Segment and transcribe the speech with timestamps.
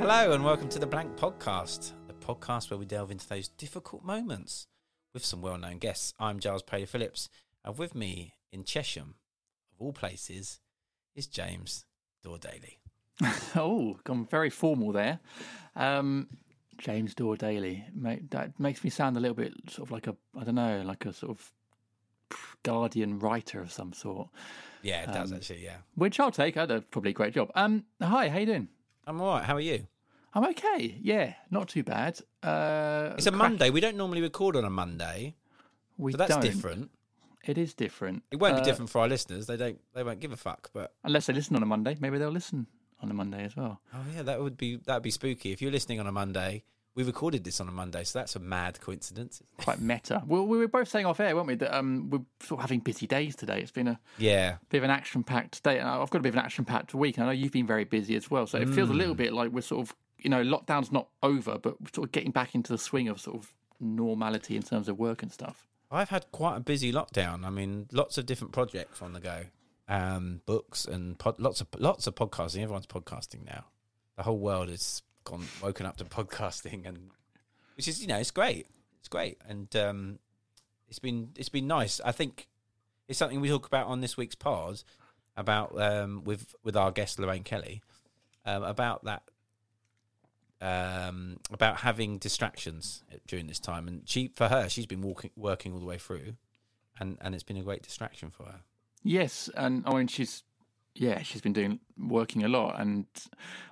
[0.00, 4.02] Hello, and welcome to the Blank Podcast, the podcast where we delve into those difficult
[4.02, 4.66] moments
[5.12, 6.14] with some well known guests.
[6.18, 7.28] I'm Giles Paley Phillips,
[7.66, 9.16] and with me in Chesham,
[9.74, 10.58] of all places,
[11.14, 11.84] is James
[12.24, 12.78] Dore Daly.
[13.54, 15.20] oh, gone very formal there.
[15.76, 16.28] Um,
[16.78, 17.84] James Daly.
[17.94, 20.82] Mate, that makes me sound a little bit sort of like a, I don't know,
[20.82, 21.52] like a sort of
[22.62, 24.30] Guardian writer of some sort.
[24.80, 25.76] Yeah, it does Um, actually, yeah.
[25.94, 26.56] Which I'll take.
[26.56, 27.50] I did probably a great job.
[27.54, 28.68] Um, hi, how you doing?
[29.06, 29.44] I'm all right.
[29.44, 29.86] How are you?
[30.32, 30.96] I'm okay.
[31.02, 32.20] Yeah, not too bad.
[32.42, 33.70] Uh, It's a crack- Monday.
[33.70, 35.34] We don't normally record on a Monday,
[35.98, 36.40] We so that's don't.
[36.42, 36.90] different.
[37.44, 38.22] It is different.
[38.30, 39.46] It won't Uh, be different for our listeners.
[39.46, 39.80] They don't.
[39.94, 40.70] They won't give a fuck.
[40.72, 41.96] But unless they listen on a Monday.
[41.98, 42.66] Maybe they'll listen
[43.02, 43.80] on a Monday as well.
[43.94, 45.50] oh yeah, that would be that would be spooky.
[45.52, 46.64] If you're listening on a Monday,
[46.94, 49.42] we recorded this on a Monday, so that's a mad coincidence.
[49.56, 50.22] Quite meta.
[50.26, 52.80] Well, we were both saying off air, weren't we, that um, we're sort of having
[52.80, 53.60] busy days today.
[53.62, 55.78] It's been a Yeah, bit of an action-packed day.
[55.78, 57.16] And I've got a bit of an action-packed week.
[57.16, 58.98] and I know you've been very busy as well, so it feels a Mm.
[58.98, 62.30] little bit like we're sort of, you know, lockdown's not over, but sort of getting
[62.30, 65.66] back into the swing of sort of normality in terms of work and stuff.
[65.90, 67.44] I've had quite a busy lockdown.
[67.44, 69.44] I mean, lots of different projects on the go,
[69.88, 72.62] um, books and pod, lots of lots of podcasting.
[72.62, 73.64] Everyone's podcasting now.
[74.16, 77.10] The whole world has gone woken up to podcasting, and
[77.76, 78.66] which is you know it's great.
[79.00, 80.18] It's great, and um,
[80.88, 82.00] it's been it's been nice.
[82.04, 82.48] I think
[83.08, 84.82] it's something we talk about on this week's pod
[85.36, 87.82] about um, with with our guest Lorraine Kelly
[88.44, 89.22] um, about that
[90.60, 93.88] um, about having distractions during this time.
[93.88, 96.34] And she, for her, she's been walking, working all the way through,
[96.98, 98.60] and and it's been a great distraction for her.
[99.02, 100.42] Yes, and I mean she's
[100.94, 103.06] yeah, she's been doing working a lot and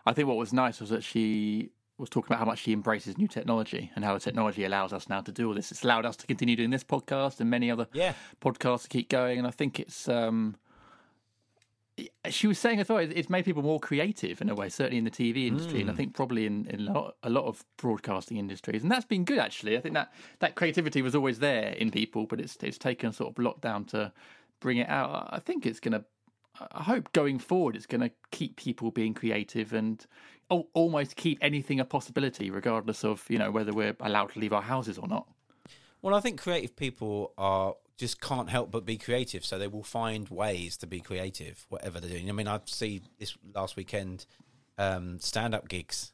[0.06, 3.18] I think what was nice was that she was talking about how much she embraces
[3.18, 5.72] new technology and how the technology allows us now to do all this.
[5.72, 9.08] It's allowed us to continue doing this podcast and many other Yeah, podcasts to keep
[9.08, 10.56] going and I think it's um
[12.28, 14.58] she was saying I thought it's made people more creative in a mm.
[14.58, 15.96] way certainly in the tv industry and i mm.
[15.96, 18.82] think probably in, in a, lot, a lot of broadcasting industries.
[18.82, 19.76] And that's been good actually.
[19.76, 23.30] I think that that creativity was always there in people but it's it's taken sort
[23.30, 24.12] of lockdown to
[24.60, 25.28] bring it out.
[25.32, 26.04] I- think it's going to
[26.72, 30.04] i hope going forward it's going to keep people being creative and
[30.50, 34.52] al- almost keep anything a possibility regardless of you know whether we're allowed to leave
[34.52, 35.26] our houses or not.
[36.02, 39.82] Well, I think creative people are just can't help but be creative, so they will
[39.82, 42.28] find ways to be creative, whatever they're doing.
[42.28, 44.24] I mean, I see this last weekend
[44.78, 46.12] um, stand-up gigs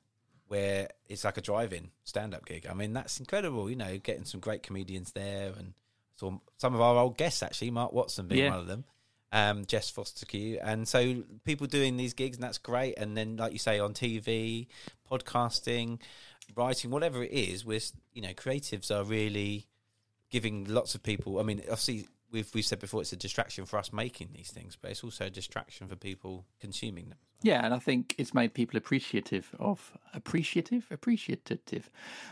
[0.48, 2.66] where it's like a drive-in stand-up gig.
[2.68, 3.68] I mean, that's incredible.
[3.70, 5.74] You know, getting some great comedians there, and
[6.16, 8.50] so some of our old guests actually, Mark Watson being Yeah.
[8.50, 8.84] one of them,
[9.32, 12.94] um, Jess Fostekew, and so people doing these gigs, and that's great.
[12.96, 14.68] And then, like you say, on TV,
[15.10, 16.00] podcasting,
[16.56, 17.80] writing, whatever it is, we're
[18.12, 19.66] you know, creatives are really
[20.30, 21.38] giving lots of people.
[21.38, 22.08] I mean, obviously.
[22.32, 25.26] We've, we've said before it's a distraction for us making these things, but it's also
[25.26, 27.18] a distraction for people consuming them.
[27.44, 31.90] Yeah, and I think it's made people appreciative of appreciative, appreciative.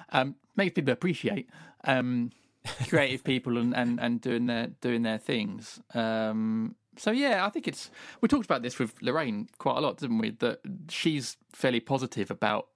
[0.09, 1.50] Um, makes people appreciate
[1.85, 2.33] um,
[2.89, 5.81] creative people and, and, and doing their doing their things.
[5.94, 7.91] Um, so yeah, I think it's
[8.21, 10.31] we talked about this with Lorraine quite a lot, didn't we?
[10.31, 12.69] That she's fairly positive about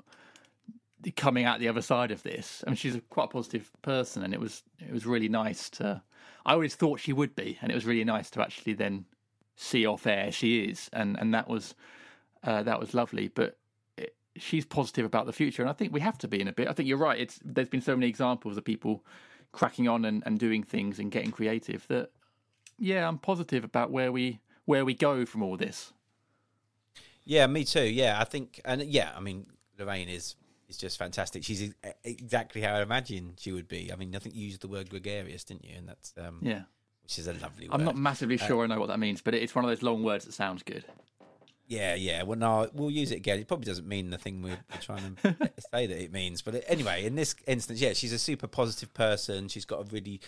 [1.15, 2.65] coming out the other side of this.
[2.67, 6.03] I mean, she's a quite positive person, and it was it was really nice to.
[6.45, 9.05] I always thought she would be, and it was really nice to actually then
[9.57, 11.75] see off air she is, and and that was
[12.45, 13.29] uh, that was lovely.
[13.29, 13.59] But
[13.97, 16.53] it, she's positive about the future, and I think we have to be in a
[16.53, 16.69] bit.
[16.69, 17.21] I think you're right.
[17.21, 19.05] It's there's been so many examples of people
[19.53, 22.11] cracking on and, and doing things and getting creative that
[22.79, 25.93] yeah, I'm positive about where we where we go from all this.
[27.25, 27.85] Yeah, me too.
[27.85, 29.47] Yeah, I think, and yeah, I mean,
[29.79, 30.37] Lorraine is
[30.69, 31.45] is just fantastic.
[31.45, 31.73] She's
[32.05, 33.93] exactly how I imagine she would be.
[33.93, 35.77] I mean, I think you used the word gregarious, didn't you?
[35.77, 36.63] And that's um, Yeah,
[37.03, 37.75] which is a lovely word.
[37.75, 40.03] I'm not massively sure I know what that means, but it's one of those long
[40.03, 40.85] words that sounds good.
[41.69, 42.23] Yeah, yeah.
[42.23, 43.41] Well, no, we'll use it again.
[43.41, 45.37] It probably doesn't mean the thing we're, we're trying to
[45.73, 46.43] say that it means.
[46.43, 49.49] But anyway, in this instance, yeah, she's a super positive person.
[49.49, 50.21] She's got a really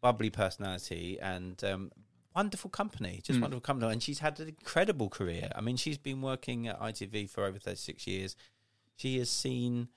[0.00, 1.90] bubbly personality and um,
[2.34, 3.92] wonderful company, just wonderful company.
[3.92, 5.50] And she's had an incredible career.
[5.54, 8.36] I mean, she's been working at ITV for over 36 years.
[8.96, 9.88] She has seen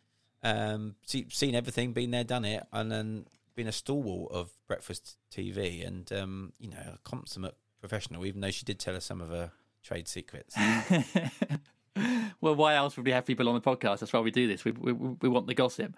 [0.43, 3.25] um, see, seen everything, been there, done it, and then
[3.55, 8.51] been a stalwart of breakfast TV and, um, you know, a consummate professional, even though
[8.51, 9.51] she did tell us some of her
[9.83, 10.55] trade secrets.
[12.41, 13.99] well, why else would we have people on the podcast?
[13.99, 14.63] That's why we do this.
[14.63, 15.95] We we, we want the gossip.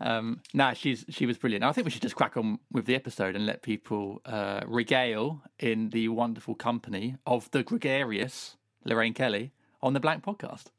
[0.00, 1.64] Um, nah, she's she was brilliant.
[1.64, 5.42] I think we should just crack on with the episode and let people uh, regale
[5.58, 9.52] in the wonderful company of the gregarious Lorraine Kelly
[9.82, 10.70] on the Blank Podcast.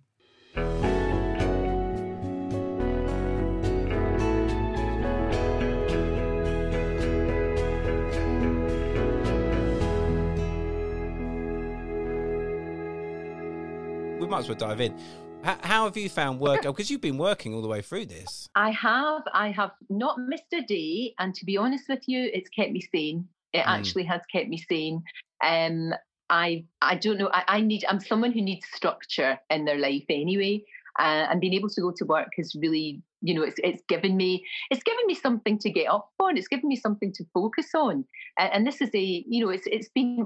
[14.33, 14.97] Might as well dive in.
[15.43, 16.63] How, how have you found work?
[16.63, 18.49] Because you've been working all the way through this.
[18.55, 19.21] I have.
[19.31, 22.81] I have not missed a day, and to be honest with you, it's kept me
[22.81, 23.27] sane.
[23.53, 23.67] It Mm.
[23.67, 25.03] actually has kept me sane.
[25.43, 25.93] Um,
[26.31, 27.29] I I don't know.
[27.31, 27.85] I, I need.
[27.87, 30.63] I'm someone who needs structure in their life anyway,
[30.97, 34.17] uh, and being able to go to work has really, you know, it's it's given
[34.17, 36.37] me it's given me something to get up on.
[36.37, 38.05] It's given me something to focus on,
[38.39, 40.25] and, and this is a, you know, it's it's been.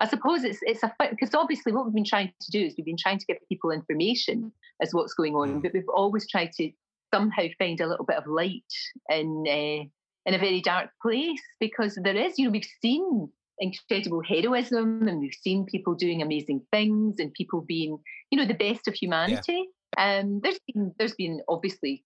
[0.00, 2.84] I suppose it's it's a because obviously what we've been trying to do is we've
[2.84, 4.52] been trying to give people information
[4.82, 5.62] as what's going on, Mm.
[5.62, 6.70] but we've always tried to
[7.12, 8.72] somehow find a little bit of light
[9.08, 9.84] in uh,
[10.26, 13.28] in a very dark place because there is, you know, we've seen
[13.58, 17.98] incredible heroism and we've seen people doing amazing things and people being,
[18.30, 19.66] you know, the best of humanity.
[19.98, 22.04] Um, there's been there's been obviously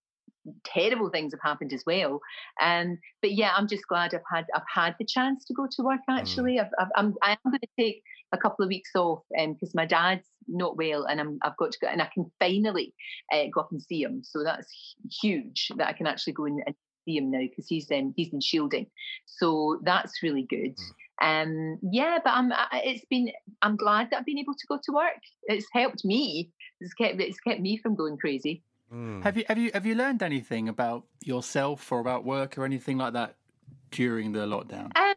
[0.64, 2.20] terrible things have happened as well.
[2.60, 5.82] Um, but yeah, I'm just glad I've had I've had the chance to go to
[5.82, 6.00] work.
[6.08, 8.02] Actually, I've, I've, I'm I am going to take
[8.32, 11.78] a couple of weeks off because my dad's not well, and I'm I've got to
[11.80, 12.94] go, and I can finally
[13.32, 14.22] uh, go up and see him.
[14.24, 16.74] So that's huge that I can actually go and, and
[17.04, 18.86] see him now because he's um, he's been shielding.
[19.26, 20.76] So that's really good.
[21.22, 22.52] Um, yeah, but I'm.
[22.52, 23.30] I, it's been.
[23.62, 25.20] I'm glad that I've been able to go to work.
[25.44, 26.50] It's helped me.
[26.80, 27.20] It's kept.
[27.20, 28.62] It's kept me from going crazy.
[28.94, 29.22] Mm.
[29.24, 32.96] Have you have you have you learned anything about yourself or about work or anything
[32.96, 33.34] like that
[33.90, 34.96] during the lockdown?
[34.96, 35.14] Um,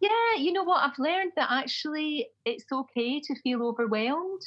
[0.00, 0.82] yeah, you know what?
[0.82, 4.42] I've learned that actually it's okay to feel overwhelmed.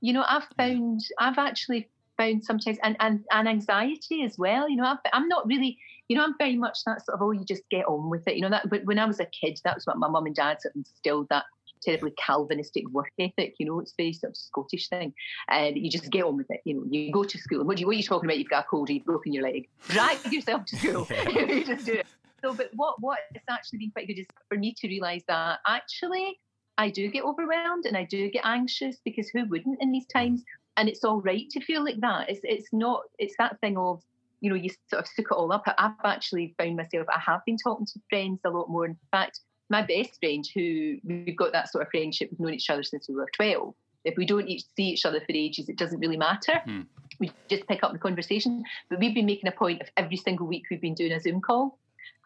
[0.00, 4.68] You know, I've found, I've actually found sometimes, and, and, and anxiety as well.
[4.68, 7.32] You know, I've, I'm not really, you know, I'm very much that sort of, oh,
[7.32, 8.36] you just get on with it.
[8.36, 10.62] You know, that, when I was a kid, that was what my mum and dad
[10.62, 11.44] sort of instilled that
[11.82, 13.54] terribly Calvinistic work ethic.
[13.58, 15.12] You know, it's very sort of Scottish thing.
[15.48, 16.60] And you just get on with it.
[16.64, 17.64] You know, you go to school.
[17.64, 18.38] What, do you, what are you talking about?
[18.38, 19.68] You've got a cold, or you've broken your leg.
[19.88, 21.08] Drag yourself to school.
[21.32, 22.06] you just do it.
[22.42, 25.60] So, but what what has actually been quite good is for me to realise that
[25.66, 26.38] actually
[26.78, 30.18] I do get overwhelmed and I do get anxious because who wouldn't in these mm.
[30.18, 30.42] times?
[30.76, 32.30] And it's all right to feel like that.
[32.30, 33.02] It's it's not.
[33.18, 34.02] It's that thing of
[34.40, 35.64] you know you sort of suck it all up.
[35.76, 37.06] I've actually found myself.
[37.14, 38.86] I have been talking to friends a lot more.
[38.86, 42.70] In fact, my best friend, who we've got that sort of friendship, we've known each
[42.70, 43.74] other since we were twelve.
[44.04, 46.60] If we don't each see each other for ages, it doesn't really matter.
[46.64, 46.82] Hmm.
[47.18, 48.64] We just pick up the conversation.
[48.88, 51.40] But we've been making a point of every single week we've been doing a Zoom
[51.42, 51.78] call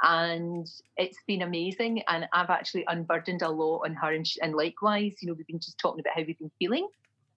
[0.02, 2.02] and it's been amazing.
[2.08, 5.46] And I've actually unburdened a lot on her, and, sh- and likewise, you know, we've
[5.46, 6.88] been just talking about how we've been feeling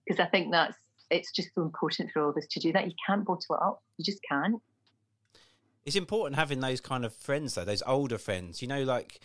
[0.06, 0.76] because I think that's
[1.10, 2.86] it's just so important for all of us to do that.
[2.86, 3.82] You can't bottle it up.
[3.96, 4.60] You just can't.
[5.88, 8.60] It's important having those kind of friends though, those older friends.
[8.60, 9.20] You know, like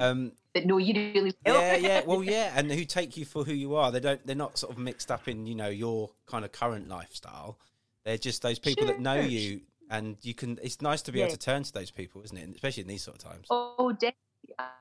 [0.00, 1.54] um, But no, you really will.
[1.54, 3.92] yeah, yeah, well, yeah, and who take you for who you are.
[3.92, 4.26] They don't.
[4.26, 7.58] They're not sort of mixed up in you know your kind of current lifestyle.
[8.04, 10.58] They're just those people that know you, and you can.
[10.62, 12.50] It's nice to be able to turn to those people, isn't it?
[12.54, 13.46] Especially in these sort of times.
[13.50, 14.16] Oh, definitely.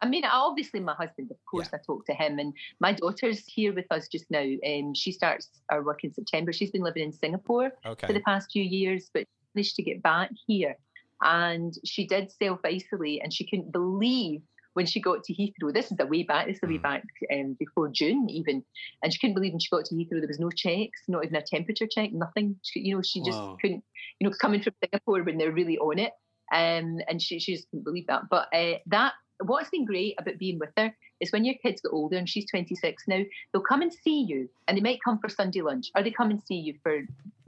[0.01, 3.73] I mean, obviously, my husband, of course, I talk to him, and my daughter's here
[3.73, 4.45] with us just now.
[4.65, 6.51] Um, she starts our work in September.
[6.51, 10.31] She's been living in Singapore for the past few years, but managed to get back
[10.47, 10.75] here.
[11.21, 14.41] And she did self isolate, and she couldn't believe
[14.73, 15.73] when she got to Heathrow.
[15.73, 16.47] This is a way back.
[16.47, 16.83] This is a way Mm.
[16.83, 18.63] back um, before June, even.
[19.03, 21.35] And she couldn't believe when she got to Heathrow there was no checks, not even
[21.35, 22.55] a temperature check, nothing.
[22.63, 23.57] She, you know, she just Wow.
[23.61, 23.83] couldn't.
[24.19, 26.13] You know, coming from Singapore when they're really on it,
[26.53, 28.23] um, and she, she just couldn't believe that.
[28.29, 31.91] But uh, that what's been great about being with her is when your kids get
[31.91, 33.21] older, and she's 26 now,
[33.53, 36.29] they'll come and see you, and they might come for Sunday lunch, or they come
[36.31, 37.01] and see you for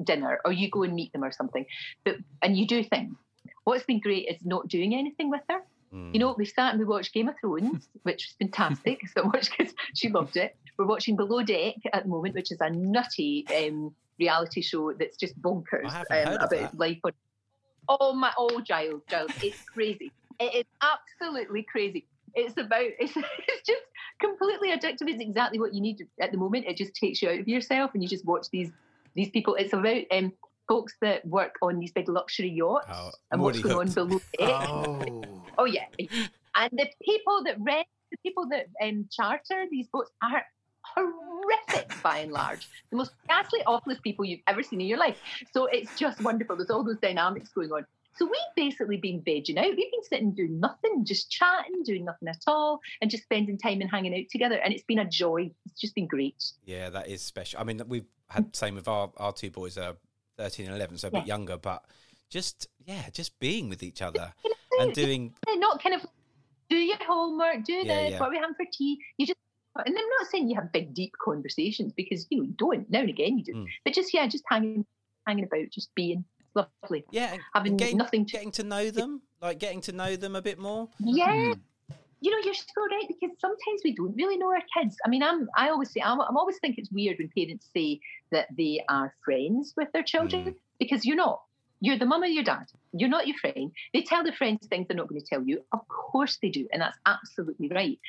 [0.04, 1.66] dinner, or you go and meet them or something.
[2.06, 3.16] But and you do things.
[3.64, 5.62] What's been great is not doing anything with her.
[5.94, 6.14] Mm.
[6.14, 9.52] You know, we sat and we watched Game of Thrones, which was fantastic so much
[9.56, 10.56] because she loved it.
[10.78, 15.18] We're watching Below Deck at the moment, which is a nutty um, reality show that's
[15.18, 16.78] just bonkers I haven't heard of about that.
[16.78, 17.12] life on.
[17.90, 20.12] Oh my, oh Giles, Giles, it's crazy.
[20.40, 22.06] It is absolutely crazy.
[22.34, 23.84] It's about it's, it's just
[24.20, 25.10] completely addictive.
[25.10, 26.66] It's exactly what you need at the moment.
[26.68, 28.72] It just takes you out of yourself, and you just watch these
[29.14, 29.56] these people.
[29.56, 30.32] It's about um,
[30.68, 33.98] folks that work on these big luxury yachts Oh, and what's going hooked.
[33.98, 34.42] on below it.
[34.42, 35.24] Oh.
[35.58, 35.86] Oh yeah,
[36.56, 40.44] and the people that rent, the people that um, charter these boats are
[40.96, 42.68] horrific by and large.
[42.90, 45.18] The most ghastly, awfulest people you've ever seen in your life.
[45.52, 46.56] So it's just wonderful.
[46.56, 47.86] There's all those dynamics going on.
[48.16, 49.68] So we've basically been vegging out.
[49.68, 53.82] We've been sitting doing nothing, just chatting, doing nothing at all, and just spending time
[53.82, 54.56] and hanging out together.
[54.56, 55.52] And it's been a joy.
[55.66, 56.44] It's just been great.
[56.66, 57.60] Yeah, that is special.
[57.60, 59.96] I mean, we've had same with our our two boys are
[60.42, 61.84] thirteen and eleven, so a bit younger, but
[62.30, 64.34] just yeah, just being with each other
[64.80, 66.06] and doing not kind of
[66.70, 68.20] do your homework, do Yeah, this, yeah.
[68.20, 69.00] what are we having for tea?
[69.18, 69.38] You just
[69.76, 73.00] and I'm not saying you have big deep conversations because you know you don't now
[73.02, 73.68] and again you do, Mm.
[73.86, 74.86] but just yeah, just hanging
[75.28, 79.60] hanging about, just being lovely, yeah, having getting, nothing to getting to know them, like
[79.60, 80.90] getting to know them a bit more.
[81.00, 81.54] yeah.
[82.22, 83.08] You know, you're so right eh?
[83.08, 84.96] because sometimes we don't really know our kids.
[85.06, 88.00] I mean, I'm I always say I'm, I'm always think it's weird when parents say
[88.32, 90.56] that they are friends with their children mm.
[90.80, 91.42] because you're not.
[91.84, 92.68] You're the mum or your dad.
[92.94, 93.72] You're not your friend.
[93.92, 95.64] They tell their friends things they're not going to tell you.
[95.74, 98.00] Of course they do, and that's absolutely right.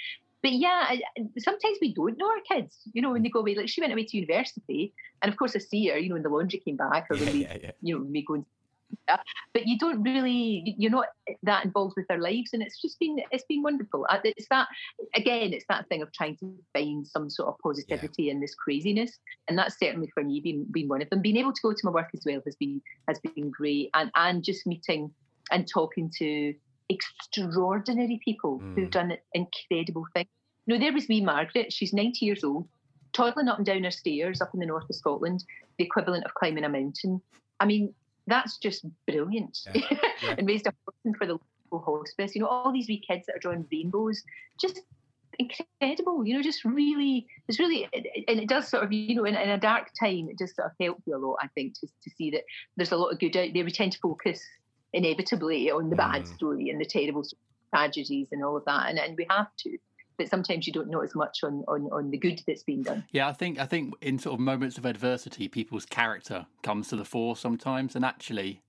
[0.42, 1.02] But yeah, I-
[1.38, 2.76] sometimes we don't know our kids.
[2.92, 4.92] You know, when they go away, like she went away to university,
[5.22, 5.96] and of course I see her.
[5.98, 7.70] You know, when the laundry came back, or Yeah, when we yeah, yeah.
[7.80, 8.44] you know, me going.
[9.54, 11.06] But you don't really, you're not
[11.42, 14.06] that involved with their lives, and it's just been, it's been wonderful.
[14.08, 14.68] Uh, It's that,
[15.14, 19.18] again, it's that thing of trying to find some sort of positivity in this craziness,
[19.48, 21.22] and that's certainly for me been been one of them.
[21.22, 24.10] Being able to go to my work as well has been has been great, and
[24.14, 25.12] and just meeting
[25.50, 26.54] and talking to
[26.88, 28.90] extraordinary people who've Mm.
[28.90, 30.28] done incredible things.
[30.66, 31.72] You know, there was me Margaret.
[31.72, 32.68] She's 90 years old,
[33.12, 35.44] toiling up and down her stairs up in the north of Scotland,
[35.78, 37.20] the equivalent of climbing a mountain.
[37.60, 37.94] I mean,
[38.26, 39.58] that's just brilliant.
[39.74, 39.82] Yeah,
[40.22, 40.34] yeah.
[40.38, 41.38] and raised a fortune for the
[41.70, 42.34] local hospice.
[42.34, 44.22] You know, all these wee kids that are drawing rainbows,
[44.60, 44.80] just
[45.38, 46.26] incredible.
[46.26, 49.50] You know, just really, it's really, and it does sort of, you know, in, in
[49.50, 51.36] a dark time, it just sort of helps you a lot.
[51.42, 52.42] I think to to see that
[52.76, 53.64] there's a lot of good out there.
[53.64, 54.42] We tend to focus
[54.92, 56.34] inevitably on the bad Mm.
[56.34, 57.24] story and the terrible
[57.74, 59.78] tragedies and all of that, and and we have to.
[60.22, 63.04] But sometimes you don't know as much on, on, on the good that's been done.
[63.10, 66.96] Yeah, I think I think in sort of moments of adversity, people's character comes to
[66.96, 67.96] the fore sometimes.
[67.96, 68.62] And actually,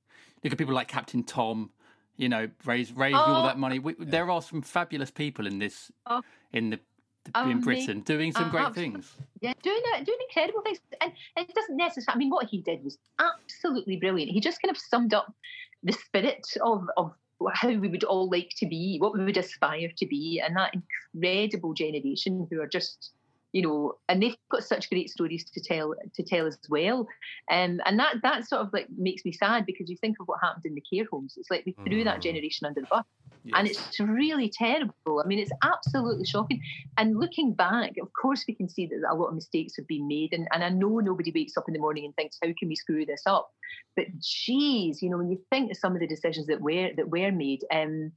[0.43, 1.69] look at people like Captain Tom.
[2.17, 3.47] You know, raise raising all Oh.
[3.47, 3.77] that money.
[3.77, 6.21] We, There are some fabulous people in this Oh.
[6.51, 6.79] in the
[7.27, 8.93] in Ama- Britain doing some uh, great absolutely.
[9.01, 9.13] things.
[9.41, 12.15] Yeah, doing it, doing incredible things, and, and it doesn't necessarily.
[12.15, 14.31] I mean, what he did was absolutely brilliant.
[14.31, 15.31] He just kind of summed up
[15.83, 17.13] the spirit of of
[17.53, 20.73] how we would all like to be, what we would aspire to be, and that
[20.73, 23.11] incredible generation who are just,
[23.53, 27.07] you know, and they've got such great stories to tell to tell as well.
[27.51, 30.39] Um, and that that sort of like makes me sad because you think of what
[30.41, 31.35] happened in the care homes.
[31.37, 32.23] It's like we threw that Mm.
[32.23, 33.05] generation under the bus
[33.55, 35.21] and it's really terrible.
[35.23, 36.59] I mean, it's absolutely shocking.
[36.97, 40.07] And looking back, of course, we can see that a lot of mistakes have been
[40.07, 40.33] made.
[40.33, 42.75] And, and I know nobody wakes up in the morning and thinks, "How can we
[42.75, 43.51] screw this up?"
[43.95, 47.09] But geez, you know, when you think of some of the decisions that were that
[47.09, 48.11] were made, um,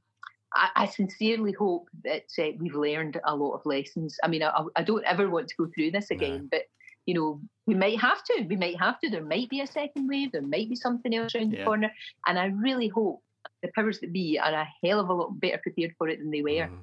[0.53, 4.17] I, I sincerely hope that uh, we've learned a lot of lessons.
[4.23, 6.63] I mean, I, I don't ever want to go through this again, but
[7.05, 8.45] you know, we might have to.
[8.47, 9.09] We might have to.
[9.09, 10.33] There might be a second wave.
[10.33, 11.91] There might be something else around the corner.
[12.27, 13.23] And I really hope
[13.61, 16.31] the powers that be are a hell of a lot better prepared for it than
[16.31, 16.69] they were.
[16.69, 16.79] Mm.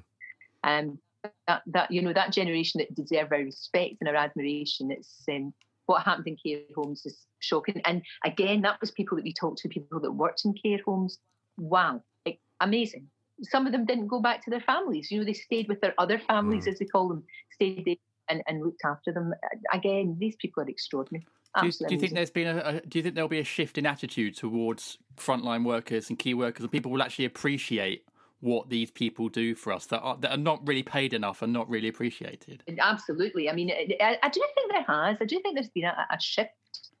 [0.63, 0.99] Um,
[1.47, 4.91] that, that you know that generation that deserve our respect and our admiration.
[4.91, 5.53] It's um,
[5.85, 7.81] what happened in care homes is shocking.
[7.85, 11.19] And again, that was people that we talked to, people that worked in care homes.
[11.57, 13.07] Wow, like, amazing.
[13.43, 15.11] Some of them didn't go back to their families.
[15.11, 16.71] You know, they stayed with their other families, Mm.
[16.71, 17.95] as they call them, stayed there
[18.29, 19.33] and, and looked after them.
[19.73, 21.25] Again, these people are extraordinary.
[21.59, 23.45] Do you, do you think there's been a, a do you think there'll be a
[23.45, 28.03] shift in attitude towards frontline workers and key workers, and people will actually appreciate
[28.41, 31.53] what these people do for us that are, that are not really paid enough and
[31.53, 32.61] not really appreciated?
[32.79, 33.49] Absolutely.
[33.49, 35.17] I mean, I, I do think there has.
[35.21, 36.51] I do think there's been a, a shift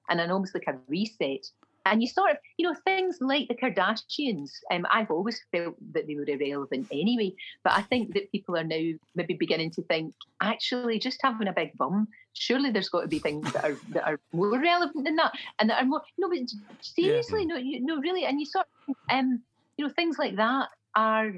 [0.09, 1.45] and an almost like a reset.
[1.85, 4.51] And you sort of, you know, things like the Kardashians.
[4.71, 8.63] Um, I've always felt that they were irrelevant anyway, but I think that people are
[8.63, 12.07] now maybe beginning to think, actually, just having a big bum.
[12.33, 15.69] Surely there's got to be things that are that are more relevant than that, and
[15.69, 16.01] that are more.
[16.17, 16.39] No, but
[16.81, 19.41] seriously, no, you, no, really, and you sort of, um,
[19.77, 21.33] you know, things like that are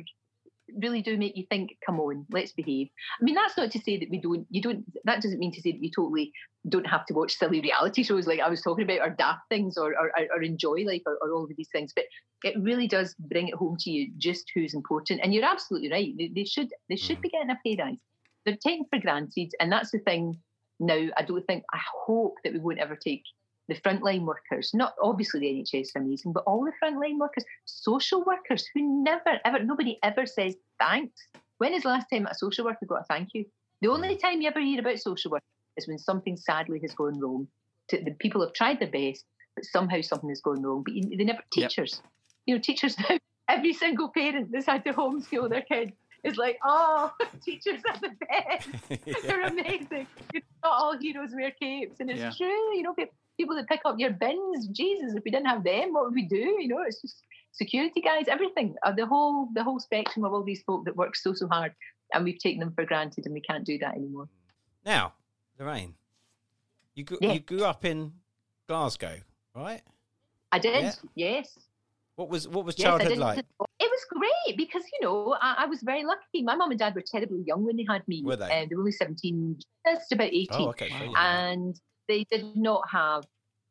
[0.82, 2.90] really do make you think, come on, let's behave.
[3.20, 5.62] I mean, that's not to say that we don't, you don't, that doesn't mean to
[5.62, 6.32] say that you totally
[6.70, 9.78] don't have to watch silly reality shows like I was talking about, or daft things,
[9.78, 11.94] or, or, or enjoy life, or, or all of these things.
[11.96, 12.06] But
[12.44, 15.22] it really does bring it home to you just who's important.
[15.24, 16.14] And you're absolutely right.
[16.18, 17.22] They, they should, they should mm.
[17.22, 18.02] be getting a pay rise.
[18.46, 19.52] They're taken for granted.
[19.60, 20.40] And that's the thing
[20.80, 21.08] now.
[21.18, 23.24] I don't think, I hope that we won't ever take
[23.68, 28.24] the frontline workers, not obviously the NHS are amazing, but all the frontline workers, social
[28.24, 31.28] workers who never, ever, nobody ever says thanks.
[31.58, 33.46] When is the last time a social worker got a thank you?
[33.82, 34.22] The only mm.
[34.22, 35.44] time you ever hear about social work
[35.76, 37.48] is when something sadly has gone wrong.
[37.90, 40.84] The people have tried their best, but somehow something has gone wrong.
[40.84, 41.70] But they never, Yep.
[41.70, 42.02] teachers,
[42.46, 43.18] you know, teachers now,
[43.50, 45.94] every single parent that's had to homeschool their kid
[46.24, 47.12] is like, oh,
[47.44, 49.24] teachers are the best.
[49.28, 50.08] They're amazing.
[50.34, 52.32] You know, not all heroes wear capes, and it's Yeah.
[52.38, 52.76] true.
[52.76, 52.96] You know,
[53.38, 54.68] people that pick up your bins.
[54.68, 56.58] Jesus, if we didn't have them, what would we do?
[56.60, 58.76] You know, it's just security guys, everything.
[58.84, 61.74] Uh, the whole the whole spectrum of all these folk that work so so hard,
[62.14, 64.28] and we've taken them for granted, and we can't do that anymore.
[64.86, 65.14] Now,
[65.60, 65.94] Lorraine,
[66.96, 67.34] you grew, Yeah.
[67.34, 68.14] you grew up in
[68.68, 69.18] Glasgow,
[69.56, 69.82] right?
[70.52, 70.94] I did, Yeah.
[71.16, 71.58] yes.
[72.16, 73.20] What was what was childhood did.
[73.20, 73.38] like?
[73.40, 73.46] It
[73.96, 76.42] was great because you know I, I was very lucky.
[76.42, 78.24] My mum and dad were terribly young when they had me.
[78.24, 78.46] Were they?
[78.46, 80.48] Uh, they were only seventeen, just about eighteen.
[80.68, 80.90] Oh, okay.
[81.16, 83.24] and they did not have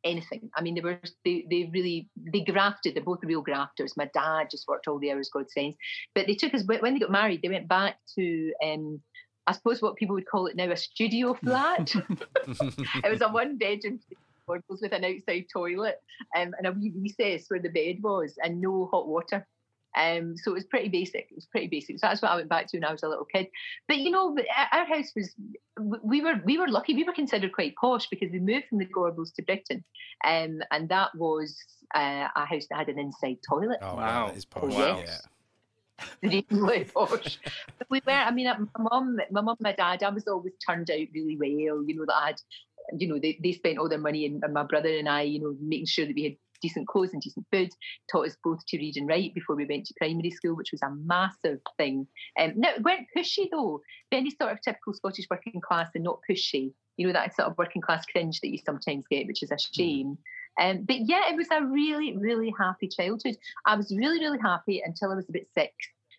[0.05, 0.51] anything.
[0.55, 2.94] I mean, they were they, they really they grafted.
[2.94, 3.96] They're both real grafters.
[3.96, 5.77] My dad just worked all the hours God sends,
[6.14, 7.42] but they took us when they got married.
[7.42, 8.53] They went back to.
[8.64, 9.01] Um,
[9.49, 11.94] I suppose what people would call it now a studio flat.
[12.49, 14.01] it was a one bedroom
[14.49, 16.01] with an outside toilet
[16.37, 19.46] um, and a wee recess where the bed was and no hot water.
[19.96, 21.28] Um, so it was pretty basic.
[21.30, 21.98] It was pretty basic.
[21.98, 23.48] So that's what I went back to when I was a little kid.
[23.88, 25.35] But you know, our our house was
[26.02, 26.94] we were we were lucky.
[26.94, 29.85] We were considered quite posh because we moved from the Gorbals to Bridgeton,
[30.24, 31.56] um, and that was
[31.94, 33.78] uh, a house that had an inside toilet.
[33.82, 33.96] oh, wow.
[33.96, 34.26] Wow.
[34.28, 34.74] That is posh.
[34.74, 35.02] Wow.
[35.04, 35.18] Yeah.
[36.22, 37.38] really posh.
[37.78, 38.12] But we were.
[38.12, 40.02] I mean, uh, my mum, my mum, my dad.
[40.02, 41.82] I was always turned out really well.
[41.82, 42.40] You know that I had,
[42.98, 45.40] you know, they, they spent all their money, and, and my brother and I, you
[45.40, 47.71] know, making sure that we had decent clothes and decent food.
[48.11, 50.83] Taught us both to read and write before we went to primary school, which was
[50.83, 52.07] a massive thing.
[52.38, 53.81] Um, no, it weren't pushy though.
[54.11, 56.73] Very sort of typical Scottish working class and not pushy.
[56.97, 59.59] You know that sort of working class cringe that you sometimes get, which is a
[59.59, 60.16] shame.
[60.59, 63.37] Um, but yeah, it was a really, really happy childhood.
[63.66, 65.73] I was really, really happy until I was about six.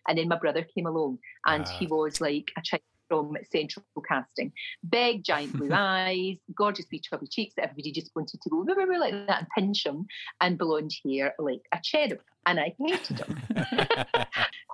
[0.06, 1.78] And then my brother came along and Ah.
[1.78, 4.52] he was like a child from Central Casting.
[4.88, 9.26] Big, giant blue eyes, gorgeous wee chubby cheeks that everybody just wanted to go like
[9.26, 10.06] that and pinch him,
[10.40, 12.20] and blonde hair like a cherub.
[12.46, 13.42] And I hated him.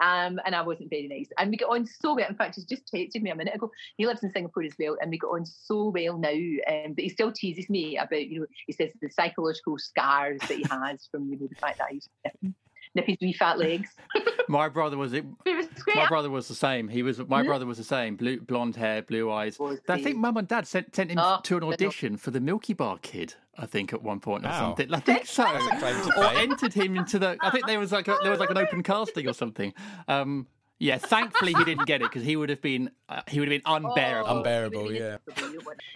[0.03, 1.29] um, and I wasn't very nice.
[1.39, 2.29] And we got on so well.
[2.29, 3.71] In fact, he's just texted me a minute ago.
[3.97, 6.29] He lives in Singapore as well, and we got on so well now.
[6.29, 10.59] Um, but he still teases me about, you know, he says the psychological scars that
[10.59, 12.55] he has from you know, the fact that I used to
[12.95, 13.91] nip his wee fat legs.
[14.49, 15.25] My brother was it.
[15.47, 15.67] It was.
[15.95, 16.89] My brother was the same.
[16.89, 17.47] He was my Hmm?
[17.47, 18.15] brother was the same.
[18.17, 19.59] Blue, blonde hair, blue eyes.
[19.59, 21.87] Was I think Mum and Dad sent, sent him Oh, to an but no.
[21.87, 23.35] audition for the Milky Bar Kid.
[23.57, 24.61] I think at one point or Wow.
[24.77, 24.93] something.
[24.93, 25.45] I think so.
[25.45, 27.39] a claim to or entered him into the.
[27.41, 29.73] I think there was like a, there was like an open casting or something.
[30.09, 30.47] Um,
[30.79, 33.63] yeah, thankfully he didn't get it because he would have been uh, he would have
[33.63, 34.29] been unbearable.
[34.31, 35.17] Oh, Unbearable, yeah.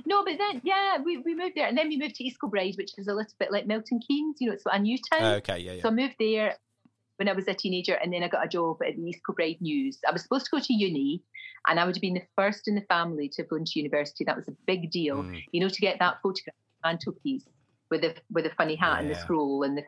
[0.07, 1.67] No, but then, yeah, we, we moved there.
[1.67, 4.37] And then we moved to East Kilbride, which is a little bit like Milton Keynes.
[4.41, 5.35] You know, it's a new town.
[5.37, 5.83] Okay, yeah, yeah.
[5.83, 6.55] So I moved there
[7.19, 9.61] when I was a teenager, and then I got a job at the East Kilbride
[9.61, 9.99] News.
[10.09, 11.23] I was supposed to go to uni,
[11.67, 14.25] and I would have been the first in the family to have gone to university.
[14.25, 15.43] That was a big deal, Mm.
[15.53, 16.55] you know, to get that photograph
[16.85, 17.45] mantelpiece
[17.91, 19.85] with the with the funny hat and the scroll and the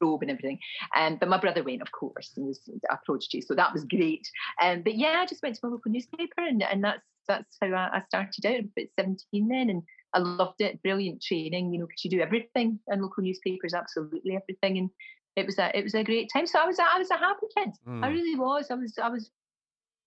[0.00, 0.58] robe and everything.
[0.94, 4.30] Um, but my brother went, of course, and was a prodigy, so that was great.
[4.60, 7.68] Um, but yeah, I just went to my local newspaper, and, and that's that's how
[7.68, 8.64] I, I started out.
[8.76, 10.82] At seventeen then, and I loved it.
[10.82, 14.90] Brilliant training, you know, because you do everything in local newspapers, absolutely everything, and
[15.36, 16.46] it was a it was a great time.
[16.46, 17.70] So I was a, I was a happy kid.
[17.86, 18.08] I Mm.
[18.12, 18.70] really was.
[18.70, 19.30] I was I was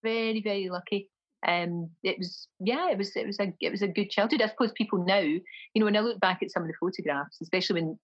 [0.04, 1.10] very very lucky.
[1.48, 4.42] um, it was yeah, it was it was a it was a good childhood.
[4.42, 5.42] I suppose people now, you
[5.78, 8.00] know, when I look back at some of the photographs, especially when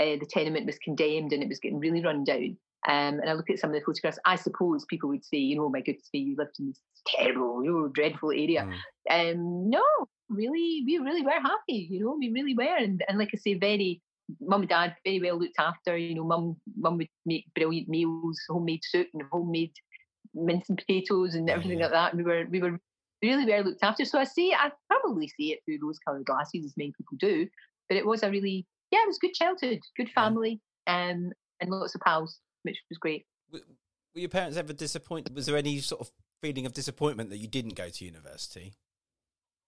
[0.00, 2.56] uh, the tenement was condemned and it was getting really run down.
[2.88, 4.18] Um, and I look at some of the photographs.
[4.24, 6.80] I suppose people would say, you know, oh my goodness me, you lived in this
[7.06, 8.68] terrible, you know, dreadful area.
[9.10, 9.32] Mm.
[9.32, 9.82] Um, no,
[10.28, 11.88] really, we really were happy.
[11.90, 14.00] You know, we really were, and and like I say, very
[14.40, 15.96] mum and dad very well looked after.
[15.96, 19.72] You know, mum mum would make brilliant meals, homemade soup and homemade
[20.34, 21.86] mince and potatoes and everything yeah.
[21.86, 22.12] like that.
[22.12, 22.78] And we were we were
[23.22, 24.04] really well looked after.
[24.04, 27.48] So I see, I probably see it through rose coloured glasses, as many people do.
[27.88, 31.94] But it was a really, yeah, it was good childhood, good family, um, and lots
[31.94, 33.24] of pals, which was great.
[33.52, 33.60] Were
[34.14, 35.34] your parents ever disappointed?
[35.34, 36.10] Was there any sort of
[36.42, 38.74] feeling of disappointment that you didn't go to university?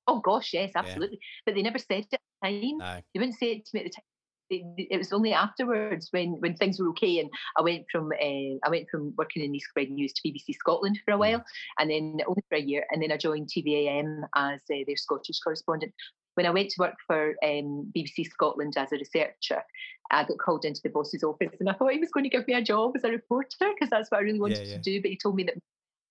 [0.07, 1.21] Oh gosh, yes, absolutely.
[1.45, 2.79] But they never said it at the time.
[2.79, 3.01] No.
[3.13, 4.05] They wouldn't say it to me at the time.
[4.51, 8.71] It, was only afterwards when, when things were okay, and I went from uh, I
[8.71, 11.45] went from working in East Kilbride News to BBC Scotland for a while,
[11.79, 15.41] and then only for a year, and then I joined TVAM as uh, their Scottish
[15.41, 15.93] correspondent.
[16.35, 19.63] When I went to work for um, BBC Scotland as a researcher,
[20.11, 22.47] I got called into the boss's office, and I thought he was going to give
[22.47, 24.77] me a job as a reporter because that's what I really wanted Yeah, yeah.
[24.77, 25.03] to do.
[25.03, 25.57] But he told me that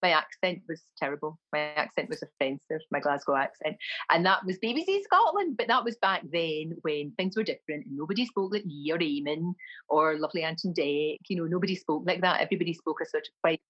[0.01, 1.39] my accent was terrible.
[1.51, 3.77] My accent was offensive, my Glasgow accent.
[4.09, 5.57] And that was BBC Scotland.
[5.57, 8.99] But that was back then when things were different and nobody spoke like me or
[8.99, 9.53] Eamonn
[9.89, 11.17] or lovely Ant and Dec.
[11.27, 12.41] You know, nobody spoke like that.
[12.41, 13.61] Everybody spoke a sort of quite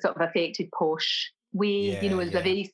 [0.00, 1.98] sort of affected posh way.
[2.00, 2.38] you know, Yeah, it was yeah.
[2.38, 2.72] a very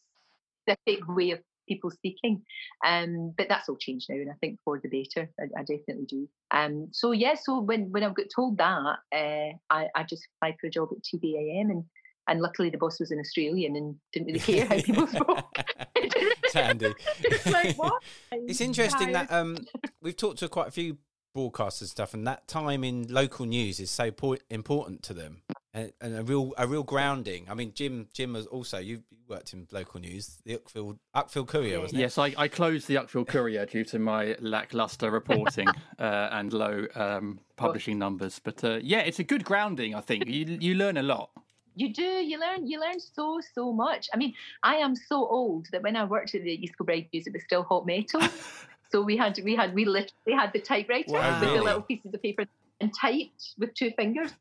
[0.66, 2.42] specific way of people speaking.
[2.84, 5.30] Um, but that's all changed now, and I think for the better.
[5.38, 6.28] I, I definitely do.
[6.50, 10.56] Um, so yeah, so when when I got told that, uh, I, I just applied
[10.60, 11.84] for a job at TVAM and.
[12.28, 15.58] And luckily, the boss was an Australian and didn't really care how people spoke.
[15.94, 16.94] It's handy.
[17.20, 18.02] it's like what?
[18.30, 19.28] It's interesting Tired.
[19.28, 19.66] that um,
[20.02, 20.98] we've talked to quite a few
[21.36, 25.42] broadcasters and stuff, and that time in local news is so po- important to them,
[25.72, 27.46] and, and a real a real grounding.
[27.48, 31.48] I mean, Jim Jim was also you you worked in local news, the Uckfield Uckfield
[31.48, 32.02] Courier, wasn't it?
[32.02, 36.86] Yes, I, I closed the Uckfield Courier due to my lackluster reporting uh, and low
[36.94, 38.38] um, publishing numbers.
[38.42, 39.94] But uh, yeah, it's a good grounding.
[39.94, 41.30] I think you you learn a lot.
[41.78, 42.02] You do.
[42.02, 42.66] You learn.
[42.66, 44.08] You learn so so much.
[44.12, 47.26] I mean, I am so old that when I worked at the East Kilbride News,
[47.28, 48.20] it was still hot metal.
[48.90, 51.40] so we had we had we literally had the typewriter Wow.
[51.40, 52.46] with the little pieces of paper
[52.80, 54.32] and typed with two fingers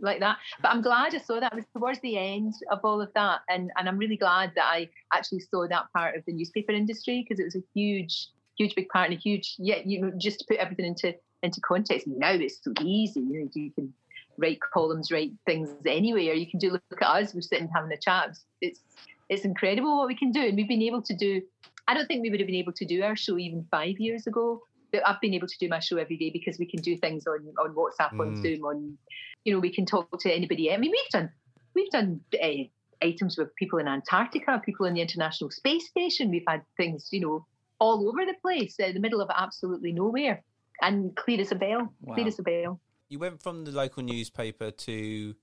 [0.00, 0.38] like that.
[0.60, 1.52] But I'm glad I saw that.
[1.52, 4.64] It was towards the end of all of that, and and I'm really glad that
[4.64, 8.74] I actually saw that part of the newspaper industry because it was a huge, huge
[8.74, 9.54] big part and a huge.
[9.58, 12.06] Yeah, you know, just to put everything into into context.
[12.06, 13.20] Now it's so easy.
[13.20, 13.94] You know, you can
[14.38, 17.34] write columns, write things anyway, or you can do look at us.
[17.34, 18.36] We're sitting having a chat.
[18.60, 18.80] It's
[19.28, 21.42] it's incredible what we can do, and we've been able to do.
[21.88, 24.26] I don't think we would have been able to do our show even five years
[24.26, 24.62] ago.
[24.92, 27.26] But I've been able to do my show every day because we can do things
[27.26, 28.42] on on WhatsApp, on Mm.
[28.42, 28.98] Zoom, on
[29.44, 30.72] you know we can talk to anybody.
[30.72, 31.30] I mean, we've done
[31.74, 32.48] we've done uh,
[33.02, 36.30] items with people in Antarctica, people in the International Space Station.
[36.30, 37.46] We've had things, you know,
[37.78, 40.44] all over the place, uh, in the middle of absolutely nowhere,
[40.80, 42.80] and clear as a bell, clear as a bell.
[43.12, 45.34] You went from the local newspaper to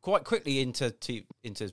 [0.00, 1.72] quite quickly into to, into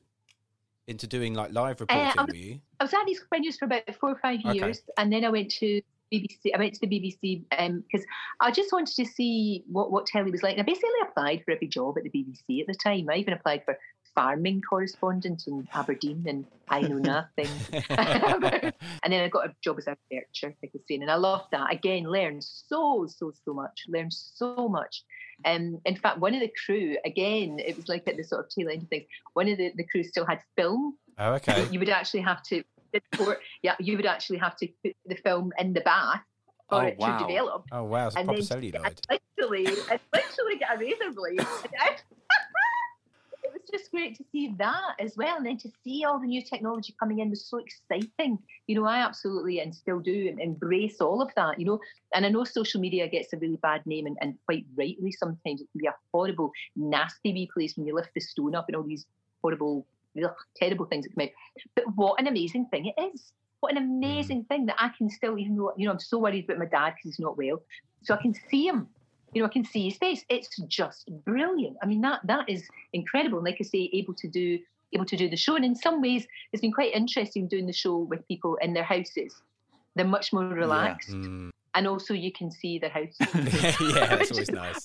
[0.88, 2.08] into doing like live reporting.
[2.08, 2.60] Uh, I was- were you?
[2.80, 4.56] I was at East Kilbride News for about four or five Okay.
[4.58, 5.80] years, and then I went to
[6.12, 6.52] BBC.
[6.56, 8.04] I went to the BBC because
[8.40, 10.54] I just wanted to see what what telly was like.
[10.58, 13.08] And I basically applied for every job at the BBC at the time.
[13.08, 13.78] I even applied for
[14.16, 16.98] farming correspondent in Aberdeen, and I know
[17.38, 17.48] nothing.
[17.90, 21.16] and then I got a job as a researcher, like I was saying, and I
[21.16, 21.72] loved that.
[21.72, 23.84] Again, learned so so so much.
[23.88, 25.04] Learned so much.
[25.46, 28.50] Um, in fact, one of the crew, again, it was like at the sort of
[28.50, 29.06] tail end of things.
[29.34, 31.68] One of the, the crew still had film oh, okay.
[31.72, 32.64] you would actually have to
[33.64, 36.22] yeah you would actually have to put the film in the bath
[36.70, 37.18] for Oh, it wow.
[37.18, 38.86] to develop Oh wow, it's and proper then celluloid.
[38.86, 41.48] and literally and literally get a razor blade
[43.72, 46.96] just great to see that as well and then to see all the new technology
[47.00, 48.38] coming in was so exciting.
[48.68, 51.80] You know i absolutely and still do embrace all of that you know.
[52.14, 55.62] And i know social media gets a really bad name and, and quite rightly sometimes
[55.62, 58.76] it can be a horrible nasty wee place when you lift the stone up and
[58.76, 59.06] all these
[59.42, 59.86] horrible
[60.24, 61.30] ugh, terrible things that come out.
[61.76, 63.32] But what an amazing thing it is.
[63.62, 63.98] What an mm.
[63.98, 66.66] amazing thing that i can still even though you know i'm so worried about my
[66.66, 67.62] dad because he's not well
[68.04, 68.88] so i can see him
[69.34, 70.26] you know, I can see his face.
[70.30, 71.78] It's just brilliant.
[71.82, 73.38] I mean, that that is incredible.
[73.40, 74.60] And like I say, able to do
[74.94, 75.56] able to do the show.
[75.56, 78.84] And in some ways, it's been quite interesting doing the show with people in their
[78.84, 79.34] houses.
[79.96, 81.52] They're much more relaxed, Mm.
[81.76, 83.16] and also you can see their house.
[83.20, 84.82] yeah, that's always nice.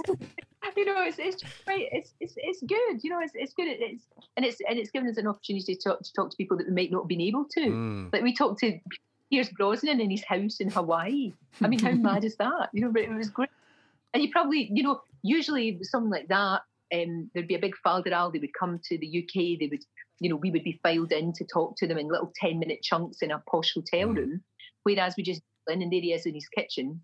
[0.77, 1.89] you know, it's it's right.
[1.91, 3.03] It's it's it's good.
[3.03, 3.67] You know, it's it's good.
[3.69, 4.05] It's
[4.37, 6.67] and it's and it's given us an opportunity to talk to talk to people that
[6.69, 7.61] we might not have been able to.
[7.61, 8.13] Mm.
[8.13, 8.79] Like we talked to
[9.31, 11.33] Pierce Brosnan in his house in Hawaii.
[11.61, 12.69] I mean, how mad is that?
[12.73, 13.49] You know, but it was great.
[14.15, 16.63] And you probably, you know, usually something like that,
[16.95, 18.33] um, there'd be a big falderal.
[18.33, 19.59] They would come to the UK.
[19.59, 19.83] They would,
[20.21, 22.83] you know, we would be filed in to talk to them in little ten minute
[22.83, 24.17] chunks in a posh hotel Mm.
[24.17, 24.45] room.
[24.85, 27.01] Whereas we just in and there he is in his kitchen.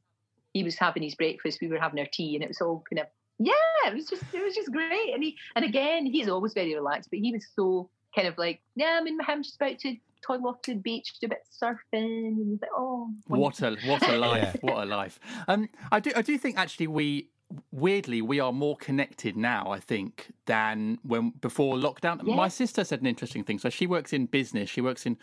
[0.53, 1.59] He was having his breakfast.
[1.61, 3.07] We were having our tea, and it was all kind of
[3.39, 3.89] yeah.
[3.89, 5.13] It was just it was just great.
[5.15, 8.61] And he and again, he's always very relaxed, but he was so kind of like
[8.77, 8.99] yeah.
[9.01, 11.39] I'm in my I'm just about to toddle off to the beach, do a bit
[11.41, 14.57] of surfing, and he's like oh What a what a life!
[14.63, 14.73] Yeah.
[14.73, 15.19] What a life!
[15.49, 17.29] Um, I do I do think actually we
[17.71, 19.71] weirdly we are more connected now.
[19.71, 22.21] I think than when before lockdown.
[22.25, 22.35] Yeah.
[22.35, 23.59] My sister said an interesting thing.
[23.59, 24.71] So she works in business.
[24.71, 25.19] She works in.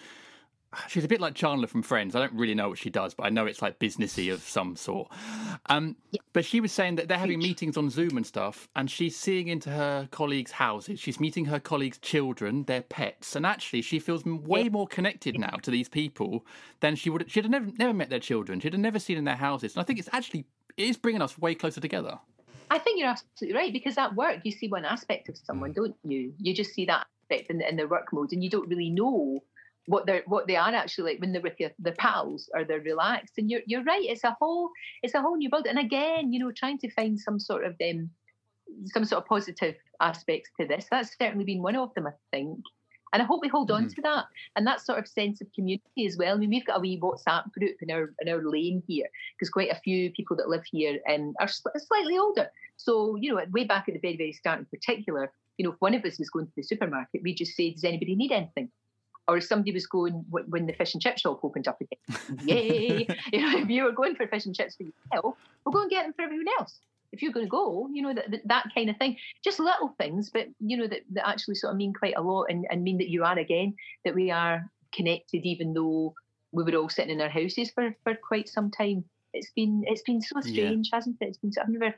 [0.88, 2.16] She's a bit like Chandler from Friends.
[2.16, 4.76] I don't really know what she does, but I know it's like businessy of some
[4.76, 5.12] sort.
[5.66, 5.96] Um,
[6.32, 9.48] But she was saying that they're having meetings on Zoom and stuff, and she's seeing
[9.48, 11.00] into her colleagues' houses.
[11.00, 15.58] She's meeting her colleagues' children, their pets, and actually she feels way more connected now
[15.64, 16.46] to these people
[16.82, 17.30] than she would.
[17.32, 18.60] She'd have never never met their children.
[18.60, 19.76] She'd have never seen in their houses.
[19.76, 20.46] And I think it's actually
[20.78, 22.20] it is bringing us way closer together.
[22.72, 25.96] I think you're absolutely right because at work you see one aspect of someone, don't
[26.04, 26.34] you?
[26.38, 29.44] You just see that aspect in, in their work mode, and you don't really know
[29.88, 32.80] what they're what they are actually like when they're with their, their pals or they're
[32.80, 33.34] relaxed.
[33.38, 34.04] And you're you're right.
[34.04, 34.70] It's a whole
[35.04, 35.68] it's a whole new world.
[35.68, 38.10] And again, you know, trying to find some sort of um,
[38.86, 40.88] some sort of positive aspects to this.
[40.90, 42.60] That's certainly been one of them, I think.
[43.12, 46.06] And I hope we hold on to that and that sort of sense of community
[46.06, 46.36] as well.
[46.36, 49.50] I mean, we've got a wee WhatsApp group in our in our lane here because
[49.50, 52.52] quite a few people that live here um, are sl- slightly older.
[52.78, 55.78] So you know, way back at the very very start, in particular, you know, if
[55.80, 58.70] one of us was going to the supermarket, we'd just say, "Does anybody need anything?"
[59.30, 62.40] Or if somebody was going wh- when the fish and chip shop opened up again,
[62.48, 63.08] yay!
[63.34, 65.90] you know, if you were going for fish and chips for yourself, we'll go and
[65.92, 66.80] get them for everyone else.
[67.12, 69.18] If you're going to go, you know that that, that kind of thing.
[69.44, 72.46] Just little things, but you know that, that actually sort of mean quite a lot
[72.50, 76.14] and, and mean that you are again that we are connected, even though
[76.52, 79.04] we were all sitting in our houses for, for quite some time.
[79.34, 80.52] It's been it's been so Yeah.
[80.52, 81.28] strange, hasn't it?
[81.30, 81.94] It's been so, I've never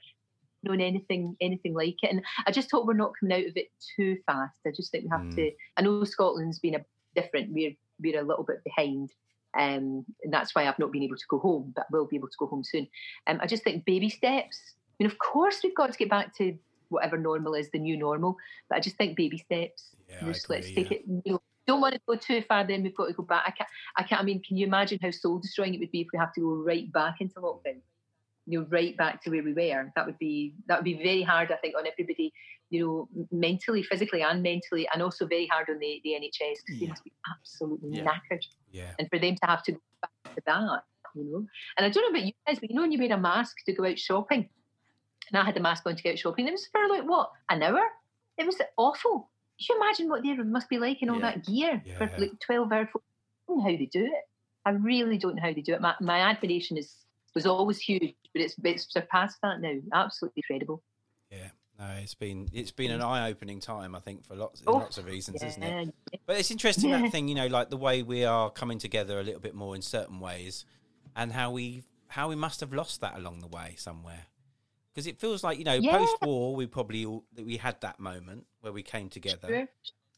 [0.64, 3.68] known anything anything like it, and I just hope we're not coming out of it
[3.98, 4.60] too fast.
[4.66, 5.36] I just think we have Mm.
[5.36, 5.52] to.
[5.78, 7.52] I know Scotland's been a different.
[7.52, 9.12] We're we're a little bit behind.
[9.58, 12.30] Um, and that's why I've not been able to go home, but will be able
[12.30, 12.88] to go home soon.
[13.28, 14.60] Um, I just think baby steps.
[15.00, 16.58] I mean, of course, we've got to get back to
[16.90, 18.38] whatever normal is, the new normal.
[18.70, 19.96] But I just think baby steps.
[20.10, 21.04] Yeah, I just let's agree, take it.
[21.08, 22.66] You know, don't want to go too far.
[22.66, 23.44] Then we've got to go back.
[23.48, 23.70] I can't.
[23.98, 24.22] I can't.
[24.22, 26.42] I mean, can you imagine how soul destroying it would be if we have to
[26.42, 27.80] go right back into lockdown?
[28.48, 29.92] You know, right back to where we were.
[29.96, 31.52] That would be that would be very hard.
[31.52, 32.34] I think on everybody.
[32.72, 36.80] You know, mentally, physically, and mentally, and also very hard on the, the NHS because
[36.80, 38.06] they must be absolutely Yeah.
[38.06, 38.94] knackered Yeah.
[38.98, 40.84] and for them to have to go back to that,
[41.16, 41.46] you know.
[41.78, 43.58] And I don't know about you guys, but you know when you wear a mask
[43.66, 44.50] to go out shopping,
[45.30, 47.30] and I had the mask on to go out shopping, it was for like what
[47.50, 47.84] an hour.
[48.38, 49.30] It was awful.
[49.60, 51.32] Can you imagine what they must be like in all Yeah.
[51.32, 52.88] that gear for like twelve hours?
[52.96, 53.00] I
[53.48, 54.24] don't know how they do it.
[54.66, 55.82] I really don't know how they do it.
[55.82, 56.96] My, my admiration is
[57.36, 59.76] was always huge, but it's it's surpassed that now.
[59.94, 60.82] Absolutely incredible.
[61.30, 61.50] Yeah.
[61.82, 65.00] No, it's been it's been an eye opening time, I think, for lots Oh, lots
[65.00, 65.94] of reasons, isn't it?
[66.28, 67.02] But it's interesting Yeah.
[67.02, 69.76] that thing, you know, like the way we are coming together a little bit more
[69.76, 70.64] in certain ways,
[71.16, 74.28] and how we how we must have lost that along the way somewhere.
[74.94, 75.98] Because it feels like you know, Yeah.
[75.98, 79.68] post war, we probably all, we had that moment where we came together,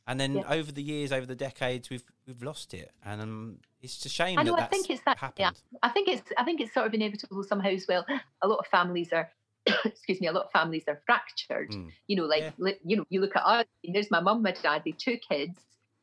[0.06, 0.50] and then Yeah.
[0.50, 4.38] over the years, over the decades, we've we've lost it, and um, it's a shame
[4.38, 4.52] I know.
[4.52, 5.16] that I that's think it's that.
[5.38, 5.62] Yeah, happened.
[5.82, 6.30] I think it's.
[6.38, 8.06] I think it's sort of inevitable somehow as well.
[8.42, 9.32] A lot of families are.
[9.86, 10.28] excuse me.
[10.28, 11.72] A lot of families are fractured.
[11.72, 11.92] Mm.
[12.08, 12.72] You know, like Yeah.
[12.84, 13.66] you know, you look at us.
[13.84, 14.84] and There's my mum, my dad.
[14.86, 15.60] They two kids.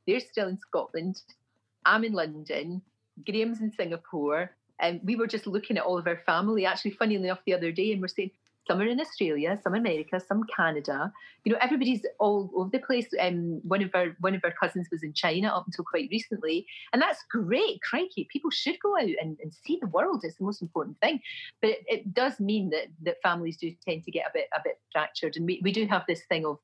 [0.07, 1.20] They're still in Scotland.
[1.85, 2.83] I'm in London.
[3.25, 4.51] Graham's in Singapore.
[4.79, 6.64] And we were just looking at all of our family.
[6.64, 8.31] Actually, funny enough, the other day, and we're saying
[8.66, 11.12] some are in Australia, some America, some Canada.
[11.44, 13.07] You know, everybody's all over the place.
[13.18, 16.66] Um, one of our one of our cousins was in China up until quite recently,
[16.92, 17.81] and that's great.
[17.83, 20.20] Crikey, people should go out and, and see the world.
[20.25, 21.20] It's the most important thing.
[21.61, 24.61] But it, it does mean that that families do tend to get a bit a
[24.62, 26.59] bit fractured, and we, we do have this thing of.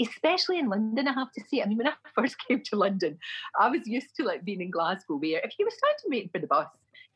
[0.00, 1.60] Especially in London, I have to say.
[1.60, 3.18] I mean, when I first came to London,
[3.58, 6.38] I was used to like being in Glasgow, where if you were standing waiting for
[6.38, 6.68] the bus,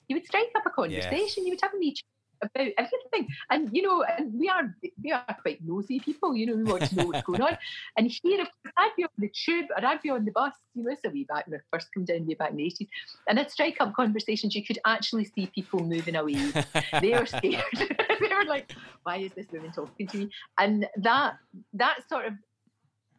[0.08, 1.46] you would strike up a conversation.
[1.46, 2.11] You would have a wee chat
[2.42, 3.28] about everything.
[3.50, 6.82] And you know, and we are we are quite nosy people, you know, we want
[6.84, 7.56] to know what's going on.
[7.96, 10.84] And here, course, I'd be on the tube or I'd be on the bus, you
[10.84, 12.88] know, it's a wee back when I first come down way back in the 80s.
[13.28, 16.52] And I'd strike up conversations, you could actually see people moving away.
[17.00, 17.64] They were scared.
[17.74, 20.30] they were like, why is this woman talking to me?
[20.58, 21.34] And that
[21.74, 22.34] that sort of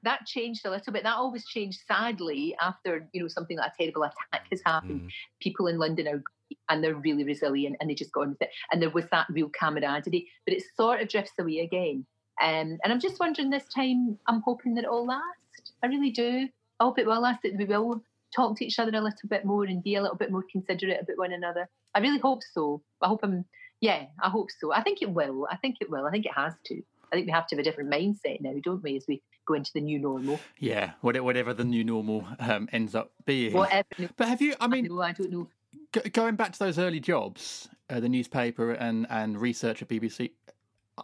[0.03, 1.03] that changed a little bit.
[1.03, 5.09] That always changed sadly after, you know, something like a terrible attack has happened Mm.
[5.41, 6.23] people in London are
[6.69, 8.49] and they're really resilient and they just got on with it.
[8.71, 12.05] And there was that real camaraderie, but it sort of drifts away again.
[12.41, 15.73] Um, and I'm just wondering this time, I'm hoping that it'll last.
[15.83, 16.47] I really do.
[16.79, 18.01] I hope it will last, that we will
[18.35, 21.01] talk to each other a little bit more and be a little bit more considerate
[21.01, 21.69] about one another.
[21.93, 22.81] I really hope so.
[23.01, 23.45] I hope I'm,
[23.81, 24.73] yeah, I hope so.
[24.73, 25.47] I think it will.
[25.51, 26.05] I think it will.
[26.07, 26.81] I think it has to.
[27.11, 29.53] I think we have to have a different mindset now, don't we, as we go
[29.53, 30.39] into the new normal.
[30.57, 33.53] Yeah, whatever the new normal um, ends up being.
[33.53, 33.85] Whatever.
[34.17, 34.53] But have you?
[34.59, 35.47] I I, mean, know, I don't know.
[35.93, 40.31] G- going back to those early jobs, uh, the newspaper and and research at BBC.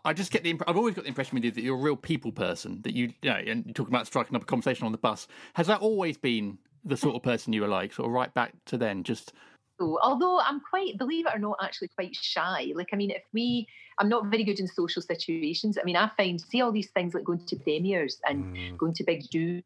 [0.06, 0.52] I just get the.
[0.52, 2.82] Imp- I've always got the impression with you that you're a real people person.
[2.84, 5.28] That you, you know, and you're talking about striking up a conversation on the bus.
[5.54, 8.54] Has that always been the sort of person you were like, sort of right back
[8.68, 9.04] to then?
[9.04, 9.34] Just
[9.80, 12.72] although I'm quite, believe it or not, actually quite shy.
[12.76, 13.66] Like, I mean, if we,
[13.98, 15.78] I'm not very good in social situations.
[15.80, 18.78] I mean, I find, see all these things like going to premieres and Mm.
[18.78, 19.62] going to big do.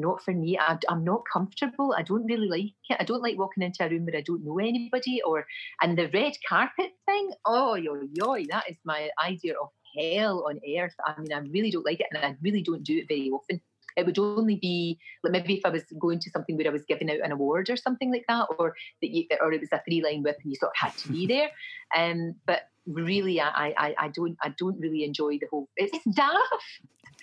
[0.00, 0.58] Not for me.
[0.58, 1.94] I, I'm not comfortable.
[1.96, 2.96] I don't really like it.
[2.98, 5.20] I don't like walking into a room where I don't know anybody.
[5.24, 5.46] Or
[5.82, 7.30] and the red carpet thing.
[7.44, 10.94] Oh, yo, yo, that is my idea of hell on earth.
[11.04, 13.60] I mean, I really don't like it, and I really don't do it very often.
[13.96, 16.84] It would only be like maybe if I was going to something where I was
[16.84, 19.82] giving out an award or something like that, or that you, or it was a
[19.86, 21.50] three line whip and you sort of had to be there.
[21.94, 25.68] Um, but really, I, I, I don't, I don't really enjoy the whole.
[25.76, 26.38] It's daft.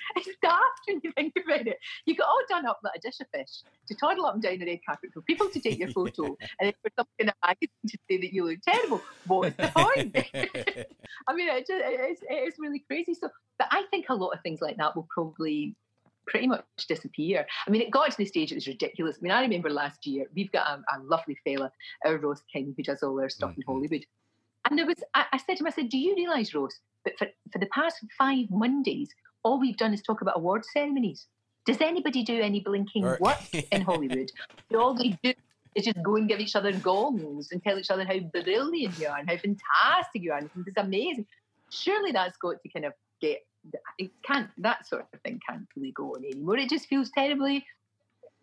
[0.16, 1.78] It's daft when you think about it.
[2.06, 4.60] You get all done up like a dish of fish to toddle up and down
[4.60, 6.26] the red carpet for people to take your photo,
[6.60, 9.02] and then for some kind of magazine to say that you look terrible.
[9.26, 10.16] What's the point?
[11.28, 13.14] I mean, it just, it's, it's really crazy.
[13.14, 15.76] So, but I think a lot of things like that will probably
[16.28, 17.46] pretty much disappear.
[17.66, 19.18] I mean, it got to the stage it was ridiculous.
[19.18, 21.72] I mean, I remember last year we've got a, a lovely fella,
[22.06, 23.66] our Ross King, who does all our stuff in Mhm.
[23.66, 24.06] Hollywood,
[24.70, 27.18] and there was I, I said to him, I said, "Do you realise, Ross, that
[27.18, 29.10] for for the past five Mondays,
[29.48, 31.28] all we've done is talk about award ceremonies."
[31.66, 34.32] Does anybody do any blinking Or- work in Hollywood?
[34.74, 35.34] All they do
[35.76, 39.08] is just go and give each other gongs and tell each other how brilliant you
[39.08, 41.26] are and how fantastic you are and it's amazing.
[41.70, 43.40] Surely that's got to kind of get.
[43.98, 44.50] It can't.
[44.60, 46.58] That sort of thing can't really go on anymore.
[46.58, 47.66] It just feels terribly.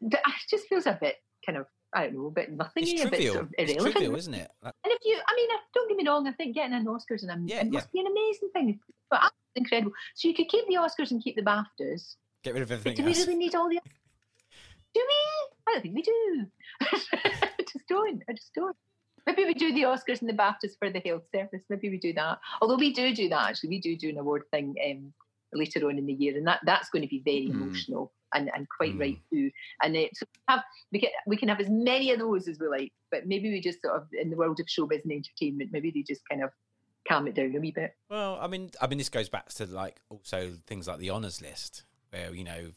[0.03, 1.67] It just feels a bit kind of.
[1.97, 3.95] I don't know, a bit nothing, It's a bit sort of It's irrelevant.
[3.95, 4.51] trivial, isn't it?
[4.65, 7.23] Like, And if you, I mean, don't get me wrong, I think getting an Oscars
[7.23, 8.81] and um, Yeah, it must be an amazing thing.
[9.09, 9.21] But
[9.57, 9.93] incredible.
[10.15, 12.17] So you could keep the Oscars and keep the BAFTAs.
[12.43, 13.81] get rid of everything do we really need all the?
[14.95, 15.49] Do we?
[15.67, 16.47] I don't think we do.
[16.81, 18.23] I just don't.
[18.29, 18.77] I just don't.
[19.27, 21.63] Maybe we do the Oscars and the BAFTAs for the health service.
[21.69, 22.39] Maybe we do that.
[22.61, 23.71] Although we do do that actually.
[23.71, 25.13] We do do an award thing um,
[25.53, 27.63] later on in the year, and that that's going to be very Hmm.
[27.63, 29.01] emotional and, and quite Mm.
[29.01, 29.51] right too.
[29.83, 32.61] And uh, so we have we can we can have as many of those as
[32.61, 35.71] we like, but maybe we just sort of in the world of showbiz and entertainment,
[35.73, 36.51] maybe they just kind of
[37.15, 37.95] calm it down a wee bit.
[38.11, 41.41] Well, I mean, I mean, this goes back to like also things like the honors
[41.41, 42.73] list, where you know,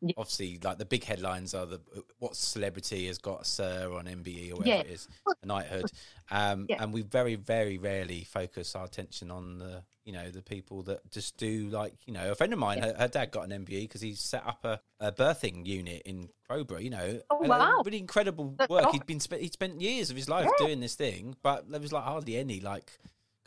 [0.00, 0.12] Yeah.
[0.16, 1.80] obviously, like the big headlines are the
[2.18, 4.80] what celebrity has got a sir on MBE or whatever Yeah.
[4.82, 5.08] it is,
[5.42, 5.90] a knighthood,
[6.30, 6.82] um, Yeah.
[6.82, 11.08] and we very, very rarely focus our attention on the you know the people that
[11.10, 13.82] just do like you know a friend of mine, her, her dad got an MBE
[13.82, 16.82] because he set up a, a birthing unit in Crowborough.
[16.82, 17.82] You know, Oh, and, wow.
[17.84, 18.90] really incredible work.
[18.92, 20.66] He'd been spent, he'd spent years of his life Yeah.
[20.66, 22.98] doing this thing, but there was like hardly any like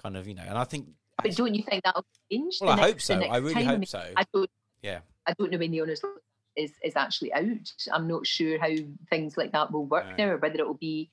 [0.04, 0.88] kind of you know, and I think
[1.22, 2.58] But don't you think that'll change?
[2.62, 3.28] well, I next- hope so.
[3.28, 4.04] I really hope so.
[4.16, 4.50] I don't.
[4.82, 5.00] Yeah.
[5.26, 6.02] I don't know when the honours
[6.56, 7.74] is is actually out.
[7.92, 8.70] I'm not sure how
[9.10, 10.18] things like that will work Right.
[10.18, 11.10] now, or whether it will be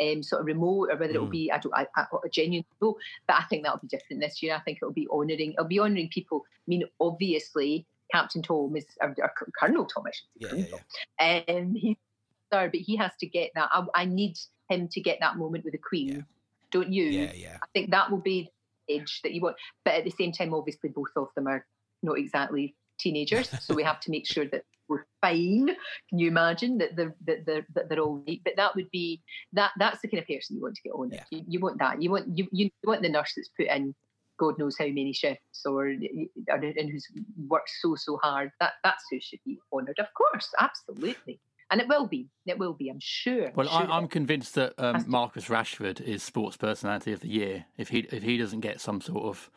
[0.00, 1.30] um, sort of remote, or whether it will Mm.
[1.30, 1.52] be.
[1.52, 1.72] I don't.
[1.74, 4.54] I, I, I genuinely know, but I think that'll be different this year.
[4.54, 5.52] I think it'll be honouring.
[5.52, 6.44] It'll be honouring people.
[6.46, 10.04] I mean, obviously, Captain Tom is or, or Colonel Tom.
[10.06, 11.56] I should say, Yeah, yeah, Tom.
[11.56, 11.96] Um, he's
[12.50, 13.68] but he has to get that.
[13.72, 16.08] I, I need him to get that moment with the Queen.
[16.08, 16.20] Yeah.
[16.74, 17.04] Don't you?
[17.04, 17.56] yeah, yeah.
[17.62, 18.50] I think that will be
[18.88, 19.56] the edge that you want.
[19.84, 21.64] But at the same time, obviously, both of them are
[22.02, 25.68] not exactly teenagers, so we have to make sure that we're fine.
[26.10, 28.40] Can you imagine that they're that they're, that they're all right?
[28.44, 31.10] But that would be that that's the kind of person you want to get on.
[31.12, 31.24] Yeah.
[31.30, 32.02] You, you want that.
[32.02, 33.94] You want you, you want the nurse that's put in
[34.38, 37.06] God knows how many shifts or and who's
[37.46, 38.50] worked so so hard.
[38.60, 41.40] That that's who should be honoured, of course, absolutely.
[41.70, 42.28] And it will be.
[42.46, 42.88] It will be.
[42.88, 43.50] I'm sure.
[43.54, 47.28] Well, sure I, it I'm convinced that um, Marcus Rashford is Sports Personality of the
[47.28, 47.66] Year.
[47.76, 49.50] If he if he doesn't get some sort of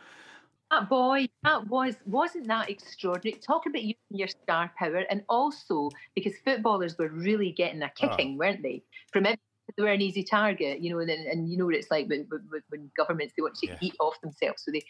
[0.72, 3.39] That boy, that was wasn't that extraordinary.
[3.39, 8.38] Talk about using your star power, and also because footballers were really getting a kicking,
[8.38, 8.84] weren't they?
[9.13, 9.39] From every,
[9.76, 12.26] they were an easy target, you know, and, and you know what it's like when,
[12.30, 13.78] when, when governments they want to Yeah.
[13.82, 14.84] eat off themselves, so they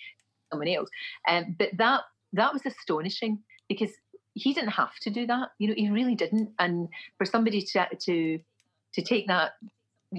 [0.51, 0.89] someone else.
[1.27, 2.01] Um, but that
[2.33, 3.91] that was astonishing because
[4.37, 5.49] he didn't have to do that.
[5.59, 6.51] You know, he really didn't.
[6.59, 8.39] And for somebody to to
[8.93, 9.53] to take that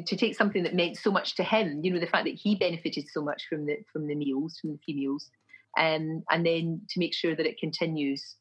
[0.07, 2.55] to take something that meant so much to him, you know, the fact that he
[2.57, 5.31] benefited so much from the from the meals, from the free meals,
[5.79, 8.37] um, and then to make sure that it continues.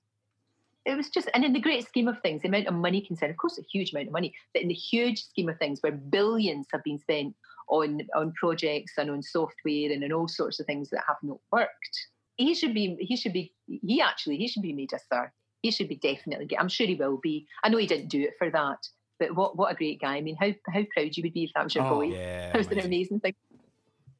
[0.85, 3.31] It was just, and in the great scheme of things, the amount of money concerned,
[3.31, 5.91] of course, a huge amount of money, but in the huge scheme of things, where
[5.91, 7.35] billions have been spent
[7.67, 11.39] on on projects and on software and on all sorts of things that have not
[11.51, 12.07] worked,
[12.37, 15.33] he should be, he should be, he actually, he should be made a star.
[15.67, 16.45] He should be definitely.
[16.45, 17.45] Get, I'm sure he will be.
[17.61, 18.77] I know he didn't do it for that,
[19.19, 20.15] but what what a great guy.
[20.15, 22.05] I mean, how how proud you would be if that was your Oh, boy.
[22.05, 22.89] Yeah, That was an amazing.
[22.91, 23.33] amazing thing.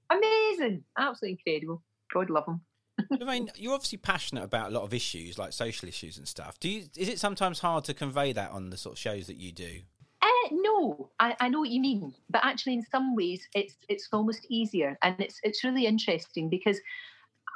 [0.10, 1.84] Amazing, absolutely incredible.
[2.14, 2.62] God love him.
[3.20, 6.60] Lorraine, you're obviously passionate about a lot of issues, like social issues and stuff.
[6.60, 6.84] Do you?
[6.98, 9.80] Is it sometimes hard to convey that on the sort of shows that you do?
[10.22, 14.10] Uh, no, I, I know what you mean, but actually, in some ways, it's it's
[14.12, 16.80] almost easier, and it's it's really interesting because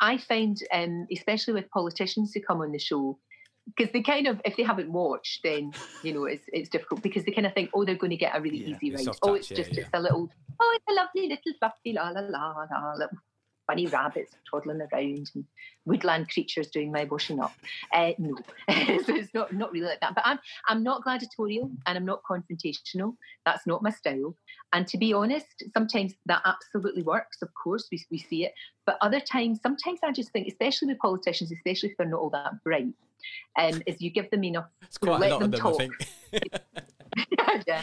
[0.02, 3.18] I find, um, especially with politicians who come on the show,
[3.76, 5.72] because they kind of, if they haven't watched, then
[6.04, 8.36] you know it's it's difficult because they kind of think, oh, they're going to get
[8.36, 9.16] a really Yeah, easy ride.
[9.22, 9.82] Oh, touch, it's yeah, just yeah.
[9.82, 13.18] it's a little, oh, it's a lovely little fluffy la la la la little
[13.68, 15.46] funny rabbits toddling around and
[15.86, 17.54] woodland creatures doing my washing up.
[17.94, 18.36] Uh, no,
[18.70, 20.16] so it's not not really like that.
[20.16, 23.16] But I'm I'm not gladiatorial and I'm not confrontational.
[23.46, 24.36] That's not my style.
[24.74, 27.42] And to be honest, sometimes that absolutely works.
[27.42, 28.54] Of course, we we see it.
[28.86, 32.30] But other times, sometimes I just think, especially with politicians, especially if they're not all
[32.32, 32.94] that bright,
[33.58, 34.66] um, is you give them enough.
[34.84, 35.78] It's quite let a lot of them them, I talk.
[35.80, 35.94] think.
[37.68, 37.82] Yeah.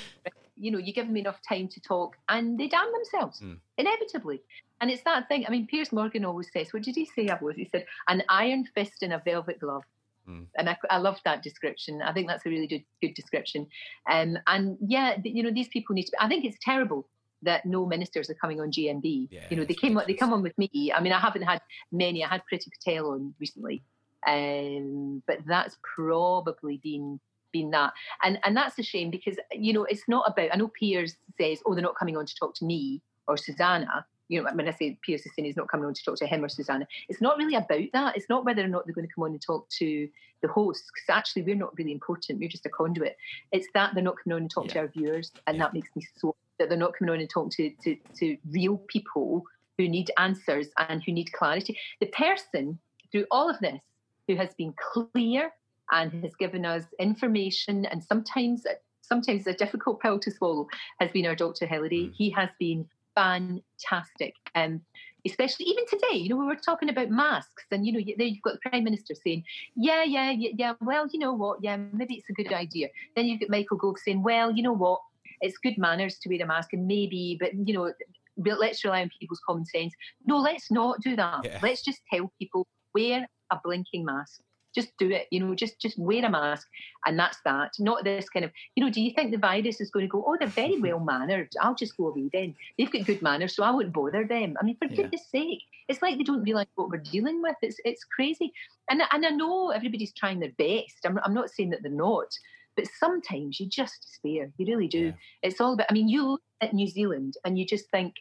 [0.57, 3.59] you know, you give them enough time to talk and they damn themselves, Mm.
[3.77, 4.41] inevitably.
[4.81, 5.45] And it's that thing.
[5.47, 7.29] I mean, Piers Morgan always says, what did he say?
[7.29, 7.57] I was?
[7.57, 9.85] He said, an iron fist in a velvet glove.
[10.29, 10.47] Mm.
[10.57, 12.01] And I, I love that description.
[12.03, 13.67] I think that's a really good, good description.
[14.11, 16.17] Um, and yeah, you know, these people need to.
[16.23, 17.09] I think it's terrible
[17.43, 19.29] that no ministers are coming on GMB.
[19.31, 20.93] Yeah, you know, they came on, they come on with me.
[20.95, 21.61] I mean, I haven't had
[21.93, 22.25] many.
[22.25, 23.83] I had Priti Patel on recently,
[24.27, 27.21] um, but that's probably been
[27.53, 27.93] been that,
[28.23, 30.51] and and that's a shame because you know it's not about.
[30.53, 34.05] I know Piers says, oh, they're not coming on to talk to me or Susanna.
[34.29, 36.27] You know, when I say Piers is saying he's not coming on to talk to
[36.27, 38.17] him or Susanna, it's not really about that.
[38.17, 40.09] It's not whether or not they're going to come on and talk to
[40.43, 42.39] the hosts, because actually we're not really important.
[42.39, 43.17] We're just a conduit.
[43.53, 45.65] It's that they're not coming on and talk to our viewers, and Yeah.
[45.65, 48.79] that makes me so that they're not coming on and talk to, to to real
[48.89, 49.45] people
[49.79, 51.79] who need answers and who need clarity.
[52.01, 52.79] The person
[53.11, 53.81] through all of this
[54.29, 55.51] who has been clear
[55.91, 58.65] and has given us information and sometimes
[59.01, 60.69] sometimes a difficult pill to swallow
[61.01, 61.67] has been our Dr.
[61.67, 62.11] Hilary.
[62.11, 62.15] Mm.
[62.15, 64.35] He has been fantastic.
[64.55, 64.83] Um,
[65.27, 68.43] especially even today, you know, we were talking about masks, and you know, there you've
[68.43, 70.73] got the Prime Minister saying, "Yeah, yeah, yeah, yeah.
[70.81, 71.59] Well, you know what?
[71.63, 74.73] Yeah, maybe it's a good idea." Then you've got Michael Gove saying, "Well, you know
[74.73, 75.01] what?
[75.41, 77.93] It's good manners to wear a mask, and maybe, but you know,
[78.37, 81.41] let's rely on people's common sense." No, let's not do that.
[81.45, 81.59] Yeah.
[81.63, 84.41] Let's just tell people wear a blinking mask.
[84.75, 85.55] Just do it, you know.
[85.55, 86.69] Just just wear a mask,
[87.07, 87.73] and that's that.
[87.79, 88.91] Not this kind of, you know.
[88.91, 90.23] Do you think the virus is going to go?
[90.27, 91.49] Oh, they're very well mannered.
[91.61, 92.55] I'll just go away then.
[92.77, 94.57] They've got good manners, so I won't bother them.
[94.61, 94.97] I mean, for Yeah.
[94.97, 97.57] goodness sake, it's like they don't realise what we're dealing with.
[97.63, 98.53] It's it's crazy,
[98.91, 100.99] and and I know everybody's trying their best.
[101.07, 102.29] I'm I'm not saying that they're not,
[102.77, 104.53] but sometimes you just despair.
[104.59, 105.07] You really do.
[105.07, 105.13] Yeah.
[105.43, 105.87] It's all about.
[105.91, 108.17] I mean, you look at New Zealand and you just think,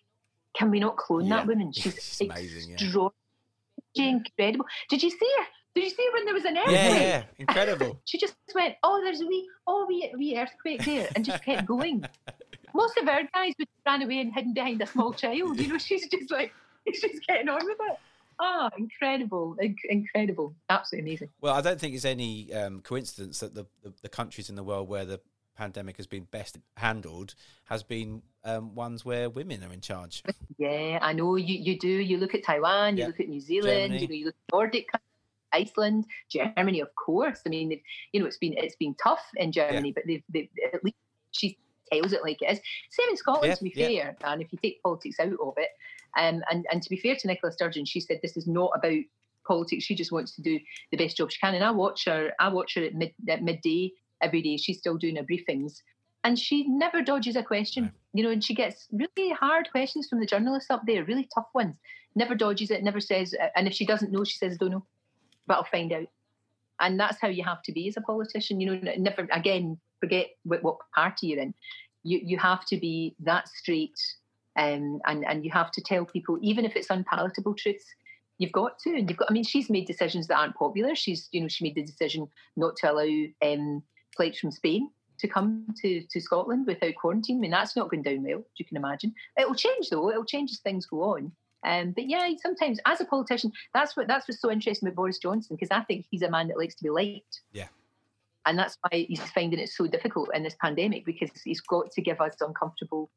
[0.57, 1.35] can we not clone Yeah.
[1.37, 1.71] that woman?
[1.73, 2.73] She's amazing, yeah.
[2.75, 3.13] extraordinary,
[4.05, 4.65] incredible.
[4.89, 5.45] Did you see her?
[5.75, 6.75] Did you see her when there was an earthquake?
[6.75, 8.01] Yeah, yeah, incredible.
[8.05, 11.67] She just went, oh, there's a wee, oh, wee, wee earthquake there, and just kept
[11.67, 12.03] going.
[12.73, 15.59] Most of our guys would ran away and hidden behind a small child.
[15.59, 16.53] You know, she's just like,
[16.87, 17.97] she's just getting on with it.
[18.39, 21.29] Oh, incredible, inc- incredible, absolutely amazing.
[21.41, 24.63] Well, I don't think it's any um, coincidence that the, the, the countries in the
[24.63, 25.19] world where the
[25.55, 27.33] pandemic has been best handled
[27.65, 30.23] has been um, ones where women are in charge.
[30.57, 31.87] Yeah, I know you, you do.
[31.89, 33.07] You look at Taiwan, you Yeah.
[33.07, 34.01] look at New Zealand, Germany.
[34.01, 35.03] you know, you look at Nordic countries,
[35.53, 37.41] Iceland, Germany, of course.
[37.45, 37.79] I mean,
[38.13, 40.97] you know, it's been it's been tough in Germany, but they've, they've at least
[41.31, 41.57] she
[41.91, 42.59] tells it like it is.
[42.89, 43.87] Same in Scotland, Yeah, to be yeah.
[43.87, 44.17] fair.
[44.23, 45.69] And if you take politics out of it,
[46.17, 49.03] um, and and to be fair to Nicola Sturgeon, she said this is not about
[49.47, 49.83] politics.
[49.85, 50.59] She just wants to do
[50.91, 51.53] the best job she can.
[51.55, 52.31] And I watch her.
[52.39, 54.57] I watch her at mid at midday every day.
[54.57, 55.81] She's still doing her briefings.
[56.23, 57.93] And she never dodges a question, Right.
[58.13, 61.47] you know, and she gets really hard questions from the journalists up there, really tough
[61.53, 61.77] ones.
[62.15, 64.85] Never dodges it, never says, and if she doesn't know, she says, I don't know,
[65.45, 66.07] but I'll find out.
[66.79, 70.27] And that's how you have to be as a politician, you know, never, again, forget
[70.43, 71.53] what, what party you're in.
[72.03, 73.99] You, you have to be that straight
[74.57, 77.85] um, and, and you have to tell people, even if it's unpalatable truths,
[78.37, 78.95] you've got to.
[78.95, 80.95] And you've got, I mean, she's made decisions that aren't popular.
[80.95, 83.83] She's, you know, she made the decision not to allow um,
[84.15, 84.89] flights from Spain
[85.19, 87.37] to come to, to Scotland without quarantine.
[87.37, 89.13] I mean, that's not going down well, as you can imagine.
[89.37, 90.09] It'll change though.
[90.09, 91.31] It'll change as things go on.
[91.65, 95.17] Um, but yeah, sometimes as a politician, that's what that's what's so interesting about Boris
[95.17, 97.41] Johnson because I think he's a man that likes to be liked.
[97.51, 97.67] Yeah.
[98.45, 102.01] And that's why he's finding it so difficult in this pandemic because he's got to
[102.01, 103.09] give us uncomfortable,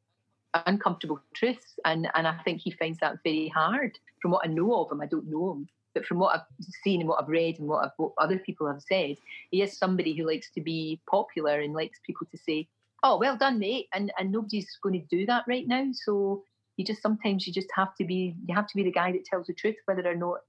[0.65, 3.97] uncomfortable truths, and and I think he finds that very hard.
[4.21, 6.45] From what I know of him, I don't know him, but from what I've
[6.83, 9.17] seen and what I've read and what, I've, what other people have said,
[9.51, 12.67] he is somebody who likes to be popular and likes people to say,
[13.03, 15.87] "Oh, well done, mate," and and nobody's going to do that right now.
[15.93, 16.43] So
[16.77, 19.25] you just sometimes you just have to be you have to be the guy that
[19.25, 20.39] tells the truth, whether or not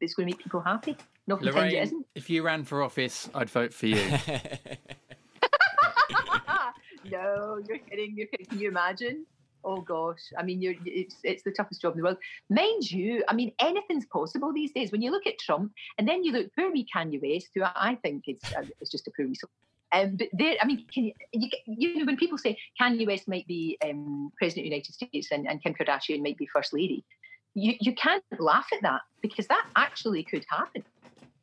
[0.00, 0.96] it's going to make people happy.
[1.26, 2.06] Not pretend it Lorraine, isn't.
[2.14, 3.96] if you ran for office, I'd vote for you.
[7.10, 8.16] no, you're kidding.
[8.16, 8.46] You're kidding.
[8.46, 9.26] Can you imagine?
[9.64, 10.20] Oh gosh.
[10.38, 12.18] I mean, you're it's it's the toughest job in the world.
[12.48, 14.92] Mind you, I mean, anything's possible these days.
[14.92, 17.98] When you look at Trump, and then you look poor wee Kanye West, who I
[18.02, 19.50] think is uh, is just a poor soul.
[19.92, 23.26] Um, but there, I mean, can you, you, you know, when people say Kanye West
[23.26, 26.72] might be um, president of the United States and, and Kim Kardashian might be first
[26.72, 27.04] lady,
[27.54, 30.84] you, you can't laugh at that because that actually could happen.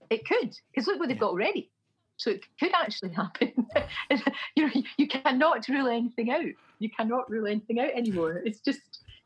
[0.10, 1.70] It could, because look what they've got already.
[2.18, 3.54] So it could actually happen.
[4.56, 6.46] you know, you cannot rule anything out.
[6.80, 8.42] You cannot rule anything out anymore.
[8.44, 8.80] It's just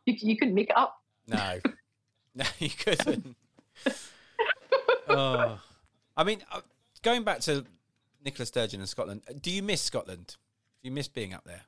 [0.05, 1.01] you, you couldn't make it up.
[1.27, 1.59] No,
[2.35, 3.35] no, you couldn't.
[5.07, 5.59] oh,
[6.15, 6.61] I mean, uh,
[7.01, 7.65] going back to
[8.23, 10.35] Nicola Sturgeon in Scotland, do you miss Scotland?
[10.81, 11.61] Do you miss being up there?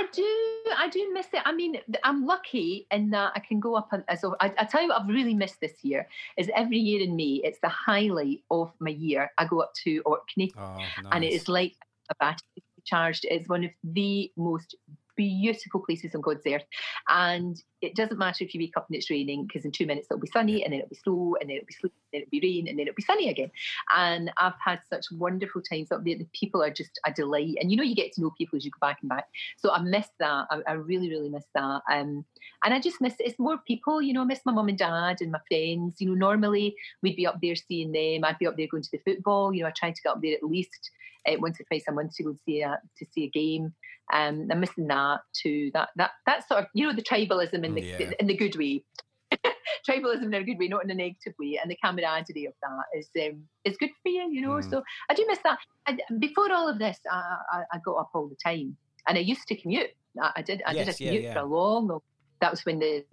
[0.00, 1.42] I do, I do miss it.
[1.44, 4.80] I mean, I'm lucky in that I can go up and as I, I tell
[4.82, 8.42] you what I've really missed this year is every year in May, it's the highlight
[8.50, 9.30] of my year.
[9.36, 10.86] I go up to Orkney, Oh, nice.
[11.12, 11.74] and it is like
[12.10, 13.26] a battery charged.
[13.30, 14.74] It's one of the most
[15.20, 16.64] beautiful places on God's earth,
[17.08, 20.08] and it doesn't matter if you wake up and it's raining because in two minutes
[20.10, 22.22] it'll be sunny, and then it'll be snow, and then it'll be sleet, and then
[22.22, 23.50] it'll be rain, and then it'll be sunny again.
[23.94, 26.18] And I've had such wonderful times up there.
[26.18, 28.64] The people are just a delight, and you know you get to know people as
[28.64, 29.26] you go back and back.
[29.58, 30.46] So I miss that.
[30.50, 31.82] I, I really, really miss that.
[31.90, 32.24] Um,
[32.64, 33.26] and I just miss it.
[33.26, 34.00] it's more people.
[34.02, 35.96] You know, I miss my mum and dad and my friends.
[36.00, 38.24] You know, normally we'd be up there seeing them.
[38.24, 39.52] I'd be up there going to the football.
[39.54, 40.90] You know, I try to get up there at least
[41.28, 43.74] uh, once or twice a month to go see a to see a game.
[44.12, 45.70] Um, I'm missing that too.
[45.74, 48.10] That that that sort of you know the tribalism in the Yeah.
[48.18, 48.84] in the good way.
[49.88, 52.98] tribalism in a good way, not in a negative way, and the camaraderie of that
[52.98, 54.50] is um, is good for you, you know.
[54.54, 54.68] Mm.
[54.70, 55.58] So I do miss that.
[55.86, 58.76] And before all of this, I, I, I got up all the time,
[59.06, 59.90] and I used to commute.
[60.20, 60.62] I, I did.
[60.66, 61.32] I did Yes, a yeah, commute yeah.
[61.34, 62.00] for a long, long.
[62.40, 63.04] That was when the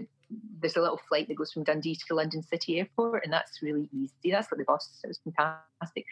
[0.59, 3.89] there's a little flight that goes from Dundee to London City Airport, and that's really
[3.93, 4.31] easy.
[4.31, 4.89] That's what the bus.
[5.03, 6.05] It was fantastic.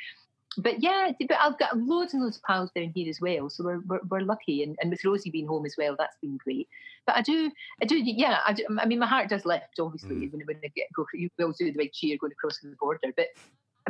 [0.58, 3.64] But yeah, but I've got loads and loads of pals down here as well, so
[3.64, 4.64] we're we're, we're lucky.
[4.64, 6.70] And, and with Rosie being home as well, that's been great.
[7.06, 7.52] But I do,
[7.82, 8.40] I do, yeah.
[8.46, 10.32] I, do, I mean, my heart does lift, obviously, Mm.
[10.32, 11.06] when when I get go.
[11.14, 13.28] You will do the big cheer going across the border, but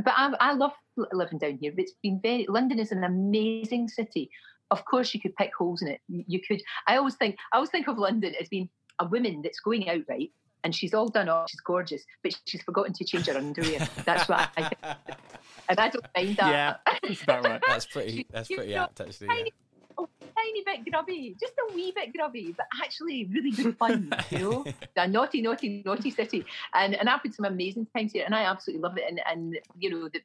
[0.04, 0.74] but I, I love
[1.14, 1.72] living down here.
[1.78, 2.48] It's been very.
[2.50, 4.32] London is an amazing city.
[4.72, 6.02] Of course, you could pick holes in it.
[6.08, 6.62] You, you could.
[6.88, 7.38] I always think.
[7.54, 8.70] I always think of London as being
[9.00, 10.32] a woman that's going out right,
[10.64, 11.50] and she's all done up.
[11.50, 13.88] She's gorgeous, but she's forgotten to change her underwear.
[14.04, 14.74] That's what I think,
[15.70, 16.52] and I don't mind that.
[16.52, 17.62] Yeah, that's about right.
[17.68, 18.28] That's pretty.
[18.32, 19.28] That's You pretty know, apt, actually.
[19.28, 19.34] Yeah.
[19.36, 19.54] tiny,
[19.98, 24.14] oh, tiny bit grubby, just a wee bit grubby, but actually really good fun.
[24.32, 24.66] You know,
[24.96, 28.44] a naughty, naughty, naughty city, and and I've had some amazing times here, and I
[28.44, 29.06] absolutely love it.
[29.08, 30.22] And and you know, the,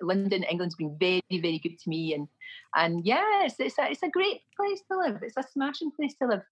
[0.00, 2.28] London, England's been very, very good to me, and
[2.74, 5.22] and yes, it's it's a, it's a great place to live.
[5.22, 6.42] It's a smashing place to live.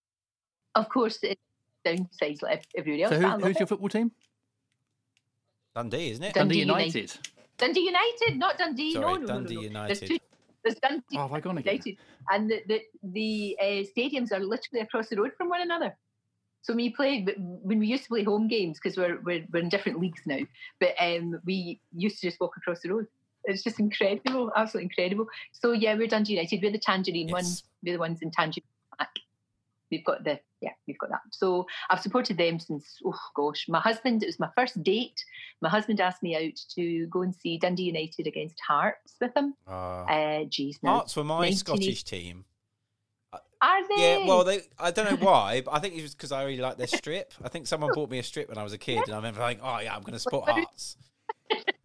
[0.75, 1.19] Of course,
[1.85, 3.13] downsides like everybody else.
[3.13, 3.61] So but I who, love who's it.
[3.61, 4.13] your football team?
[5.75, 6.35] Dundee, isn't it?
[6.35, 6.95] Dundee Dundee United.
[6.95, 7.29] United.
[7.59, 8.93] Dundee United, not Dundee.
[8.93, 9.69] Sorry, no, no, Dundee no, no, no.
[9.69, 9.89] United.
[10.01, 10.19] There's two.
[10.65, 11.73] There's Dundee Oh, have I gone again?
[11.75, 11.97] United,
[12.31, 13.65] and the the, the uh,
[13.97, 15.97] stadiums are literally across the road from one another.
[16.63, 19.61] So when you play, when we used to play home games because we're, we're we're
[19.61, 20.39] in different leagues now,
[20.79, 23.07] but um, we used to just walk across the road.
[23.45, 25.27] It's just incredible, absolutely incredible.
[25.51, 26.63] So yeah, we're Dundee United.
[26.63, 27.33] We're the Tangerine Yes.
[27.33, 27.65] ones.
[27.83, 28.63] We're the ones in Tangerine
[28.97, 29.11] Black.
[29.93, 31.21] We've got the yeah, we've got that.
[31.31, 34.23] So I've supported them since oh gosh, my husband.
[34.23, 35.23] It was my first date.
[35.61, 39.55] My husband asked me out to go and see Dundee United against Hearts with him.
[39.69, 39.73] Oh.
[39.73, 42.47] Uh, geez, now Hearts were my 1980 Scottish team.
[43.33, 44.21] are they?
[44.23, 46.63] Yeah, well, they, I don't know why, but I think it was because I really
[46.63, 47.35] like their strip.
[47.45, 49.41] I think someone bought me a strip when I was a kid, and I remember
[49.41, 50.97] like, oh yeah, I'm going to support Hearts.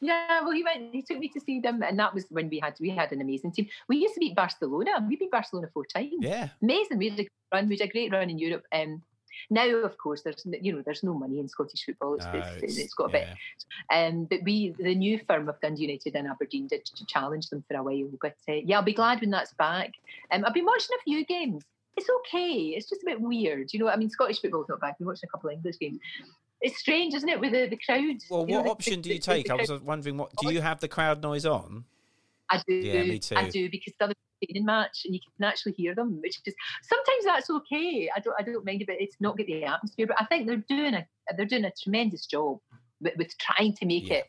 [0.00, 0.94] Yeah, well, he went.
[0.94, 3.20] He took me to see them, and that was when we had we had an
[3.20, 3.68] amazing team.
[3.88, 5.04] We used to beat Barcelona.
[5.08, 6.14] We beat Barcelona four times.
[6.20, 6.98] Yeah, Amazing.
[6.98, 7.68] We had a run.
[7.68, 8.64] We had a great run in Europe.
[8.72, 9.02] Um,
[9.50, 12.14] now, of course, there's you know there's no money in Scottish football.
[12.14, 13.28] It's, No, it's, it's got a bit.
[13.90, 14.06] yeah.
[14.06, 17.64] Um, but we, the new firm of Dundee United and Aberdeen, did to challenge them
[17.66, 18.10] for a while.
[18.20, 19.92] But uh, yeah, I'll be glad when that's back.
[20.30, 21.64] Um, I've been watching a few games.
[21.96, 22.74] It's okay.
[22.76, 23.72] It's just a bit weird.
[23.72, 24.90] You know, I mean, Scottish football's not bad.
[24.90, 25.98] I've been watching a couple of English games.
[26.60, 28.16] It's strange, isn't it, with the, the crowd?
[28.30, 29.46] Well, You know, what the- option do you take?
[29.46, 31.84] the I was wondering, what do you have the crowd noise on?
[32.50, 32.74] I do.
[32.74, 33.36] Yeah, me too.
[33.36, 36.54] I do because the other training match and you can actually hear them, which is
[36.82, 38.10] sometimes that's okay.
[38.14, 40.06] I don't I don't mind it, but it's not get the atmosphere.
[40.06, 41.06] But I think they're doing a
[41.36, 42.58] they're doing a tremendous job
[43.02, 44.16] with, with trying to make Yeah.
[44.18, 44.24] it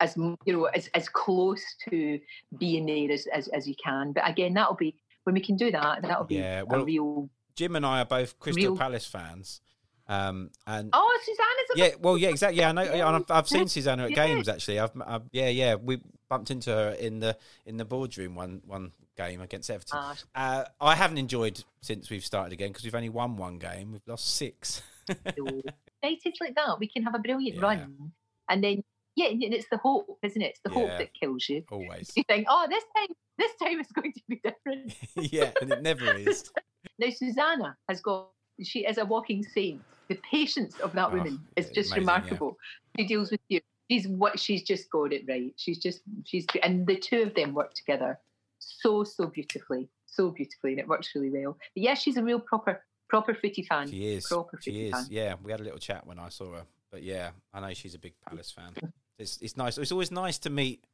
[0.00, 2.20] as you know as, as close to
[2.58, 4.12] being there as, as, as you can.
[4.12, 4.94] But again, that'll be
[5.24, 6.02] when we can do that.
[6.02, 7.30] That'll be Yeah, a well, real.
[7.56, 9.60] Jim and I are both Crystal Real- Palace fans,
[10.08, 12.58] um, and Oh, Susanna's a yeah, well, yeah, exactly.
[12.60, 12.82] Yeah, I know.
[13.06, 14.26] I've, I've seen Susanna at Yeah.
[14.26, 14.78] games actually.
[14.80, 15.74] I've, I've, yeah, yeah.
[15.74, 17.36] We bumped into her in the
[17.66, 19.98] in the boardroom one one game against Everton.
[20.00, 23.92] Ah, Uh, I haven't enjoyed since we've started again because we've only won one game.
[23.92, 24.82] We've lost six.
[25.36, 27.62] United like that, we can have a brilliant Yeah.
[27.62, 28.12] run,
[28.48, 28.82] and then
[29.16, 30.50] yeah, and it's the hope, isn't it?
[30.50, 31.64] It's the hope that kills you.
[31.72, 32.12] Always.
[32.14, 34.94] You think, oh, this time, this time is going to be different.
[35.32, 36.48] yeah, and it never is.
[37.00, 38.28] Now Susanna has got
[38.62, 39.82] she is a walking saint.
[40.08, 41.98] The patience of that Oh, woman is just amazing, yeah.
[42.14, 42.58] remarkable.
[42.98, 43.60] She deals with you.
[43.90, 45.52] She's what she's just got it right.
[45.56, 48.18] She's just she's and the two of them work together
[48.58, 51.56] so so beautifully, so beautifully, and it works really well.
[51.74, 53.88] But yeah, she's a real proper proper footy fan.
[53.90, 54.26] She is.
[54.26, 54.92] Proper She is.
[54.92, 55.06] fan.
[55.10, 56.64] Yeah, we had a little chat when I saw her.
[56.90, 58.72] But yeah, I know she's a big Palace fan.
[59.18, 59.76] It's it's nice.
[59.78, 60.84] It's always nice to meet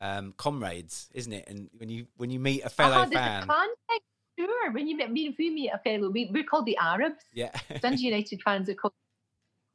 [0.00, 1.48] um, comrades, isn't it?
[1.48, 3.98] And when you when you meet a fellow there's a fan, fan thing,
[4.38, 7.22] Sure, when you meet me, if we meet a fellow, we, we're called the Arabs.
[7.32, 8.92] yeah, Dundee United fans are called.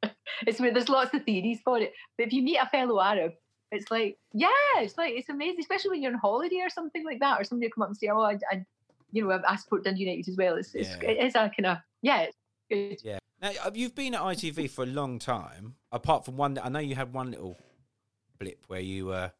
[0.46, 1.92] it's where there's lots of theories for it.
[2.16, 3.32] But if you meet a fellow Arab,
[3.72, 7.20] it's like, yeah, it's like it's amazing, especially when you're on holiday or something like
[7.20, 8.64] that, or somebody will come up and say, "Oh, I, I
[9.12, 11.10] you know, I support Dundee United as well." It's, it's Yeah.
[11.10, 12.36] it is a kind of yeah, it's
[12.70, 12.98] good.
[13.08, 13.18] yeah.
[13.40, 15.76] Now you've been at ITV for a long time.
[15.92, 17.56] Apart from one, I know you had one little
[18.38, 19.30] blip where you uh,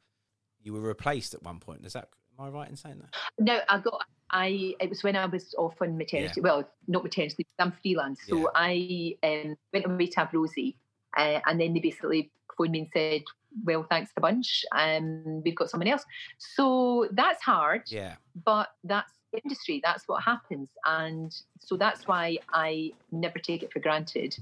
[0.63, 1.85] you were replaced at one point.
[1.85, 2.09] Is that
[2.39, 3.15] am I right in saying that?
[3.39, 4.03] No, I got.
[4.31, 6.41] I it was when I was off on maternity.
[6.41, 7.47] Well, not maternity.
[7.59, 8.47] I'm freelance, so Yeah.
[8.55, 10.77] I um, went away to have Rosie,
[11.17, 13.23] uh, and then they basically phoned me and said,
[13.65, 14.65] "Well, thanks a bunch.
[14.73, 16.05] Um, we've got someone else."
[16.39, 19.13] So that's hard, Yeah, but that's
[19.45, 19.81] industry.
[19.85, 24.37] That's what happens, and so that's why I never take it for granted.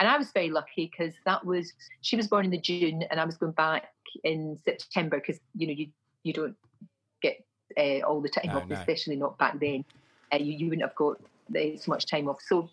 [0.00, 3.20] And I was very lucky because that was she was born in the June, and
[3.20, 3.90] I was going back
[4.22, 5.88] in September because you know you
[6.22, 6.56] you don't
[7.76, 8.76] uh, all the time No, off, no.
[8.76, 9.84] especially not back then.
[10.32, 11.20] Uh, you, you wouldn't have got
[11.56, 12.40] uh, so much time off.
[12.46, 12.70] So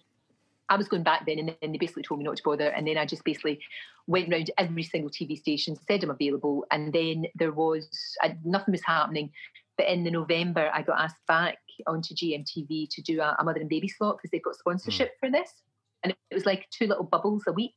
[0.69, 2.69] I was going back then, and then they basically told me not to bother.
[2.69, 3.59] And then I just basically
[4.07, 7.87] went round every single TV station, said I'm available, and then there was
[8.23, 9.31] uh, nothing was happening.
[9.77, 13.59] But in the November, I got asked back onto GMTV to do a, a mother
[13.59, 15.51] and baby slot because they've got sponsorship for this,
[16.03, 17.75] and it was like two little bubbles a week.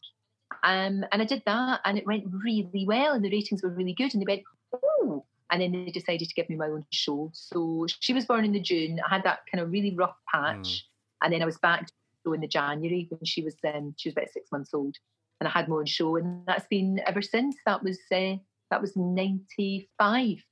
[0.62, 3.94] Um, and I did that, and it went really well, and the ratings were really
[3.94, 4.14] good.
[4.14, 7.30] And they went, oh, and then they decided to give me my own show.
[7.32, 9.00] So she was born in the June.
[9.06, 10.84] I had that kind of really rough patch,
[11.22, 11.86] and then I was back
[12.24, 14.96] to in the January when she was um, she was about six months old,
[15.40, 17.54] and I had my own show, and that's been ever since.
[17.66, 18.34] That was uh,
[18.72, 20.44] that was ninety five.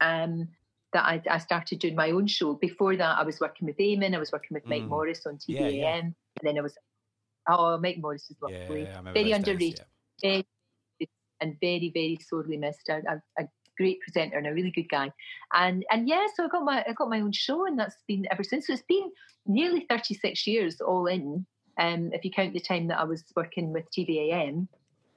[0.00, 0.48] Um,
[0.92, 2.54] that I, I started doing my own show.
[2.54, 4.14] Before that, I was working with Eamonn.
[4.14, 4.88] I was working with Mike Mm.
[4.88, 5.96] Morris on Yeah, TV-am, yeah.
[5.96, 6.78] and then I was
[7.48, 9.80] oh Mike Morris is lovely, I remember very days, underrated
[10.22, 10.30] yeah.
[10.30, 10.46] very
[11.40, 12.88] and very very sorely missed.
[12.88, 15.10] A, a, a great presenter and a really good guy,
[15.52, 18.26] and and yeah, so I got my I got my own show, and that's been
[18.30, 18.66] ever since.
[18.66, 19.10] So it's been
[19.46, 21.46] nearly thirty six years all in.
[21.78, 24.68] Um, if you count the time that I was working with TV-am,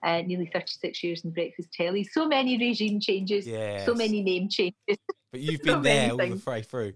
[0.03, 2.03] uh, nearly thirty six years in breakfast telly.
[2.03, 3.45] So many regime changes,
[3.85, 4.97] so many name changes.
[5.31, 6.93] But you've been many there all the way through.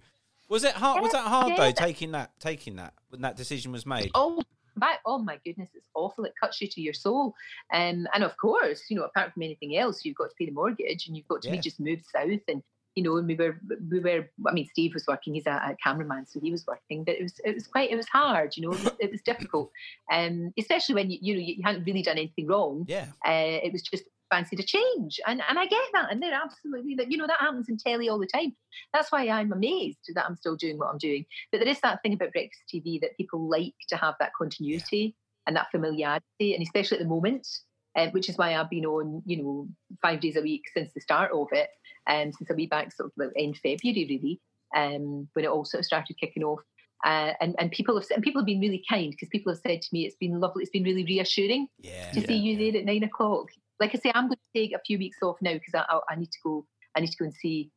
[0.49, 1.01] Was it hard?
[1.01, 1.57] Was that hard Yeah.
[1.57, 1.72] though?
[1.72, 4.12] Taking that, taking that when that decision was made.
[4.16, 4.41] Oh,
[4.76, 6.26] my, oh my goodness, it's awful.
[6.26, 7.34] It cuts you to your soul.
[7.74, 10.51] Um, and of course, you know, apart from anything else, you've got to pay the
[10.51, 11.49] mortgage, and you've got to.
[11.49, 11.61] We Yeah.
[11.61, 12.63] just moved south, and
[12.95, 13.59] you know, and we were
[13.89, 14.30] we were.
[14.47, 15.34] I mean, Steve was working.
[15.34, 17.95] He's a, a cameraman, so he was working, but it was it was quite it
[17.95, 18.55] was hard.
[18.57, 19.72] You know, it was, it was difficult,
[20.11, 22.86] um, especially when you you know you, you hadn't really done anything wrong.
[22.88, 26.34] Yeah, Uh, it was just fancied a change, and and I get that, and they're
[26.34, 28.55] absolutely that you know that happens in telly all the time.
[28.93, 31.25] That's why I'm amazed that I'm still doing what I'm doing.
[31.51, 35.15] But there is that thing about breakfast TV that people like to have that continuity
[35.45, 37.47] and that familiarity, and especially at the moment,
[37.95, 39.67] uh, which is why I've been on you know
[40.01, 41.69] five days a week since the start of it,
[42.07, 44.41] and since a wee back sort of like end February really,
[44.75, 46.61] um, when it all sort of started kicking off.
[47.03, 49.82] Uh, and and people have and people have been really kind because people have said
[49.82, 52.11] to me it's been lovely, it's been really reassuring yeah.
[52.11, 53.47] to see you there at nine o'clock.
[53.82, 55.99] Like I say, I'm going to take a few weeks off now because I, I,
[56.11, 56.65] I need to go.
[56.95, 57.71] I need to go and see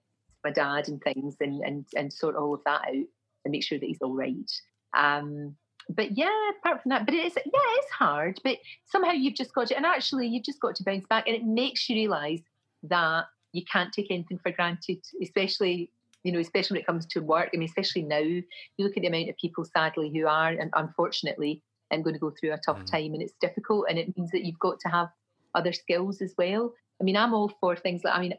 [0.44, 3.06] my dad and things, and and and sort all of that out
[3.44, 4.52] and make sure that he's all right.
[4.96, 5.56] Um,
[5.88, 8.38] but yeah, apart from that, but it is yeah, it's hard.
[8.44, 11.36] But somehow you've just got to, and actually you've just got to bounce back, and
[11.36, 12.42] it makes you realise
[12.84, 15.90] that you can't take anything for granted, especially
[16.22, 17.50] you know, especially when it comes to work.
[17.52, 18.44] I mean, especially now, you
[18.78, 22.30] look at the amount of people, sadly, who are, and unfortunately, I'm going to go
[22.30, 22.90] through a tough Mhm.
[22.90, 25.08] time, and it's difficult, and it means that you've got to have
[25.54, 26.72] other skills as well.
[27.00, 28.34] I mean, I'm all for things like, I mean,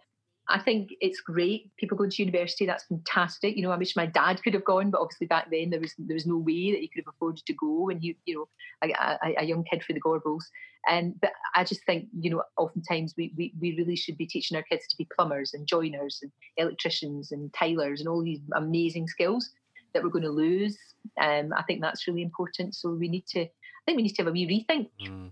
[0.48, 1.76] I think it's great.
[1.78, 3.56] People going to university, that's fantastic.
[3.56, 5.94] You know, I wish my dad could have gone, but obviously back then there was
[5.98, 8.48] there was no way that he could have afforded to go, and he, you know,
[8.84, 8.92] a,
[9.28, 10.44] a, a young kid for the Gorbals.
[10.88, 14.56] And but I just think, you know, oftentimes we, we we really should be teaching
[14.56, 19.08] our kids to be plumbers and joiners and electricians and tilers and all these amazing
[19.08, 19.50] skills
[19.96, 20.78] that we're going to lose.
[21.20, 22.76] Um, I think that's really important.
[22.76, 25.32] So we need to, I think we need to have a wee rethink Mm.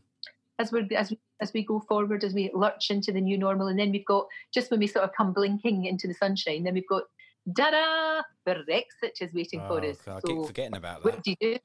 [0.60, 3.68] As we as we as we go forward, as we lurch into the new normal,
[3.68, 6.74] and then we've got just when we sort of come blinking into the sunshine, then
[6.76, 7.04] we've got
[7.52, 9.98] da-da, Brexit is waiting Oh, for us.
[10.06, 11.14] God, I So keep forgetting about that.
[11.14, 11.58] what do you do?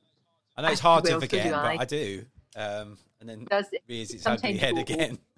[0.56, 1.76] I know it's I- hard to forget, do but I.
[1.80, 2.24] I do.
[2.56, 5.18] Um, and then Does it its ugly sometimes head go- again.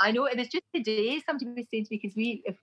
[0.00, 1.20] I know it was just today.
[1.24, 2.56] Somebody was saying to me because we, if